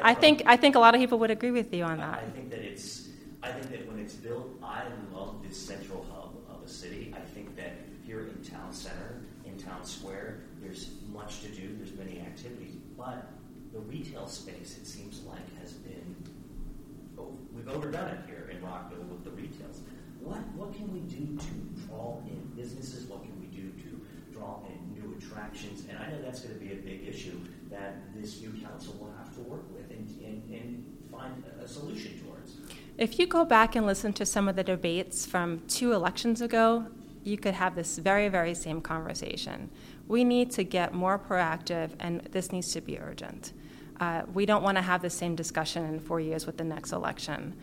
I, 0.03 0.11
I 0.11 0.13
think 0.13 0.43
I 0.45 0.55
think 0.55 0.76
a 0.76 0.80
lot 0.80 0.93
of 0.93 1.01
people 1.01 1.18
would 1.20 1.32
agree 1.32 1.51
with 1.51 1.74
you 1.74 1.84
on 1.84 1.97
that. 1.97 2.24
I 2.28 2.30
think 2.36 2.51
that 2.51 2.59
it's 2.59 3.09
I 3.41 3.51
think 3.51 3.72
that 3.72 3.88
when 3.88 3.99
it's 3.99 4.13
built, 4.13 4.49
I 4.61 4.84
love 5.11 5.41
this 5.47 5.57
central 5.57 6.05
hub 6.11 6.36
of 6.53 6.63
a 6.63 6.70
city. 6.70 7.13
I 7.18 7.22
think 7.34 7.55
that 7.55 7.74
here 8.05 8.28
in 8.28 8.43
town 8.43 8.72
center, 8.72 9.22
in 9.45 9.57
town 9.57 9.84
square, 9.84 10.41
there's 10.61 10.89
much 11.11 11.41
to 11.41 11.47
do. 11.47 11.76
There's 11.78 11.93
many 11.93 12.20
activities, 12.20 12.76
but 12.95 13.30
the 13.74 13.80
retail 13.80 14.28
space, 14.28 14.78
it 14.78 14.86
seems 14.86 15.22
like, 15.24 15.45
has 15.59 15.74
we've 17.66 17.76
overdone 17.76 18.09
it 18.09 18.20
here 18.28 18.49
in 18.51 18.63
Rockville 18.63 19.03
with 19.03 19.24
the 19.24 19.32
retails. 19.32 19.82
What 20.22 20.39
what 20.55 20.74
can 20.74 20.91
we 20.93 20.99
do 21.01 21.38
to 21.38 21.88
draw 21.88 22.22
in 22.26 22.51
businesses? 22.55 23.05
What 23.05 23.24
can 23.24 23.39
we 23.39 23.47
do 23.47 23.72
to 23.84 24.01
draw 24.34 24.61
in 24.68 24.93
new 24.93 25.18
attractions? 25.18 25.86
And 25.89 25.97
I 25.97 26.09
know 26.09 26.22
that's 26.22 26.41
going 26.41 26.53
to 26.53 26.59
be 26.59 26.72
a 26.74 26.76
big 26.76 27.07
issue 27.07 27.39
that 27.70 27.95
this 28.16 28.41
new 28.41 28.51
council 28.61 28.95
will 28.99 29.13
have 29.18 29.34
to 29.36 29.41
work 29.41 29.63
with 29.74 29.89
and, 29.91 30.07
and, 30.26 30.43
and 30.51 30.97
find 31.11 31.43
a 31.61 31.68
solution 31.68 32.20
towards. 32.24 32.55
If 32.97 33.20
you 33.20 33.28
go 33.28 33.45
back 33.45 33.76
and 33.76 33.86
listen 33.86 34.13
to 34.13 34.26
some 34.26 34.47
of 34.47 34.55
the 34.55 34.63
debates 34.63 35.26
from 35.26 35.61
two 35.68 35.93
elections 35.93 36.41
ago, 36.41 36.88
you 37.24 37.38
could 37.38 37.55
have 37.55 37.76
this 37.76 37.97
very, 37.97 38.30
very 38.30 38.53
same 38.53 38.82
conversation. 38.82 39.70
We 40.07 40.24
need 40.24 40.51
to 40.51 40.63
get 40.63 40.93
more 40.93 41.20
proactive, 41.20 41.91
and 41.99 42.22
this 42.32 42.51
needs 42.51 42.72
to 42.74 42.82
be 42.82 42.99
urgent. 42.99 43.51
Uh, 44.00 44.24
we 44.34 44.46
don't 44.46 44.64
want 44.64 44.78
to 44.78 44.82
have 44.82 45.02
the 45.02 45.10
same 45.10 45.36
discussion 45.36 45.86
in 45.86 46.00
four 46.00 46.20
years 46.20 46.46
with 46.46 46.58
the 46.58 46.64
next 46.64 46.91
election. 46.91 47.54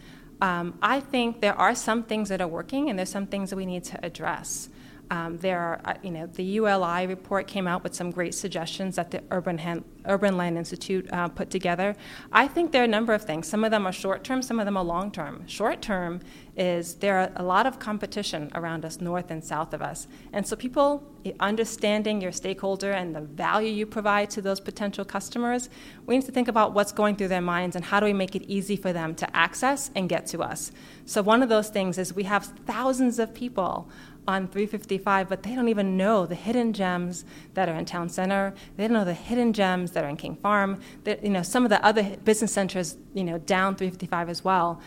Um, 0.40 0.78
I 0.82 1.00
think 1.00 1.40
there 1.40 1.54
are 1.54 1.74
some 1.74 2.02
things 2.02 2.28
that 2.30 2.40
are 2.40 2.48
working, 2.48 2.90
and 2.90 2.98
there's 2.98 3.10
some 3.10 3.26
things 3.26 3.50
that 3.50 3.56
we 3.56 3.66
need 3.66 3.84
to 3.84 4.04
address. 4.04 4.68
Um, 5.10 5.36
there 5.38 5.58
are, 5.58 5.80
uh, 5.84 5.94
you 6.02 6.10
know, 6.10 6.26
the 6.26 6.42
ULI 6.42 7.06
report 7.06 7.46
came 7.46 7.66
out 7.66 7.82
with 7.82 7.94
some 7.94 8.10
great 8.10 8.34
suggestions 8.34 8.96
that 8.96 9.10
the 9.10 9.22
Urban, 9.30 9.58
Han- 9.58 9.84
Urban 10.06 10.36
Land 10.36 10.56
Institute 10.56 11.06
uh, 11.12 11.28
put 11.28 11.50
together. 11.50 11.94
I 12.32 12.48
think 12.48 12.72
there 12.72 12.80
are 12.80 12.86
a 12.86 12.88
number 12.88 13.12
of 13.12 13.22
things. 13.22 13.46
Some 13.46 13.62
of 13.62 13.70
them 13.70 13.86
are 13.86 13.92
short 13.92 14.24
term, 14.24 14.40
some 14.40 14.58
of 14.58 14.64
them 14.64 14.76
are 14.76 14.84
long 14.84 15.10
term. 15.10 15.46
Short 15.46 15.82
term 15.82 16.20
is 16.56 16.96
there 16.96 17.18
are 17.18 17.32
a 17.36 17.42
lot 17.42 17.66
of 17.66 17.78
competition 17.78 18.50
around 18.54 18.84
us, 18.84 19.00
north 19.00 19.30
and 19.30 19.42
south 19.42 19.72
of 19.72 19.80
us. 19.80 20.06
And 20.32 20.46
so, 20.46 20.56
people 20.56 21.02
understanding 21.40 22.20
your 22.20 22.32
stakeholder 22.32 22.90
and 22.90 23.14
the 23.14 23.20
value 23.20 23.70
you 23.70 23.86
provide 23.86 24.28
to 24.30 24.42
those 24.42 24.60
potential 24.60 25.04
customers, 25.04 25.70
we 26.06 26.16
need 26.16 26.26
to 26.26 26.32
think 26.32 26.48
about 26.48 26.74
what's 26.74 26.92
going 26.92 27.16
through 27.16 27.28
their 27.28 27.40
minds 27.40 27.76
and 27.76 27.84
how 27.84 28.00
do 28.00 28.06
we 28.06 28.12
make 28.12 28.34
it 28.34 28.42
easy 28.42 28.76
for 28.76 28.92
them 28.92 29.14
to 29.14 29.36
access 29.36 29.90
and 29.94 30.08
get 30.08 30.26
to 30.26 30.42
us. 30.42 30.72
So, 31.06 31.22
one 31.22 31.42
of 31.42 31.48
those 31.48 31.68
things 31.68 31.96
is 31.96 32.14
we 32.14 32.24
have 32.24 32.44
thousands 32.66 33.18
of 33.18 33.32
people 33.34 33.88
on 34.28 34.46
355, 34.46 35.28
but 35.28 35.42
they 35.42 35.54
don't 35.54 35.68
even 35.68 35.96
know 35.96 36.26
the 36.26 36.34
hidden 36.34 36.72
gems 36.72 37.24
that 37.54 37.68
are 37.68 37.74
in 37.74 37.84
town 37.84 38.08
center. 38.08 38.54
They 38.76 38.84
don't 38.84 38.92
know 38.92 39.04
the 39.04 39.14
hidden 39.14 39.52
gems 39.52 39.92
that 39.92 40.04
are 40.04 40.08
in 40.08 40.16
King 40.16 40.36
Farm. 40.36 40.80
That, 41.04 41.24
you 41.24 41.30
know, 41.30 41.42
some 41.42 41.64
of 41.64 41.70
the 41.70 41.84
other 41.84 42.16
business 42.24 42.52
centers, 42.52 42.96
you 43.14 43.24
know, 43.24 43.38
down 43.38 43.74
355 43.74 44.28
as 44.28 44.44
well. 44.44 44.80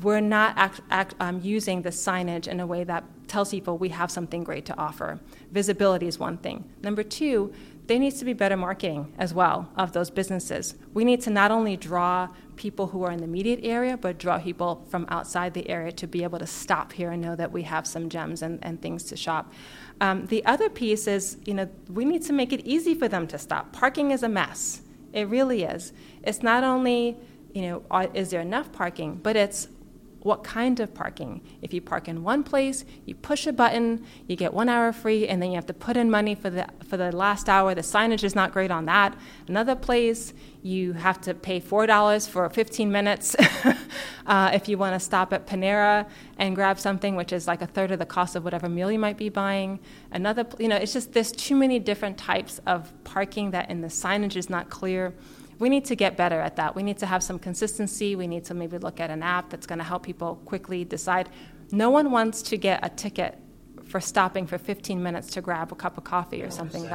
We're 0.00 0.20
not 0.20 0.56
act, 0.56 0.80
act, 0.90 1.14
um, 1.20 1.40
using 1.42 1.82
the 1.82 1.90
signage 1.90 2.48
in 2.48 2.60
a 2.60 2.66
way 2.66 2.84
that 2.84 3.04
tells 3.28 3.50
people 3.50 3.78
we 3.78 3.88
have 3.90 4.10
something 4.10 4.44
great 4.44 4.64
to 4.66 4.78
offer. 4.78 5.20
Visibility 5.50 6.06
is 6.06 6.18
one 6.18 6.38
thing. 6.38 6.68
Number 6.82 7.02
two, 7.02 7.52
there 7.86 7.98
needs 7.98 8.18
to 8.20 8.24
be 8.24 8.32
better 8.32 8.56
marketing 8.56 9.12
as 9.18 9.34
well 9.34 9.68
of 9.76 9.92
those 9.92 10.10
businesses. 10.10 10.74
We 10.94 11.04
need 11.04 11.20
to 11.22 11.30
not 11.30 11.50
only 11.50 11.76
draw 11.76 12.28
people 12.56 12.86
who 12.88 13.02
are 13.02 13.10
in 13.10 13.18
the 13.18 13.24
immediate 13.24 13.60
area, 13.64 13.96
but 13.96 14.18
draw 14.18 14.38
people 14.38 14.86
from 14.88 15.06
outside 15.08 15.52
the 15.52 15.68
area 15.68 15.90
to 15.92 16.06
be 16.06 16.22
able 16.22 16.38
to 16.38 16.46
stop 16.46 16.92
here 16.92 17.10
and 17.10 17.20
know 17.20 17.34
that 17.34 17.50
we 17.50 17.62
have 17.62 17.86
some 17.86 18.08
gems 18.08 18.42
and, 18.42 18.58
and 18.62 18.80
things 18.80 19.04
to 19.04 19.16
shop. 19.16 19.52
Um, 20.00 20.26
the 20.26 20.44
other 20.44 20.68
piece 20.68 21.06
is, 21.06 21.38
you 21.44 21.54
know, 21.54 21.68
we 21.88 22.04
need 22.04 22.22
to 22.22 22.32
make 22.32 22.52
it 22.52 22.60
easy 22.64 22.94
for 22.94 23.08
them 23.08 23.26
to 23.28 23.38
stop. 23.38 23.72
Parking 23.72 24.10
is 24.10 24.22
a 24.22 24.28
mess. 24.28 24.82
It 25.12 25.28
really 25.28 25.64
is. 25.64 25.92
It's 26.22 26.42
not 26.42 26.64
only, 26.64 27.16
you 27.52 27.62
know, 27.62 28.08
is 28.14 28.30
there 28.30 28.40
enough 28.40 28.72
parking, 28.72 29.16
but 29.22 29.36
it's 29.36 29.68
what 30.22 30.44
kind 30.44 30.78
of 30.78 30.94
parking. 30.94 31.40
If 31.62 31.74
you 31.74 31.80
park 31.80 32.08
in 32.08 32.22
one 32.22 32.44
place, 32.44 32.84
you 33.06 33.14
push 33.14 33.46
a 33.46 33.52
button, 33.52 34.04
you 34.28 34.36
get 34.36 34.54
one 34.54 34.68
hour 34.68 34.92
free, 34.92 35.26
and 35.26 35.42
then 35.42 35.50
you 35.50 35.56
have 35.56 35.66
to 35.66 35.74
put 35.74 35.96
in 35.96 36.10
money 36.10 36.34
for 36.34 36.50
the 36.50 36.66
for 36.86 36.96
the 36.96 37.10
last 37.12 37.48
hour. 37.48 37.74
The 37.74 37.82
signage 37.82 38.22
is 38.22 38.34
not 38.34 38.52
great 38.52 38.70
on 38.70 38.84
that. 38.86 39.16
Another 39.48 39.74
place, 39.74 40.32
you 40.62 40.92
have 40.92 41.20
to 41.22 41.34
pay 41.34 41.58
four 41.58 41.86
dollars 41.86 42.26
for 42.26 42.48
15 42.48 42.92
minutes 42.92 43.34
uh, 44.26 44.50
if 44.54 44.68
you 44.68 44.78
want 44.78 44.94
to 44.94 45.00
stop 45.00 45.32
at 45.32 45.46
Panera 45.46 46.08
and 46.38 46.54
grab 46.54 46.78
something, 46.78 47.16
which 47.16 47.32
is 47.32 47.46
like 47.46 47.62
a 47.62 47.66
third 47.66 47.90
of 47.90 47.98
the 47.98 48.06
cost 48.06 48.36
of 48.36 48.44
whatever 48.44 48.68
meal 48.68 48.92
you 48.92 48.98
might 48.98 49.16
be 49.16 49.28
buying. 49.28 49.80
Another, 50.12 50.46
you 50.58 50.68
know, 50.68 50.76
it's 50.76 50.92
just 50.92 51.12
there's 51.12 51.32
too 51.32 51.56
many 51.56 51.78
different 51.78 52.16
types 52.16 52.60
of 52.66 52.92
parking 53.04 53.50
that 53.50 53.70
in 53.70 53.80
the 53.80 53.88
signage 53.88 54.36
is 54.36 54.48
not 54.48 54.70
clear 54.70 55.14
we 55.62 55.68
need 55.68 55.84
to 55.84 55.94
get 55.94 56.16
better 56.16 56.40
at 56.40 56.56
that. 56.56 56.74
We 56.74 56.82
need 56.82 56.98
to 56.98 57.06
have 57.06 57.22
some 57.22 57.38
consistency. 57.38 58.16
We 58.16 58.26
need 58.26 58.44
to 58.46 58.52
maybe 58.52 58.78
look 58.78 58.98
at 58.98 59.10
an 59.10 59.22
app 59.22 59.48
that's 59.48 59.64
going 59.64 59.78
to 59.78 59.84
help 59.84 60.02
people 60.02 60.40
quickly 60.44 60.84
decide. 60.84 61.28
No 61.70 61.88
one 61.88 62.10
wants 62.10 62.42
to 62.50 62.56
get 62.56 62.80
a 62.82 62.88
ticket 62.88 63.38
for 63.84 64.00
stopping 64.00 64.44
for 64.44 64.58
15 64.58 65.00
minutes 65.00 65.28
to 65.34 65.40
grab 65.40 65.70
a 65.70 65.76
cup 65.76 65.96
of 65.96 66.02
coffee 66.02 66.42
or 66.42 66.50
something 66.50 66.82
like 66.82 66.90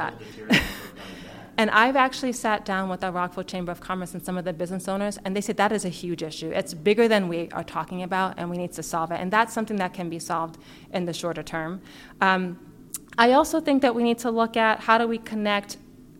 that. 0.50 0.62
and 1.56 1.70
I've 1.70 1.96
actually 1.96 2.34
sat 2.34 2.66
down 2.66 2.90
with 2.90 3.00
the 3.00 3.10
Rockville 3.10 3.44
Chamber 3.44 3.72
of 3.72 3.80
Commerce 3.80 4.12
and 4.12 4.22
some 4.22 4.36
of 4.36 4.44
the 4.44 4.52
business 4.52 4.86
owners, 4.86 5.18
and 5.24 5.34
they 5.34 5.40
said 5.40 5.56
that 5.56 5.72
is 5.72 5.86
a 5.86 5.94
huge 6.02 6.22
issue. 6.22 6.50
It's 6.50 6.74
bigger 6.74 7.08
than 7.08 7.26
we 7.26 7.48
are 7.52 7.64
talking 7.64 8.02
about, 8.02 8.34
and 8.36 8.50
we 8.50 8.58
need 8.58 8.72
to 8.72 8.82
solve 8.82 9.12
it. 9.12 9.18
And 9.18 9.32
that's 9.32 9.54
something 9.54 9.78
that 9.78 9.94
can 9.94 10.10
be 10.10 10.18
solved 10.18 10.58
in 10.92 11.06
the 11.06 11.14
shorter 11.14 11.42
term. 11.42 11.80
Um, 12.20 12.58
I 13.16 13.32
also 13.32 13.60
think 13.60 13.80
that 13.80 13.94
we 13.94 14.02
need 14.02 14.18
to 14.18 14.30
look 14.30 14.58
at 14.58 14.80
how 14.80 14.98
do 14.98 15.08
we 15.08 15.16
connect 15.16 15.78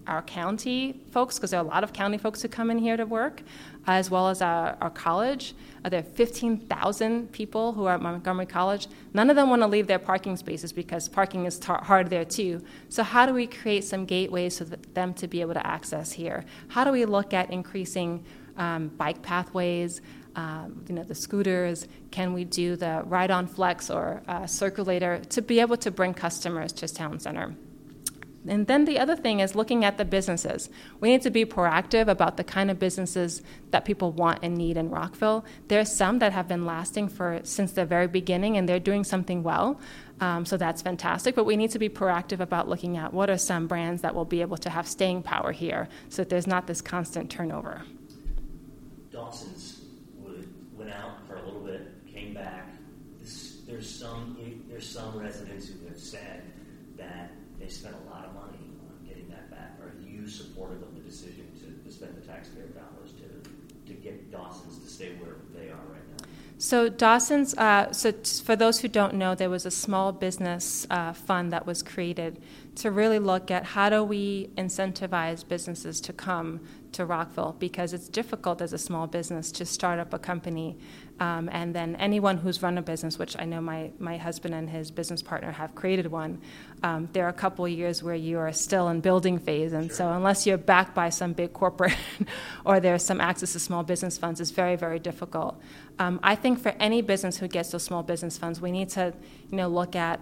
our 0.09 0.23
county 0.23 1.01
folks, 1.11 1.37
because 1.37 1.51
there 1.51 1.61
are 1.61 1.65
a 1.65 1.69
lot 1.69 1.85
of 1.85 1.93
county 1.93 2.19
folks 2.19 2.43
who 2.43 2.49
come 2.49 2.71
in 2.71 2.79
here 2.79 2.97
to 2.97 3.05
work, 3.05 3.43
as 3.87 4.11
well 4.11 4.29
as 4.29 4.43
our, 4.43 4.77
our 4.81 4.91
college. 4.91 5.55
Uh, 5.85 5.89
there 5.89 6.01
are 6.01 6.03
15,000 6.03 7.31
people 7.33 7.73
who 7.73 7.85
are 7.85 7.95
at 7.95 8.03
Montgomery 8.03 8.47
College. 8.47 8.89
None 9.15 9.31
of 9.31 9.37
them 9.37 9.51
want 9.51 9.63
to 9.63 9.69
leave 9.69 9.87
their 9.87 9.99
parking 9.99 10.37
spaces 10.37 10.73
because 10.73 11.09
parking 11.09 11.45
is 11.45 11.59
tar- 11.59 11.85
hard 11.85 12.11
there 12.11 12.25
too. 12.25 12.63
So, 12.89 13.03
how 13.03 13.27
do 13.27 13.33
we 13.33 13.47
create 13.47 13.85
some 13.85 14.05
gateways 14.05 14.59
for 14.59 14.65
them 14.65 15.15
to 15.15 15.29
be 15.29 15.41
able 15.41 15.55
to 15.55 15.67
access 15.67 16.13
here? 16.13 16.45
How 16.69 16.85
do 16.85 16.91
we 16.91 17.05
look 17.05 17.33
at 17.33 17.51
increasing 17.51 18.25
um, 18.57 18.89
bike 18.89 19.23
pathways? 19.23 20.01
Um, 20.37 20.85
you 20.89 20.95
know, 20.95 21.03
the 21.03 21.15
scooters, 21.15 21.89
can 22.11 22.33
we 22.33 22.45
do 22.45 22.77
the 22.77 23.03
ride-on 23.07 23.49
flex 23.49 23.91
or 23.91 24.23
uh, 24.29 24.47
circulator 24.47 25.21
to 25.31 25.43
be 25.43 25.59
able 25.59 25.77
to 25.79 25.91
bring 25.91 26.15
customers 26.15 26.73
to 26.75 26.87
town 26.87 27.19
center? 27.19 27.55
And 28.47 28.67
then 28.67 28.85
the 28.85 28.99
other 28.99 29.17
thing 29.17 29.41
is 29.41 29.55
looking 29.55 29.85
at 29.85 29.99
the 29.99 30.05
businesses. 30.05 30.71
We 31.01 31.11
need 31.11 31.23
to 31.23 31.31
be 31.31 31.45
proactive 31.45 32.09
about 32.09 32.37
the 32.37 32.45
kind 32.45 32.71
of 32.71 32.79
businesses 32.79 33.43
that 33.73 33.85
people 33.85 34.13
want 34.13 34.41
and 34.43 34.57
need 34.57 34.77
in 34.77 34.91
Rockville. 34.91 35.45
There 35.67 35.81
are 35.81 35.85
some 35.85 36.21
that 36.21 36.33
have 36.33 36.47
been 36.47 36.65
lasting 36.65 37.09
for 37.09 37.41
since 37.43 37.73
the 37.73 37.85
very 37.85 38.07
beginning, 38.07 38.57
and 38.57 38.69
they're 38.69 38.79
doing 38.79 39.05
something 39.05 39.43
well. 39.43 39.81
Um, 40.21 40.47
so 40.47 40.57
that's 40.57 40.83
fantastic. 40.83 41.35
But 41.35 41.45
we 41.45 41.57
need 41.57 41.73
to 41.73 41.79
be 41.79 41.89
proactive 41.89 42.41
about 42.41 42.69
looking 42.69 42.97
at 42.97 43.13
what 43.13 43.29
are 43.29 43.39
some 43.39 43.67
brands 43.67 44.03
that 44.03 44.15
will 44.15 44.25
be 44.25 44.41
able 44.41 44.57
to 44.59 44.71
have 44.71 44.87
staying 44.87 45.23
power 45.23 45.53
here, 45.53 45.89
so 46.09 46.23
that 46.23 46.29
there's 46.29 46.47
not 46.47 46.67
this 46.67 46.81
constant 46.81 47.31
turnover. 47.31 47.83
Dawson's 49.11 49.81
went 50.77 50.93
out 50.93 51.27
for 51.27 51.35
a 51.35 51.45
little 51.45 51.61
bit, 51.61 52.07
came 52.07 52.35
back. 52.35 52.69
There's 53.67 53.91
some 53.91 54.37
there's 54.71 54.89
some 54.89 55.19
residents 55.19 55.69
who 55.69 55.87
have 55.89 55.99
said 55.99 56.43
that 56.97 57.33
they 57.59 57.69
spent 57.69 57.95
a 57.95 58.11
lot 58.11 58.25
of 58.25 58.35
money 58.35 58.71
on 58.89 59.07
getting 59.07 59.29
that 59.31 59.51
back. 59.51 59.79
Are 59.83 59.93
you 60.03 60.29
supportive 60.29 60.83
of 60.83 60.95
the 60.95 61.01
decision 61.01 61.47
to, 61.61 61.85
to 61.85 61.93
spend 61.93 62.17
the 62.17 62.27
taxpayer 62.27 62.69
dollars 62.69 63.13
to, 63.13 63.89
to 63.89 63.95
get 63.95 64.31
Dawson's 64.31 64.79
to 64.79 64.91
stay 64.91 65.15
where 65.17 65.37
they 65.55 65.71
are 65.71 65.85
right 65.93 66.09
now? 66.19 66.27
So 66.59 66.89
Dawson's. 66.89 67.55
Uh, 67.55 67.93
so 67.93 68.11
t- 68.11 68.43
for 68.43 68.57
those 68.57 68.81
who 68.81 68.89
don't 68.89 69.15
know, 69.15 69.35
there 69.35 69.51
was 69.51 69.65
a 69.65 69.71
small 69.71 70.13
business 70.13 70.87
uh, 70.91 71.13
fund 71.13 71.53
that 71.53 71.67
was 71.67 71.83
created 71.83 72.41
to 72.77 72.91
really 72.91 73.19
look 73.19 73.51
at 73.51 73.65
how 73.65 73.89
do 73.91 74.03
we 74.03 74.51
incentivize 74.57 75.47
businesses 75.47 76.01
to 76.01 76.13
come 76.13 76.61
to 76.99 77.07
Rockville 77.07 77.57
because 77.59 77.93
it's 77.93 78.09
difficult 78.09 78.61
as 78.61 78.73
a 78.73 78.79
small 78.79 79.07
business 79.07 79.51
to 79.53 79.65
start 79.65 79.99
up 79.99 80.13
a 80.13 80.19
company 80.19 80.77
um, 81.21 81.49
and 81.53 81.75
then 81.75 81.97
anyone 81.97 82.37
who's 82.37 82.63
run 82.63 82.79
a 82.79 82.83
business, 82.83 83.19
which 83.19 83.37
I 83.39 83.45
know 83.45 83.61
my, 83.61 83.91
my 83.99 84.17
husband 84.17 84.55
and 84.55 84.71
his 84.71 84.91
business 84.91 85.21
partner 85.21 85.51
have 85.51 85.75
created 85.75 86.07
one, 86.07 86.41
um, 86.85 87.09
there 87.13 87.25
are 87.27 87.29
a 87.29 87.33
couple 87.33 87.65
of 87.65 87.73
years 87.73 88.03
where 88.05 88.15
you 88.15 88.39
are 88.39 88.53
still 88.53 88.89
in 88.89 89.01
building 89.01 89.39
phase. 89.39 89.73
And 89.73 89.89
sure. 89.89 89.97
so, 89.97 90.13
unless 90.13 90.47
you're 90.47 90.59
backed 90.59 90.95
by 90.95 91.09
some 91.09 91.33
big 91.33 91.53
corporate 91.53 91.97
or 92.65 92.79
there's 92.79 93.05
some 93.05 93.21
access 93.21 93.53
to 93.55 93.59
small 93.59 93.83
business 93.83 94.17
funds, 94.17 94.41
it's 94.41 94.53
very, 94.53 94.77
very 94.77 95.01
difficult. 95.01 95.61
Um, 95.99 96.21
I 96.23 96.37
think 96.37 96.61
for 96.61 96.73
any 96.79 97.03
business 97.03 97.39
who 97.39 97.49
gets 97.49 97.73
those 97.73 97.83
small 97.83 98.05
business 98.05 98.39
funds, 98.39 98.61
we 98.61 98.71
need 98.71 98.89
to 98.91 99.13
you 99.51 99.57
know, 99.57 99.69
look 99.69 99.97
at 99.97 100.21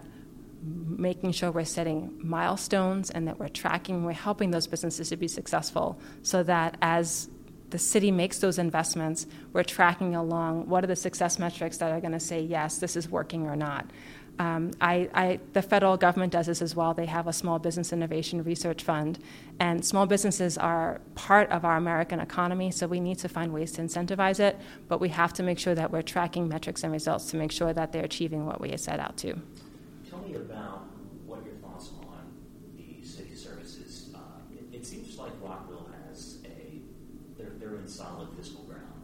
making 0.66 1.32
sure 1.32 1.50
we're 1.50 1.64
setting 1.64 2.18
milestones 2.22 3.10
and 3.10 3.28
that 3.28 3.38
we're 3.38 3.48
tracking, 3.48 4.04
we're 4.04 4.12
helping 4.12 4.50
those 4.50 4.66
businesses 4.66 5.08
to 5.10 5.16
be 5.16 5.28
successful 5.28 5.98
so 6.22 6.42
that 6.42 6.76
as 6.82 7.28
the 7.70 7.78
city 7.78 8.10
makes 8.10 8.38
those 8.38 8.58
investments, 8.58 9.26
we're 9.52 9.64
tracking 9.64 10.14
along 10.14 10.68
what 10.68 10.84
are 10.84 10.86
the 10.86 10.96
success 10.96 11.38
metrics 11.38 11.78
that 11.78 11.92
are 11.92 12.00
going 12.00 12.12
to 12.12 12.20
say, 12.20 12.40
yes, 12.40 12.78
this 12.78 12.96
is 12.96 13.08
working 13.08 13.46
or 13.46 13.56
not. 13.56 13.90
Um, 14.38 14.72
I, 14.80 15.08
I, 15.14 15.40
the 15.54 15.62
federal 15.62 15.96
government 15.96 16.32
does 16.32 16.46
this 16.46 16.60
as 16.60 16.76
well. 16.76 16.92
They 16.92 17.06
have 17.06 17.26
a 17.26 17.32
small 17.32 17.58
business 17.58 17.92
innovation 17.92 18.44
research 18.44 18.82
fund, 18.82 19.18
and 19.60 19.84
small 19.84 20.06
businesses 20.06 20.58
are 20.58 21.00
part 21.14 21.50
of 21.50 21.64
our 21.64 21.76
American 21.76 22.20
economy, 22.20 22.70
so 22.70 22.86
we 22.86 23.00
need 23.00 23.18
to 23.20 23.28
find 23.28 23.52
ways 23.52 23.72
to 23.72 23.82
incentivize 23.82 24.38
it, 24.38 24.58
but 24.88 25.00
we 25.00 25.08
have 25.08 25.32
to 25.34 25.42
make 25.42 25.58
sure 25.58 25.74
that 25.74 25.90
we're 25.90 26.02
tracking 26.02 26.48
metrics 26.48 26.84
and 26.84 26.92
results 26.92 27.30
to 27.30 27.36
make 27.36 27.50
sure 27.50 27.72
that 27.72 27.92
they're 27.92 28.04
achieving 28.04 28.44
what 28.44 28.60
we 28.60 28.76
set 28.76 29.00
out 29.00 29.16
to. 29.18 29.40
Me 30.26 30.34
about 30.34 30.86
what 31.24 31.44
your 31.44 31.54
thoughts 31.56 31.90
on 32.02 32.32
the 32.76 33.06
city 33.06 33.34
services. 33.36 34.10
Uh, 34.12 34.18
it, 34.52 34.78
it 34.78 34.86
seems 34.86 35.16
like 35.18 35.30
Rockville 35.40 35.88
has 36.08 36.38
a, 36.44 36.80
they're, 37.38 37.52
they're 37.60 37.76
in 37.76 37.86
solid 37.86 38.28
fiscal 38.36 38.64
ground, 38.64 39.02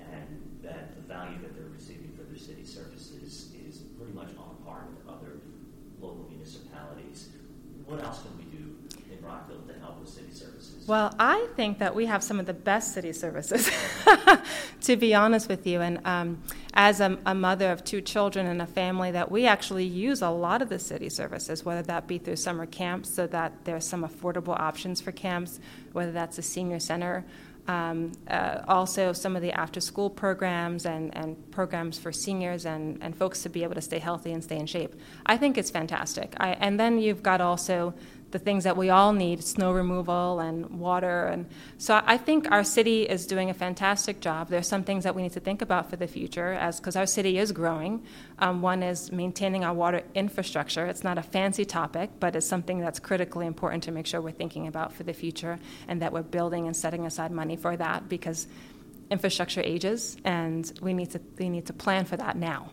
and 0.00 0.60
that 0.62 0.94
the 0.96 1.02
value 1.02 1.36
that 1.42 1.54
they're 1.54 1.68
receiving 1.74 2.12
for 2.16 2.22
their 2.22 2.38
city 2.38 2.64
services 2.64 3.52
is 3.66 3.82
pretty 3.98 4.14
much 4.14 4.30
on 4.38 4.56
par 4.64 4.86
with 4.88 5.06
other 5.06 5.40
local 6.00 6.26
municipalities. 6.30 7.28
What 7.84 8.02
else 8.02 8.22
can 8.22 8.38
we 8.38 8.44
do 8.44 8.71
Rockville 9.22 9.62
to 9.68 9.78
help 9.80 10.00
with 10.00 10.08
city 10.08 10.32
services? 10.32 10.86
Well, 10.86 11.14
I 11.18 11.46
think 11.54 11.78
that 11.78 11.94
we 11.94 12.06
have 12.06 12.22
some 12.22 12.40
of 12.40 12.46
the 12.46 12.54
best 12.54 12.92
city 12.92 13.12
services, 13.12 13.70
to 14.82 14.96
be 14.96 15.14
honest 15.14 15.48
with 15.48 15.66
you. 15.66 15.80
And 15.80 16.00
um, 16.04 16.42
as 16.74 17.00
a, 17.00 17.18
a, 17.24 17.34
mother 17.34 17.70
of 17.70 17.84
two 17.84 18.00
children 18.00 18.46
and 18.46 18.60
a 18.60 18.66
family, 18.66 19.12
that 19.12 19.30
we 19.30 19.46
actually 19.46 19.84
use 19.84 20.22
a 20.22 20.30
lot 20.30 20.60
of 20.60 20.68
the 20.68 20.78
city 20.78 21.08
services, 21.08 21.64
whether 21.64 21.82
that 21.82 22.08
be 22.08 22.18
through 22.18 22.36
summer 22.36 22.66
camps, 22.66 23.14
so 23.14 23.26
that 23.28 23.64
there's 23.64 23.86
some 23.86 24.02
affordable 24.02 24.58
options 24.58 25.00
for 25.00 25.12
camps, 25.12 25.60
whether 25.92 26.10
that's 26.12 26.38
a 26.38 26.42
senior 26.42 26.80
center. 26.80 27.24
Um, 27.68 28.10
uh, 28.28 28.62
also, 28.66 29.12
some 29.12 29.36
of 29.36 29.42
the 29.42 29.52
after 29.52 29.80
school 29.80 30.10
programs 30.10 30.84
and, 30.84 31.16
and 31.16 31.50
programs 31.52 31.96
for 31.96 32.10
seniors 32.10 32.66
and, 32.66 32.98
and 33.00 33.16
folks 33.16 33.42
to 33.44 33.48
be 33.48 33.62
able 33.62 33.76
to 33.76 33.80
stay 33.80 34.00
healthy 34.00 34.32
and 34.32 34.42
stay 34.42 34.58
in 34.58 34.66
shape. 34.66 34.96
I 35.26 35.36
think 35.36 35.56
it's 35.56 35.70
fantastic. 35.70 36.34
I, 36.38 36.50
and 36.54 36.80
then 36.80 36.98
you've 36.98 37.22
got 37.22 37.40
also 37.40 37.94
the 38.32 38.38
things 38.38 38.64
that 38.64 38.76
we 38.76 38.90
all 38.90 39.12
need 39.12 39.44
snow 39.44 39.72
removal 39.72 40.40
and 40.40 40.80
water. 40.80 41.26
And 41.26 41.46
so 41.78 42.02
I 42.04 42.16
think 42.16 42.50
our 42.50 42.64
city 42.64 43.02
is 43.02 43.26
doing 43.26 43.50
a 43.50 43.54
fantastic 43.54 44.20
job. 44.20 44.48
There's 44.48 44.66
some 44.66 44.82
things 44.82 45.04
that 45.04 45.14
we 45.14 45.22
need 45.22 45.32
to 45.32 45.40
think 45.40 45.62
about 45.62 45.88
for 45.88 45.96
the 45.96 46.06
future, 46.06 46.52
as 46.52 46.80
because 46.80 46.96
our 46.96 47.06
city 47.06 47.38
is 47.38 47.52
growing. 47.52 48.04
Um, 48.38 48.62
one 48.62 48.82
is 48.82 49.12
maintaining 49.12 49.64
our 49.64 49.74
water 49.74 50.02
infrastructure. 50.14 50.86
It's 50.86 51.04
not 51.04 51.18
a 51.18 51.22
fancy 51.22 51.64
topic, 51.64 52.10
but 52.18 52.34
it's 52.34 52.46
something 52.46 52.80
that's 52.80 52.98
critically 52.98 53.46
important 53.46 53.84
to 53.84 53.92
make 53.92 54.06
sure 54.06 54.20
we're 54.20 54.32
thinking 54.32 54.66
about 54.66 54.92
for 54.92 55.02
the 55.04 55.12
future 55.12 55.58
and 55.86 56.02
that 56.02 56.12
we're 56.12 56.22
building 56.22 56.66
and 56.66 56.76
setting 56.76 57.06
aside 57.06 57.30
money 57.30 57.56
for 57.56 57.76
that 57.76 58.08
because 58.08 58.46
infrastructure 59.10 59.60
ages 59.62 60.16
and 60.24 60.72
we 60.80 60.94
need 60.94 61.10
to, 61.10 61.20
we 61.38 61.50
need 61.50 61.66
to 61.66 61.72
plan 61.74 62.06
for 62.06 62.16
that 62.16 62.36
now. 62.36 62.70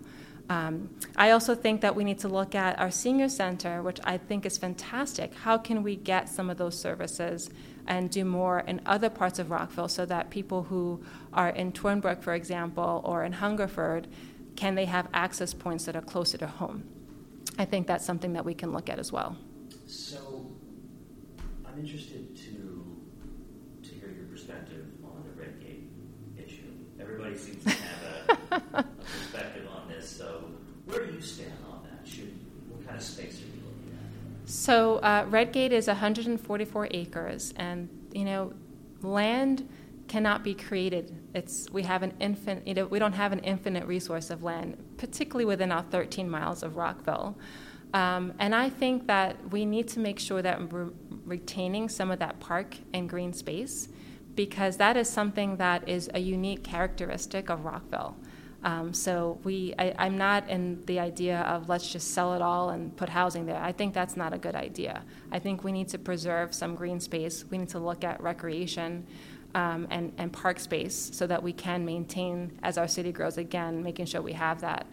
Um, 0.50 0.89
I 1.16 1.30
also 1.32 1.54
think 1.54 1.82
that 1.82 1.95
we 1.95 2.04
need 2.04 2.20
to 2.20 2.28
look 2.28 2.56
at 2.56 2.80
our 2.80 2.89
senior 2.89 3.30
center, 3.30 3.84
which 3.84 4.00
I 4.04 4.18
think 4.18 4.45
is 4.45 4.58
fantastic. 4.58 5.36
How 5.36 5.58
can 5.60 5.84
we 5.84 5.95
get 5.95 6.28
some 6.28 6.50
of 6.50 6.58
those 6.58 6.78
services 6.80 7.52
and 7.86 8.10
do 8.10 8.26
more 8.26 8.60
in 8.62 8.82
other 8.86 9.10
parts 9.10 9.39
of 9.39 9.52
Rockville 9.52 9.88
so 9.88 10.06
that 10.06 10.30
people 10.30 10.64
who 10.64 11.04
are 11.34 11.50
in 11.50 11.72
Twinbrook, 11.72 12.22
for 12.24 12.34
example, 12.34 13.02
or 13.04 13.24
in 13.24 13.34
Hungerford, 13.34 14.08
can 14.56 14.76
they 14.76 14.86
have 14.86 15.08
access 15.14 15.54
points 15.54 15.86
that 15.86 15.95
are 15.95 16.02
closer 16.02 16.38
to 16.38 16.47
home? 16.47 16.84
I 17.58 17.66
think 17.66 17.88
that's 17.88 18.06
something 18.06 18.34
that 18.34 18.45
we 18.45 18.54
can 18.54 18.72
look 18.72 18.89
at 18.89 19.00
as 19.00 19.12
well. 19.12 19.38
So, 19.86 20.52
I'm 21.66 21.80
interested 21.80 22.36
to 22.36 22.86
to 23.84 23.89
hear 23.95 24.10
your 24.10 24.26
perspective 24.26 24.86
on 25.04 25.24
the 25.24 25.41
Redgate 25.41 25.89
issue. 26.38 26.72
Everybody 27.00 27.38
seems 27.38 27.64
to 27.64 27.70
have 27.70 28.39
a, 28.52 28.56
a 28.80 28.84
perspective 28.84 29.68
on 29.74 29.88
this. 29.89 30.08
So, 30.08 30.45
where 30.86 31.06
do 31.06 31.09
you 31.20 31.45
on 31.72 31.82
that? 31.84 32.07
Should 32.07 32.34
what 32.70 32.86
kind 32.86 32.97
of 32.97 33.03
space 33.03 33.41
are 33.41 33.45
you 33.45 33.61
looking 33.65 33.97
at? 33.97 34.49
So, 34.49 34.97
uh, 34.97 35.26
Redgate 35.30 35.72
is 35.72 35.88
144 35.88 36.88
acres, 36.91 37.53
and 37.57 37.89
you 38.13 38.26
know, 38.26 38.53
land 39.01 39.67
cannot 40.07 40.43
be 40.43 40.53
created. 40.53 41.15
It's 41.34 41.70
we 41.72 41.84
have 41.84 42.03
an 42.03 42.13
infinite, 42.20 42.67
you 42.67 42.74
know, 42.74 42.86
we 42.86 42.99
don't 42.99 43.13
have 43.13 43.32
an 43.32 43.39
infinite 43.39 43.86
resource 43.86 44.30
of 44.30 44.43
land, 44.43 44.78
particularly 44.97 45.45
within 45.45 45.72
our 45.72 45.84
13 45.84 46.30
miles 46.30 46.63
of 46.63 46.76
Rockville. 46.76 47.38
Um, 47.93 48.34
and 48.39 48.53
I 48.53 48.70
think 48.70 49.07
that 49.07 49.49
we 49.51 49.65
need 49.65 49.88
to 49.89 49.99
make 49.99 50.20
sure 50.20 50.41
that 50.41 50.72
we're 50.72 50.89
retaining 51.26 51.89
some 51.89 52.11
of 52.11 52.20
that 52.20 52.39
park 52.39 52.78
and 52.93 53.09
green 53.09 53.34
space 53.34 53.89
because 54.36 54.78
that 54.78 54.95
is 54.95 55.09
something 55.09 55.57
that 55.57 55.88
is 55.89 56.09
a 56.13 56.20
unique 56.20 56.63
characteristic 56.63 57.49
of 57.49 57.65
Rockville. 57.65 58.15
Um, 58.64 58.93
so 58.93 59.39
we, 59.43 59.74
I, 59.80 60.07
am 60.07 60.18
not 60.18 60.49
in 60.49 60.84
the 60.86 60.99
idea 60.99 61.39
of 61.41 61.70
let's 61.70 61.89
just 61.91 62.14
sell 62.14 62.34
it 62.34 62.41
all 62.41 62.72
and 62.72 62.95
put 62.97 63.07
housing 63.07 63.45
there. 63.45 63.62
I 63.62 63.72
think 63.72 63.93
that's 63.93 64.18
not 64.18 64.34
a 64.34 64.38
good 64.38 64.55
idea. 64.55 65.03
I 65.32 65.39
think 65.39 65.64
we 65.64 65.72
need 65.72 65.88
to 65.89 65.97
preserve 65.97 66.53
some 66.53 66.76
green 66.76 66.99
space. 66.99 67.45
We 67.49 67.57
need 67.57 67.70
to 67.70 67.80
look 67.80 68.03
at 68.03 68.22
recreation 68.22 69.07
um, 69.55 69.88
and, 69.89 70.12
and 70.18 70.32
park 70.32 70.60
space 70.60 71.10
so 71.14 71.26
that 71.28 71.41
we 71.41 71.53
can 71.53 71.86
maintain 71.86 72.51
as 72.62 72.78
our 72.78 72.88
city 72.88 73.14
grows 73.14 73.38
again, 73.38 73.82
making 73.82 74.07
sure 74.07 74.22
we 74.22 74.34
have 74.34 74.60
that. 74.62 74.86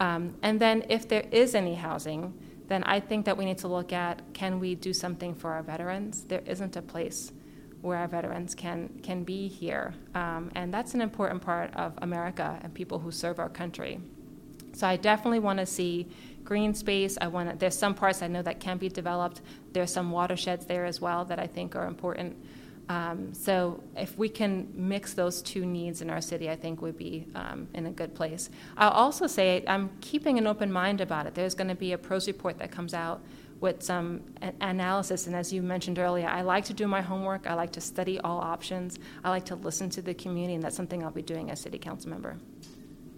Um, 0.00 0.34
and 0.42 0.60
then 0.60 0.84
if 0.90 1.08
there 1.08 1.24
is 1.30 1.54
any 1.54 1.74
housing, 1.74 2.34
then 2.68 2.82
I 2.84 3.00
think 3.00 3.24
that 3.24 3.36
we 3.36 3.44
need 3.44 3.58
to 3.58 3.68
look 3.68 3.92
at 3.92 4.20
can 4.34 4.60
we 4.60 4.74
do 4.74 4.92
something 4.92 5.34
for 5.34 5.52
our 5.52 5.62
veterans? 5.62 6.24
There 6.24 6.42
isn't 6.46 6.76
a 6.76 6.82
place 6.82 7.32
where 7.84 7.98
our 7.98 8.08
veterans 8.08 8.54
can 8.54 8.88
can 9.02 9.24
be 9.24 9.46
here, 9.46 9.94
um, 10.14 10.50
and 10.54 10.72
that's 10.72 10.94
an 10.94 11.00
important 11.00 11.42
part 11.42 11.74
of 11.76 11.92
America 11.98 12.58
and 12.62 12.72
people 12.72 12.98
who 12.98 13.10
serve 13.10 13.38
our 13.38 13.50
country. 13.50 14.00
So 14.72 14.86
I 14.86 14.96
definitely 14.96 15.40
want 15.40 15.58
to 15.58 15.66
see 15.66 16.08
green 16.44 16.74
space. 16.74 17.18
I 17.20 17.28
want 17.28 17.60
there's 17.60 17.78
some 17.78 17.94
parts 17.94 18.22
I 18.22 18.28
know 18.28 18.42
that 18.42 18.58
can 18.58 18.78
be 18.78 18.88
developed. 18.88 19.42
There's 19.72 19.92
some 19.92 20.10
watersheds 20.10 20.66
there 20.66 20.86
as 20.86 21.00
well 21.00 21.24
that 21.26 21.38
I 21.38 21.46
think 21.46 21.76
are 21.76 21.86
important. 21.86 22.36
Um, 22.88 23.32
so 23.32 23.82
if 23.96 24.18
we 24.18 24.28
can 24.28 24.68
mix 24.74 25.14
those 25.14 25.40
two 25.42 25.64
needs 25.64 26.02
in 26.02 26.10
our 26.10 26.20
city, 26.20 26.50
I 26.50 26.56
think 26.56 26.82
we'd 26.82 26.98
be 26.98 27.26
um, 27.34 27.68
in 27.74 27.86
a 27.86 27.90
good 27.90 28.14
place. 28.14 28.50
I'll 28.76 28.90
also 28.90 29.26
say 29.26 29.64
I'm 29.66 29.90
keeping 30.00 30.38
an 30.38 30.46
open 30.46 30.70
mind 30.70 31.00
about 31.00 31.26
it. 31.26 31.34
There's 31.34 31.54
going 31.54 31.68
to 31.68 31.74
be 31.74 31.92
a 31.92 31.98
pros 31.98 32.26
report 32.26 32.58
that 32.58 32.70
comes 32.70 32.92
out 32.92 33.22
with 33.60 33.82
some 33.82 34.22
analysis, 34.60 35.26
and 35.26 35.34
as 35.34 35.52
you 35.52 35.62
mentioned 35.62 35.98
earlier, 35.98 36.28
I 36.28 36.42
like 36.42 36.64
to 36.66 36.74
do 36.74 36.86
my 36.86 37.00
homework. 37.00 37.46
I 37.46 37.54
like 37.54 37.72
to 37.72 37.80
study 37.80 38.18
all 38.20 38.40
options. 38.40 38.98
I 39.22 39.30
like 39.30 39.44
to 39.46 39.56
listen 39.56 39.88
to 39.90 40.02
the 40.02 40.14
community, 40.14 40.54
and 40.54 40.62
that's 40.62 40.76
something 40.76 41.02
I'll 41.02 41.10
be 41.10 41.22
doing 41.22 41.50
as 41.50 41.60
city 41.60 41.78
council 41.78 42.10
member. 42.10 42.36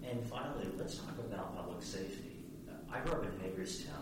And 0.09 0.25
finally, 0.25 0.69
let's 0.79 0.99
talk 0.99 1.19
about 1.19 1.57
public 1.57 1.83
safety. 1.83 2.45
Uh, 2.69 2.95
I 2.95 3.01
grew 3.01 3.15
up 3.15 3.25
in 3.25 3.41
Hagerstown. 3.41 3.95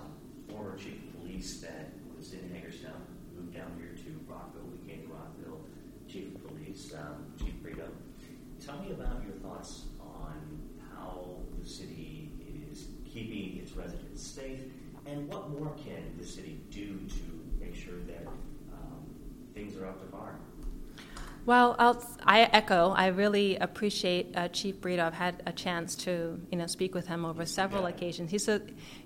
Former 0.50 0.76
chief 0.76 1.02
of 1.02 1.20
police 1.20 1.60
that 1.62 1.92
was 2.16 2.32
in 2.32 2.50
Hagerstown 2.54 3.00
moved 3.34 3.54
down 3.54 3.72
here 3.78 3.94
to 4.04 4.20
Rockville. 4.28 4.68
We 4.70 4.92
came 4.92 5.02
to 5.06 5.12
Rockville. 5.12 5.60
Chief 6.08 6.34
of 6.34 6.46
police, 6.46 6.92
um, 6.94 7.32
Chief 7.38 7.54
Brito. 7.62 7.88
Tell 8.64 8.78
me 8.78 8.92
about 8.92 9.22
your 9.24 9.34
thoughts 9.42 9.86
on 10.00 10.60
how 10.94 11.36
the 11.58 11.68
city 11.68 12.30
is 12.70 12.86
keeping 13.10 13.58
its 13.58 13.72
residents 13.72 14.22
safe, 14.22 14.60
and 15.06 15.28
what 15.28 15.50
more 15.50 15.72
can 15.76 16.02
the 16.18 16.26
city 16.26 16.60
do 16.70 16.86
to 16.86 17.64
make 17.64 17.74
sure 17.74 17.98
that 18.06 18.26
um, 18.72 19.02
things 19.54 19.76
are 19.76 19.86
up 19.86 20.00
to 20.00 20.06
par. 20.06 20.34
Well, 21.46 21.76
I'll, 21.78 22.02
I 22.24 22.40
echo. 22.40 22.92
I 22.92 23.08
really 23.08 23.56
appreciate 23.56 24.34
uh, 24.34 24.48
Chief 24.48 24.80
Brito. 24.80 25.04
I've 25.04 25.12
had 25.12 25.42
a 25.44 25.52
chance 25.52 25.94
to, 25.96 26.40
you 26.50 26.56
know, 26.56 26.66
speak 26.66 26.94
with 26.94 27.06
him 27.06 27.26
over 27.26 27.44
several 27.44 27.82
Yeah. 27.82 27.90
occasions. 27.90 28.30
He's 28.30 28.48
a, 28.48 28.62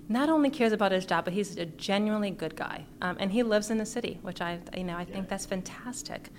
not 0.07 0.29
only 0.29 0.49
cares 0.49 0.71
about 0.71 0.93
his 0.93 1.05
job, 1.05 1.25
but 1.25 1.33
he's 1.33 1.57
a 1.57 1.65
genuinely 1.65 2.31
good 2.31 2.55
guy, 2.55 2.85
um, 3.01 3.17
and 3.19 3.33
he 3.33 3.43
lives 3.43 3.69
in 3.69 3.77
the 3.77 3.85
city, 3.85 4.19
which 4.21 4.39
I, 4.39 4.59
you 4.77 4.85
know, 4.85 4.95
I 4.95 5.01
Yeah. 5.01 5.13
think 5.15 5.27
that's 5.27 5.45
fantastic. 5.45 6.29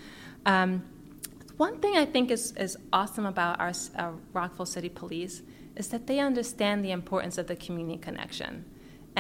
Um, 0.47 0.85
one 1.59 1.79
thing 1.81 1.99
I 1.99 2.07
think 2.07 2.31
is, 2.31 2.53
is 2.53 2.79
awesome 2.95 3.27
about 3.27 3.61
our, 3.61 3.73
our 3.97 4.15
Rockville 4.33 4.65
City 4.65 4.89
Police 4.89 5.43
is 5.77 5.89
that 5.89 6.07
they 6.07 6.19
understand 6.19 6.83
the 6.83 6.93
importance 6.93 7.37
of 7.37 7.47
the 7.47 7.57
community 7.57 7.99
connection. 7.99 8.65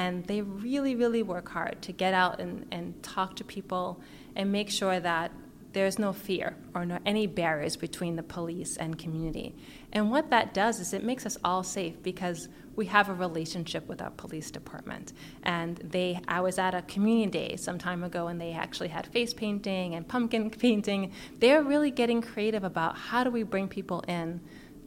And 0.00 0.24
they 0.24 0.40
really, 0.40 0.94
really 0.94 1.22
work 1.22 1.50
hard 1.50 1.82
to 1.82 1.92
get 1.92 2.14
out 2.14 2.40
and, 2.40 2.64
and 2.70 3.02
talk 3.02 3.36
to 3.36 3.44
people 3.44 4.00
and 4.34 4.50
make 4.50 4.70
sure 4.70 4.98
that 4.98 5.30
there's 5.74 5.98
no 5.98 6.14
fear 6.14 6.56
or 6.74 6.86
no, 6.86 6.98
any 7.04 7.26
barriers 7.26 7.76
between 7.76 8.16
the 8.16 8.22
police 8.22 8.78
and 8.78 8.98
community. 8.98 9.54
And 9.92 10.10
what 10.10 10.30
that 10.30 10.54
does 10.54 10.80
is 10.80 10.94
it 10.94 11.04
makes 11.04 11.26
us 11.26 11.36
all 11.44 11.62
safe 11.62 12.02
because 12.02 12.48
we 12.76 12.86
have 12.86 13.10
a 13.10 13.14
relationship 13.14 13.86
with 13.88 14.00
our 14.00 14.08
police 14.12 14.50
department. 14.50 15.12
And 15.42 15.76
they, 15.76 16.18
I 16.26 16.40
was 16.40 16.58
at 16.58 16.74
a 16.74 16.80
community 16.80 17.48
day 17.50 17.56
some 17.56 17.76
time 17.76 18.02
ago, 18.02 18.28
and 18.28 18.40
they 18.40 18.52
actually 18.52 18.88
had 18.88 19.06
face 19.08 19.34
painting 19.34 19.96
and 19.96 20.08
pumpkin 20.08 20.48
painting. 20.66 21.12
They're 21.40 21.62
really 21.62 21.90
getting 21.90 22.22
creative 22.22 22.64
about 22.64 22.96
how 22.96 23.22
do 23.22 23.30
we 23.30 23.42
bring 23.42 23.68
people 23.68 24.00
in 24.08 24.40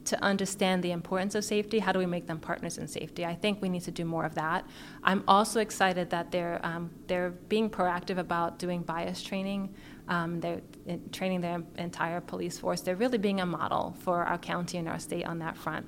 to 0.06 0.22
understand 0.22 0.82
the 0.82 0.92
importance 0.92 1.34
of 1.34 1.44
safety. 1.44 1.78
How 1.78 1.92
do 1.92 1.98
we 1.98 2.06
make 2.06 2.26
them 2.26 2.38
partners 2.38 2.78
in 2.78 2.86
safety? 2.86 3.24
I 3.24 3.34
think 3.34 3.62
we 3.62 3.68
need 3.68 3.82
to 3.84 3.90
do 3.90 4.04
more 4.04 4.24
of 4.24 4.34
that. 4.34 4.66
I'm 5.02 5.24
also 5.26 5.60
excited 5.60 6.10
that 6.10 6.30
they're 6.30 6.60
um, 6.62 6.90
they're 7.06 7.30
being 7.30 7.70
proactive 7.70 8.18
about 8.18 8.58
doing 8.58 8.82
bias 8.82 9.22
training. 9.22 9.74
Um, 10.08 10.40
they're 10.40 10.60
in- 10.86 11.08
training 11.10 11.40
their 11.40 11.62
entire 11.78 12.20
police 12.20 12.58
force. 12.58 12.82
They're 12.82 12.96
really 12.96 13.18
being 13.18 13.40
a 13.40 13.46
model 13.46 13.96
for 14.00 14.24
our 14.24 14.38
county 14.38 14.78
and 14.78 14.88
our 14.88 14.98
state 14.98 15.24
on 15.24 15.38
that 15.38 15.56
front. 15.56 15.86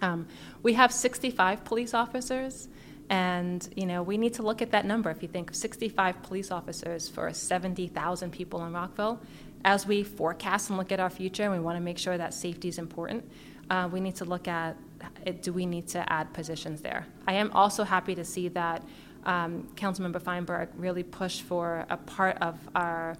Um, 0.00 0.28
we 0.62 0.74
have 0.74 0.92
65 0.92 1.64
police 1.64 1.92
officers, 1.92 2.68
and 3.08 3.68
you 3.76 3.86
know 3.86 4.02
we 4.02 4.16
need 4.16 4.34
to 4.34 4.42
look 4.42 4.62
at 4.62 4.70
that 4.70 4.86
number. 4.86 5.10
If 5.10 5.22
you 5.22 5.28
think 5.28 5.50
of 5.50 5.56
65 5.56 6.22
police 6.22 6.50
officers 6.50 7.08
for 7.08 7.32
70,000 7.32 8.30
people 8.30 8.64
in 8.64 8.72
Rockville, 8.72 9.20
as 9.64 9.86
we 9.86 10.02
forecast 10.02 10.70
and 10.70 10.78
look 10.78 10.92
at 10.92 11.00
our 11.00 11.10
future, 11.10 11.44
and 11.44 11.52
we 11.52 11.58
want 11.58 11.76
to 11.76 11.80
make 11.80 11.98
sure 11.98 12.16
that 12.16 12.34
safety 12.34 12.68
is 12.68 12.78
important, 12.78 13.28
uh, 13.70 13.88
we 13.90 14.00
need 14.00 14.16
to 14.16 14.24
look 14.24 14.48
at 14.48 14.76
it, 15.24 15.42
do 15.42 15.52
we 15.52 15.66
need 15.66 15.86
to 15.88 16.12
add 16.12 16.32
positions 16.32 16.80
there. 16.80 17.06
I 17.26 17.34
am 17.34 17.50
also 17.52 17.84
happy 17.84 18.14
to 18.14 18.24
see 18.24 18.48
that 18.48 18.82
um, 19.24 19.68
Councilmember 19.74 20.20
Feinberg 20.20 20.70
really 20.76 21.02
pushed 21.02 21.42
for 21.42 21.86
a 21.90 21.96
part 21.96 22.38
of 22.40 22.58
our 22.74 23.16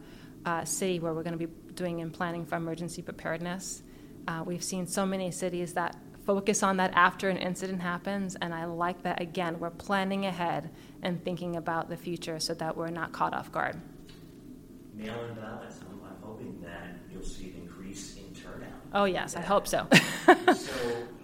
uh, 0.46 0.64
city 0.64 0.98
where 0.98 1.12
we're 1.12 1.22
going 1.22 1.38
to 1.38 1.46
be 1.46 1.52
doing 1.74 2.00
and 2.00 2.12
planning 2.12 2.44
for 2.44 2.56
emergency 2.56 3.02
preparedness. 3.02 3.82
Uh, 4.26 4.42
we've 4.44 4.64
seen 4.64 4.86
so 4.86 5.06
many 5.06 5.30
cities 5.30 5.74
that 5.74 5.96
focus 6.26 6.62
on 6.62 6.76
that 6.76 6.92
after 6.94 7.28
an 7.28 7.36
incident 7.36 7.80
happens, 7.80 8.36
and 8.40 8.54
I 8.54 8.64
like 8.64 9.02
that. 9.02 9.20
Again, 9.20 9.58
we're 9.58 9.70
planning 9.70 10.26
ahead 10.26 10.70
and 11.02 11.22
thinking 11.24 11.56
about 11.56 11.88
the 11.88 11.96
future 11.96 12.38
so 12.38 12.54
that 12.54 12.76
we're 12.76 12.90
not 12.90 13.12
caught 13.12 13.34
off 13.34 13.50
guard. 13.50 13.80
You'll 17.12 17.22
see 17.22 17.50
an 17.50 17.62
increase 17.62 18.16
in 18.16 18.34
turnout. 18.34 18.68
Oh, 18.94 19.04
yes, 19.04 19.36
I 19.36 19.40
hope 19.40 19.66
so. 19.66 19.86
so 20.54 20.72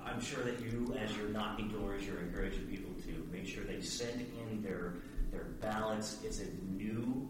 I'm 0.05 0.21
sure 0.21 0.43
that 0.45 0.61
you, 0.61 0.95
as 0.99 1.17
you're 1.17 1.29
knocking 1.29 1.69
doors, 1.69 2.05
you're 2.07 2.21
encouraging 2.21 2.67
people 2.67 2.91
to 3.07 3.29
make 3.33 3.47
sure 3.47 3.65
they 3.65 3.81
send 3.81 4.21
in 4.51 4.63
their 4.63 4.95
their 5.33 5.45
ballots. 5.61 6.19
It's 6.25 6.41
a 6.41 6.47
new 6.73 7.29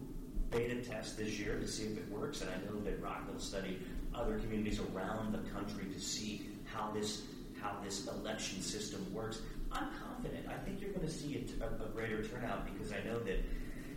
beta 0.49 0.75
test 0.81 1.17
this 1.17 1.37
year 1.39 1.59
to 1.59 1.67
see 1.67 1.83
if 1.85 1.97
it 1.97 2.09
works, 2.09 2.41
and 2.41 2.49
I 2.49 2.55
know 2.71 2.79
that 2.81 3.01
Rockville 3.01 3.39
studied 3.39 3.81
other 4.13 4.39
communities 4.39 4.79
around 4.93 5.33
the 5.33 5.39
country 5.51 5.85
to 5.93 5.99
see 5.99 6.47
how 6.65 6.91
this 6.91 7.23
how 7.61 7.77
this 7.83 8.07
election 8.07 8.61
system 8.61 9.05
works. 9.13 9.41
I'm 9.71 9.87
confident. 10.01 10.47
I 10.47 10.53
think 10.63 10.79
you're 10.79 10.91
going 10.91 11.05
to 11.05 11.11
see 11.11 11.35
a, 11.35 11.39
t- 11.41 11.55
a- 11.61 11.83
a 11.83 11.89
greater 11.89 12.23
turnout 12.23 12.65
because 12.71 12.93
I 12.93 13.03
know 13.03 13.19
that 13.19 13.43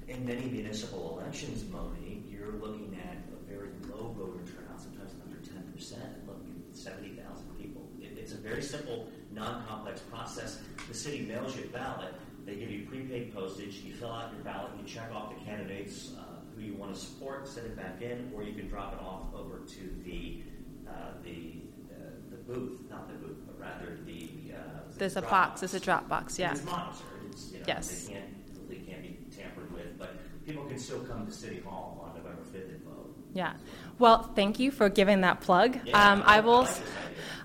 in 0.08 0.26
many 0.26 0.46
municipal 0.46 1.16
elections, 1.20 1.64
Moni, 1.70 2.24
you're 2.28 2.52
looking 2.54 2.98
at 3.06 3.18
a 3.32 3.48
very 3.54 3.68
low 3.88 4.12
voter 4.18 4.40
turnout, 4.50 4.69
sometimes 4.82 5.12
under 5.24 5.38
10 5.46 5.72
percent, 5.72 6.26
looking 6.26 6.62
at 6.70 6.76
70,000 6.76 7.58
people. 7.58 7.88
It, 8.00 8.16
it's 8.18 8.32
a 8.32 8.36
very 8.36 8.62
simple, 8.62 9.08
non-complex 9.32 10.00
process. 10.00 10.60
The 10.88 10.94
city 10.94 11.26
mails 11.26 11.56
you 11.56 11.64
a 11.64 11.66
ballot. 11.68 12.14
They 12.46 12.56
give 12.56 12.70
you 12.70 12.86
prepaid 12.86 13.34
postage. 13.34 13.82
You 13.84 13.92
fill 13.92 14.12
out 14.12 14.32
your 14.34 14.42
ballot. 14.42 14.72
You 14.80 14.86
check 14.86 15.12
off 15.14 15.34
the 15.36 15.44
candidates 15.44 16.12
uh, 16.18 16.22
who 16.56 16.62
you 16.62 16.74
want 16.74 16.94
to 16.94 17.00
support, 17.00 17.46
send 17.46 17.66
it 17.66 17.76
back 17.76 18.00
in, 18.02 18.32
or 18.34 18.42
you 18.42 18.54
can 18.54 18.68
drop 18.68 18.94
it 18.94 19.00
off 19.00 19.34
over 19.34 19.58
to 19.58 20.02
the 20.04 20.42
uh, 20.88 21.12
the, 21.22 21.60
uh, 21.92 22.10
the 22.30 22.36
booth, 22.36 22.80
not 22.90 23.08
the 23.08 23.14
booth, 23.14 23.38
but 23.46 23.60
rather 23.60 23.98
the. 24.06 24.30
Uh, 24.54 24.80
there's 24.96 25.14
the 25.14 25.20
a 25.24 25.30
box. 25.30 25.60
There's 25.60 25.74
a 25.74 25.80
drop 25.80 26.08
box. 26.08 26.38
Yeah. 26.38 26.52
It's 26.52 26.64
monitored. 26.64 27.04
It's, 27.30 27.52
you 27.52 27.58
know, 27.58 27.64
yes. 27.68 28.06
They 28.06 28.14
can't, 28.14 28.68
they 28.68 28.76
can't 28.76 29.02
be 29.02 29.18
tampered 29.36 29.72
with, 29.72 29.98
but 29.98 30.16
people 30.46 30.64
can 30.64 30.78
still 30.78 31.00
come 31.00 31.26
to 31.26 31.32
City 31.32 31.60
Hall 31.60 32.04
on 32.04 32.16
November 32.16 32.42
5th 32.42 32.68
and 32.70 32.82
vote. 32.84 33.16
Yeah. 33.32 33.52
Well, 34.00 34.22
thank 34.34 34.58
you 34.58 34.70
for 34.70 34.88
giving 34.88 35.20
that 35.20 35.42
plug. 35.42 35.78
Yeah, 35.84 36.12
um, 36.12 36.22
I 36.24 36.40
will. 36.40 36.66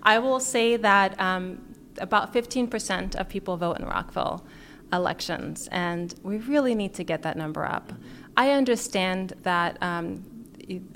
I 0.02 0.20
will 0.20 0.40
say 0.40 0.78
that 0.78 1.20
um, 1.20 1.76
about 1.98 2.34
15% 2.34 3.16
of 3.16 3.28
people 3.28 3.58
vote 3.58 3.80
in 3.80 3.86
Rockville 3.86 4.46
elections, 4.94 5.68
and 5.72 6.16
we 6.24 6.38
really 6.38 6.74
need 6.74 6.94
to 6.94 7.04
get 7.04 7.24
that 7.24 7.36
number 7.38 7.66
up. 7.66 7.92
I 8.38 8.52
understand 8.52 9.34
that 9.42 9.78
um, 9.82 10.24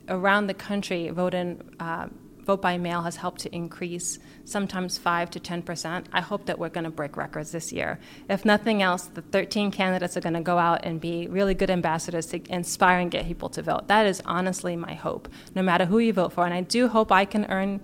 around 0.07 0.47
the 0.47 0.53
country, 0.53 1.09
vote 1.09 1.33
in. 1.33 1.69
Uh, 1.79 2.07
vote 2.49 2.63
by 2.63 2.79
mail 2.79 3.03
has 3.03 3.17
helped 3.17 3.41
to 3.41 3.55
increase 3.55 4.17
sometimes 4.43 4.97
5 4.97 5.29
to 5.29 5.39
10 5.39 5.61
percent. 5.61 6.09
I 6.11 6.21
hope 6.21 6.47
that 6.47 6.57
we're 6.57 6.69
going 6.69 6.85
to 6.85 6.89
break 6.89 7.15
records 7.15 7.51
this 7.51 7.71
year. 7.71 7.99
If 8.27 8.43
nothing 8.43 8.81
else, 8.81 9.03
the 9.05 9.21
13 9.21 9.69
candidates 9.69 10.17
are 10.17 10.21
going 10.21 10.33
to 10.33 10.41
go 10.41 10.57
out 10.57 10.79
and 10.83 10.99
be 10.99 11.27
really 11.27 11.53
good 11.53 11.69
ambassadors 11.69 12.25
to 12.27 12.41
inspire 12.51 12.97
and 12.97 13.11
get 13.11 13.27
people 13.27 13.49
to 13.49 13.61
vote. 13.61 13.87
That 13.87 14.07
is 14.07 14.23
honestly 14.25 14.75
my 14.75 14.95
hope, 14.95 15.29
no 15.53 15.61
matter 15.61 15.85
who 15.85 15.99
you 15.99 16.11
vote 16.11 16.33
for. 16.33 16.43
And 16.43 16.53
I 16.55 16.61
do 16.61 16.87
hope 16.87 17.11
I 17.11 17.25
can 17.25 17.45
earn 17.51 17.81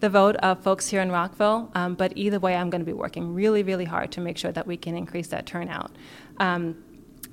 the 0.00 0.10
vote 0.10 0.34
of 0.36 0.64
folks 0.64 0.88
here 0.88 1.00
in 1.00 1.12
Rockville. 1.12 1.70
Um, 1.76 1.94
but 1.94 2.12
either 2.16 2.40
way, 2.40 2.56
I'm 2.56 2.70
going 2.70 2.80
to 2.80 2.92
be 2.94 2.98
working 3.04 3.32
really, 3.34 3.62
really 3.62 3.84
hard 3.84 4.10
to 4.12 4.20
make 4.20 4.36
sure 4.36 4.50
that 4.50 4.66
we 4.66 4.76
can 4.76 4.96
increase 4.96 5.28
that 5.28 5.46
turnout. 5.46 5.92
Um, 6.38 6.82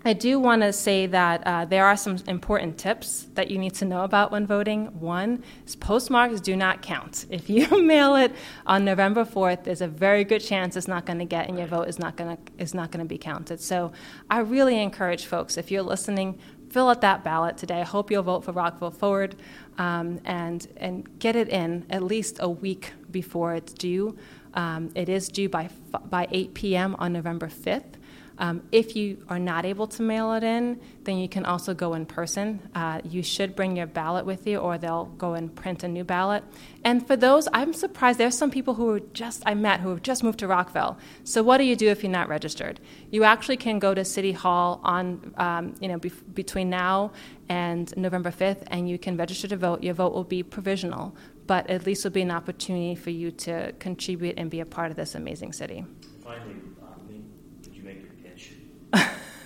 I 0.07 0.13
do 0.13 0.39
want 0.39 0.61
to 0.61 0.71
say 0.71 1.07
that 1.07 1.41
uh, 1.47 1.65
there 1.65 1.83
are 1.83 1.97
some 1.97 2.17
important 2.27 2.77
tips 2.77 3.25
that 3.33 3.49
you 3.49 3.57
need 3.57 3.73
to 3.75 3.85
know 3.85 4.03
about 4.03 4.31
when 4.31 4.45
voting. 4.45 4.85
One 4.99 5.43
is 5.65 5.75
postmarks 5.75 6.39
do 6.41 6.55
not 6.55 6.83
count. 6.83 7.25
If 7.35 7.49
you 7.49 7.83
mail 7.83 8.15
it 8.15 8.31
on 8.67 8.85
November 8.85 9.25
4th, 9.25 9.63
there's 9.63 9.81
a 9.81 9.87
very 9.87 10.23
good 10.23 10.41
chance 10.41 10.75
it's 10.75 10.87
not 10.87 11.07
going 11.07 11.17
to 11.19 11.25
get 11.25 11.49
and 11.49 11.57
your 11.57 11.67
vote 11.67 11.87
is 11.87 11.97
not 11.97 12.15
going 12.17 12.37
to 12.37 12.41
is 12.59 12.75
not 12.75 12.91
going 12.91 13.03
to 13.03 13.09
be 13.09 13.17
counted. 13.17 13.59
So 13.59 13.91
I 14.29 14.39
really 14.39 14.79
encourage 14.79 15.25
folks 15.25 15.57
if 15.57 15.71
you're 15.71 15.81
listening, 15.81 16.37
fill 16.69 16.89
out 16.89 17.01
that 17.01 17.23
ballot 17.23 17.57
today. 17.57 17.81
I 17.81 17.83
hope 17.83 18.11
you'll 18.11 18.23
vote 18.23 18.43
for 18.43 18.51
Rockville 18.51 18.91
Forward 18.91 19.35
um, 19.79 20.21
and 20.23 20.67
and 20.77 21.17
get 21.17 21.35
it 21.35 21.49
in 21.49 21.83
at 21.89 22.03
least 22.03 22.37
a 22.39 22.49
week 22.49 22.93
before 23.09 23.55
it's 23.55 23.73
due. 23.73 24.15
Um, 24.53 24.91
it 24.93 25.09
is 25.09 25.29
due 25.29 25.49
by 25.49 25.69
by 26.09 26.27
8 26.31 26.53
p.m. 26.53 26.95
on 26.99 27.11
November 27.11 27.47
5th. 27.47 27.95
Um, 28.38 28.63
if 28.71 28.95
you 28.95 29.23
are 29.29 29.39
not 29.39 29.65
able 29.65 29.88
to 29.88 30.01
mail 30.01 30.33
it 30.33 30.43
in, 30.43 30.79
then 31.03 31.17
you 31.17 31.29
can 31.29 31.45
also 31.45 31.73
go 31.73 31.93
in 31.93 32.05
person. 32.05 32.59
Uh, 32.75 32.99
you 33.03 33.23
should 33.23 33.55
bring 33.55 33.77
your 33.77 33.88
ballot 33.88 34.25
with 34.25 34.45
you, 34.45 34.57
or 34.57 34.77
they'll 34.77 35.05
go 35.05 35.33
and 35.33 35.53
print 35.55 35.83
a 35.83 35.88
new 35.88 36.03
ballot. 36.03 36.43
And 36.83 37.05
for 37.05 37.15
those, 37.15 37.47
I'm 37.53 37.73
surprised 37.73 38.19
there's 38.19 38.38
some 38.38 38.51
people 38.51 38.73
who 38.73 38.89
are 38.89 38.99
just 38.99 39.43
I 39.45 39.53
met 39.53 39.79
who 39.79 39.89
have 39.89 40.01
just 40.01 40.23
moved 40.23 40.39
to 40.39 40.47
Rockville. 40.47 40.97
So 41.23 41.43
what 41.43 41.57
do 41.57 41.63
you 41.63 41.75
do 41.75 41.88
if 41.88 42.03
you're 42.03 42.11
not 42.11 42.27
registered? 42.27 42.79
You 43.09 43.23
actually 43.23 43.57
can 43.57 43.79
go 43.79 43.93
to 43.93 44.03
City 44.03 44.33
Hall 44.33 44.81
on 44.83 45.33
um, 45.38 45.75
you 45.79 45.88
know 45.88 45.99
bef- 45.99 46.33
between 46.33 46.69
now 46.69 47.11
and 47.47 47.95
November 47.95 48.31
5th, 48.31 48.63
and 48.67 48.89
you 48.89 48.97
can 48.97 49.17
register 49.17 49.47
to 49.47 49.57
vote. 49.57 49.83
Your 49.83 49.93
vote 49.93 50.13
will 50.13 50.23
be 50.23 50.43
provisional, 50.43 51.15
but 51.47 51.69
at 51.69 51.86
least 51.86 52.05
it'll 52.05 52.13
be 52.13 52.21
an 52.21 52.31
opportunity 52.31 52.95
for 52.95 53.11
you 53.11 53.31
to 53.31 53.71
contribute 53.79 54.36
and 54.38 54.49
be 54.49 54.59
a 54.59 54.65
part 54.65 54.91
of 54.91 54.97
this 54.97 55.15
amazing 55.15 55.53
city. 55.53 55.86
Finally, 56.23 56.55
candidacy. 56.55 56.81
We've 56.86 56.91
talked 56.91 56.91
about 56.91 56.91
a 56.91 56.91
lot. 56.91 57.01
What's 57.05 57.33
the 57.53 57.61
what's 57.86 58.03
the 58.03 58.23
pitch 58.23 58.43
here? 58.45 58.84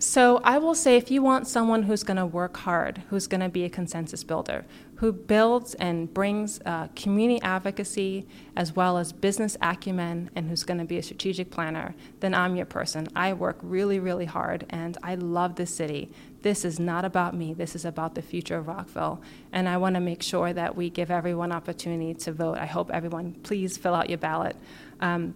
So 0.00 0.40
I 0.44 0.58
will 0.58 0.76
say, 0.76 0.96
if 0.96 1.10
you 1.10 1.22
want 1.22 1.48
someone 1.48 1.82
who's 1.82 2.04
going 2.04 2.18
to 2.18 2.26
work 2.26 2.56
hard, 2.58 3.02
who's 3.10 3.26
going 3.26 3.40
to 3.40 3.48
be 3.48 3.64
a 3.64 3.68
consensus 3.68 4.22
builder, 4.22 4.64
who 4.96 5.12
builds 5.12 5.74
and 5.74 6.12
brings 6.14 6.60
uh, 6.64 6.86
community 6.94 7.42
advocacy 7.42 8.26
as 8.54 8.76
well 8.76 8.96
as 8.96 9.12
business 9.12 9.56
acumen, 9.60 10.30
and 10.36 10.48
who's 10.48 10.62
going 10.62 10.78
to 10.78 10.84
be 10.84 10.98
a 10.98 11.02
strategic 11.02 11.50
planner, 11.50 11.96
then 12.20 12.32
I'm 12.32 12.54
your 12.54 12.66
person. 12.66 13.08
I 13.16 13.32
work 13.32 13.58
really, 13.60 13.98
really 13.98 14.24
hard, 14.24 14.66
and 14.70 14.96
I 15.02 15.16
love 15.16 15.56
this 15.56 15.74
city. 15.74 16.10
This 16.42 16.64
is 16.64 16.78
not 16.78 17.04
about 17.04 17.34
me. 17.34 17.52
This 17.52 17.74
is 17.74 17.84
about 17.84 18.14
the 18.14 18.22
future 18.22 18.56
of 18.56 18.68
Rockville, 18.68 19.20
and 19.52 19.68
I 19.68 19.78
want 19.78 19.96
to 19.96 20.00
make 20.00 20.22
sure 20.22 20.52
that 20.52 20.76
we 20.76 20.90
give 20.90 21.10
everyone 21.10 21.50
opportunity 21.50 22.14
to 22.14 22.32
vote. 22.32 22.58
I 22.58 22.66
hope 22.66 22.90
everyone 22.92 23.34
please 23.42 23.76
fill 23.76 23.94
out 23.94 24.08
your 24.08 24.18
ballot. 24.18 24.56
Um, 25.00 25.34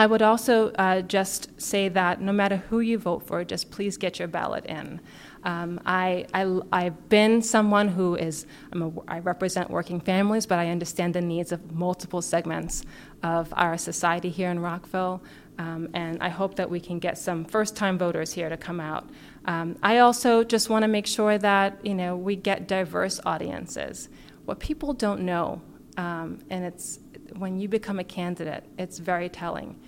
I 0.00 0.06
would 0.06 0.22
also 0.22 0.70
uh, 0.78 1.02
just 1.02 1.60
say 1.60 1.90
that 1.90 2.22
no 2.22 2.32
matter 2.32 2.56
who 2.56 2.80
you 2.80 2.96
vote 2.96 3.26
for, 3.26 3.44
just 3.44 3.70
please 3.70 3.98
get 3.98 4.18
your 4.18 4.28
ballot 4.28 4.64
in. 4.64 4.98
Um, 5.44 5.78
I, 5.84 6.24
I, 6.32 6.84
have 6.84 7.10
been 7.10 7.42
someone 7.42 7.88
who 7.88 8.14
is, 8.14 8.46
a, 8.72 8.90
i 9.08 9.18
represent 9.18 9.68
working 9.68 10.00
families, 10.00 10.46
but 10.46 10.58
I 10.58 10.70
understand 10.70 11.12
the 11.12 11.20
needs 11.20 11.52
of 11.52 11.72
multiple 11.72 12.22
segments 12.22 12.82
of 13.22 13.52
our 13.58 13.76
society 13.76 14.30
here 14.30 14.50
in 14.50 14.60
Rockville. 14.60 15.22
Um, 15.58 15.90
and 15.92 16.22
I 16.22 16.30
hope 16.30 16.54
that 16.54 16.70
we 16.70 16.80
can 16.80 16.98
get 16.98 17.18
some 17.18 17.44
first 17.44 17.76
time 17.76 17.98
voters 17.98 18.32
here 18.32 18.48
to 18.48 18.56
come 18.56 18.80
out. 18.80 19.06
Um, 19.44 19.76
I 19.82 19.98
also 19.98 20.44
just 20.44 20.70
want 20.70 20.82
to 20.82 20.88
make 20.88 21.06
sure 21.06 21.36
that 21.36 21.84
you 21.84 21.94
know, 21.94 22.16
we 22.16 22.36
get 22.36 22.66
diverse 22.66 23.20
audiences. 23.26 24.08
What 24.46 24.60
people 24.60 24.94
don't 24.94 25.20
know, 25.26 25.60
um, 25.98 26.38
and 26.48 26.64
it's 26.64 27.00
when 27.36 27.58
you 27.58 27.68
become 27.68 27.98
a 27.98 28.04
candidate, 28.04 28.64
it's 28.78 28.98
very 28.98 29.28
telling. 29.28 29.78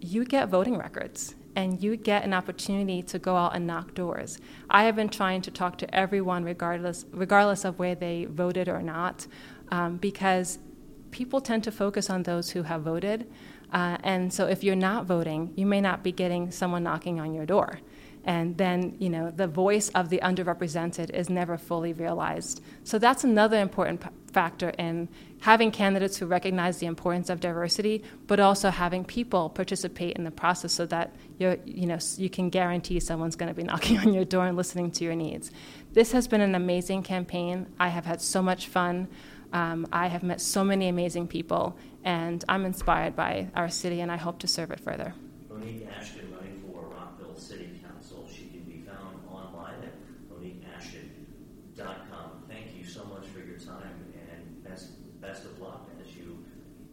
You 0.00 0.24
get 0.24 0.48
voting 0.48 0.76
records 0.76 1.34
and 1.54 1.82
you 1.82 1.96
get 1.96 2.24
an 2.24 2.32
opportunity 2.32 3.02
to 3.02 3.18
go 3.18 3.36
out 3.36 3.54
and 3.54 3.66
knock 3.66 3.94
doors. 3.94 4.38
I 4.70 4.84
have 4.84 4.96
been 4.96 5.08
trying 5.08 5.42
to 5.42 5.50
talk 5.50 5.78
to 5.78 5.94
everyone, 5.94 6.44
regardless, 6.44 7.04
regardless 7.12 7.64
of 7.64 7.78
where 7.78 7.94
they 7.94 8.24
voted 8.24 8.68
or 8.68 8.82
not, 8.82 9.26
um, 9.70 9.98
because 9.98 10.58
people 11.10 11.40
tend 11.40 11.62
to 11.64 11.70
focus 11.70 12.08
on 12.08 12.22
those 12.22 12.50
who 12.50 12.62
have 12.62 12.82
voted. 12.82 13.30
Uh, 13.72 13.98
and 14.02 14.32
so 14.32 14.46
if 14.46 14.64
you're 14.64 14.74
not 14.74 15.04
voting, 15.06 15.52
you 15.56 15.66
may 15.66 15.80
not 15.80 16.02
be 16.02 16.12
getting 16.12 16.50
someone 16.50 16.82
knocking 16.82 17.20
on 17.20 17.34
your 17.34 17.46
door 17.46 17.80
and 18.24 18.56
then 18.56 18.94
you 18.98 19.10
know 19.10 19.30
the 19.30 19.46
voice 19.46 19.88
of 19.90 20.08
the 20.08 20.18
underrepresented 20.22 21.10
is 21.10 21.28
never 21.28 21.58
fully 21.58 21.92
realized. 21.92 22.62
So 22.84 22.98
that's 22.98 23.24
another 23.24 23.58
important 23.58 24.00
p- 24.00 24.08
factor 24.32 24.70
in 24.70 25.08
having 25.40 25.70
candidates 25.70 26.16
who 26.16 26.26
recognize 26.26 26.78
the 26.78 26.86
importance 26.86 27.28
of 27.28 27.40
diversity 27.40 28.02
but 28.28 28.38
also 28.38 28.70
having 28.70 29.04
people 29.04 29.50
participate 29.50 30.16
in 30.16 30.24
the 30.24 30.30
process 30.30 30.72
so 30.72 30.86
that 30.86 31.14
you 31.38 31.60
you 31.64 31.86
know 31.86 31.98
you 32.16 32.30
can 32.30 32.48
guarantee 32.48 33.00
someone's 33.00 33.36
going 33.36 33.48
to 33.48 33.54
be 33.54 33.62
knocking 33.70 33.98
on 33.98 34.12
your 34.14 34.24
door 34.24 34.46
and 34.46 34.56
listening 34.56 34.90
to 34.90 35.04
your 35.04 35.16
needs. 35.16 35.50
This 35.92 36.12
has 36.12 36.28
been 36.28 36.40
an 36.40 36.54
amazing 36.54 37.02
campaign. 37.02 37.66
I 37.78 37.88
have 37.88 38.06
had 38.06 38.20
so 38.22 38.42
much 38.42 38.68
fun. 38.68 39.08
Um, 39.52 39.86
I 39.92 40.06
have 40.06 40.22
met 40.22 40.40
so 40.40 40.64
many 40.64 40.88
amazing 40.88 41.28
people, 41.28 41.76
and 42.04 42.42
I'm 42.48 42.64
inspired 42.64 43.14
by 43.14 43.48
our 43.54 43.68
city, 43.68 44.00
and 44.00 44.10
I 44.10 44.16
hope 44.16 44.38
to 44.38 44.48
serve 44.48 44.70
it 44.70 44.80
further. 44.80 45.12
Monique 45.50 45.86
Ashton 45.94 46.34
running 46.34 46.62
for 46.62 46.86
Rockville 46.86 47.36
City 47.36 47.68
Thank 52.48 52.76
you 52.78 52.84
so 52.84 53.04
much 53.04 53.26
for 53.28 53.40
your 53.40 53.58
time 53.58 54.04
and 54.30 54.64
best, 54.64 54.90
best 55.20 55.44
of 55.44 55.60
luck 55.60 55.88
as 56.00 56.14
you 56.14 56.44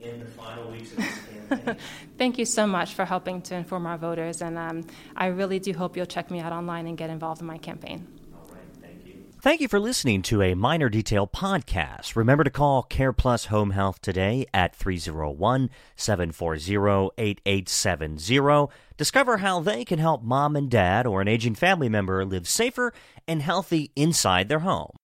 in 0.01 0.19
the 0.19 0.25
final 0.49 0.71
weeks 0.71 0.91
of 0.91 0.97
this 0.97 1.19
campaign. 1.49 1.77
Thank 2.17 2.37
you 2.37 2.45
so 2.45 2.67
much 2.67 2.93
for 2.93 3.05
helping 3.05 3.41
to 3.43 3.55
inform 3.55 3.85
our 3.85 3.97
voters, 3.97 4.41
and 4.41 4.57
um, 4.57 4.85
I 5.15 5.27
really 5.27 5.59
do 5.59 5.73
hope 5.73 5.95
you'll 5.95 6.05
check 6.05 6.31
me 6.31 6.39
out 6.39 6.51
online 6.51 6.87
and 6.87 6.97
get 6.97 7.09
involved 7.09 7.41
in 7.41 7.47
my 7.47 7.57
campaign. 7.57 8.07
All 8.33 8.47
right, 8.53 8.61
thank 8.81 9.05
you. 9.05 9.23
Thank 9.41 9.61
you 9.61 9.67
for 9.67 9.79
listening 9.79 10.21
to 10.23 10.41
a 10.41 10.53
Miner 10.55 10.89
Detail 10.89 11.27
podcast. 11.27 12.15
Remember 12.15 12.43
to 12.43 12.49
call 12.49 12.83
Care 12.83 13.13
Plus 13.13 13.45
Home 13.45 13.71
Health 13.71 14.01
today 14.01 14.45
at 14.53 14.75
301 14.75 15.69
740 15.95 17.11
8870. 17.17 18.73
Discover 18.97 19.37
how 19.37 19.59
they 19.59 19.85
can 19.85 19.99
help 19.99 20.23
mom 20.23 20.55
and 20.55 20.69
dad 20.69 21.07
or 21.07 21.21
an 21.21 21.27
aging 21.27 21.55
family 21.55 21.89
member 21.89 22.25
live 22.25 22.47
safer 22.47 22.93
and 23.27 23.41
healthy 23.41 23.91
inside 23.95 24.49
their 24.49 24.59
home. 24.59 24.97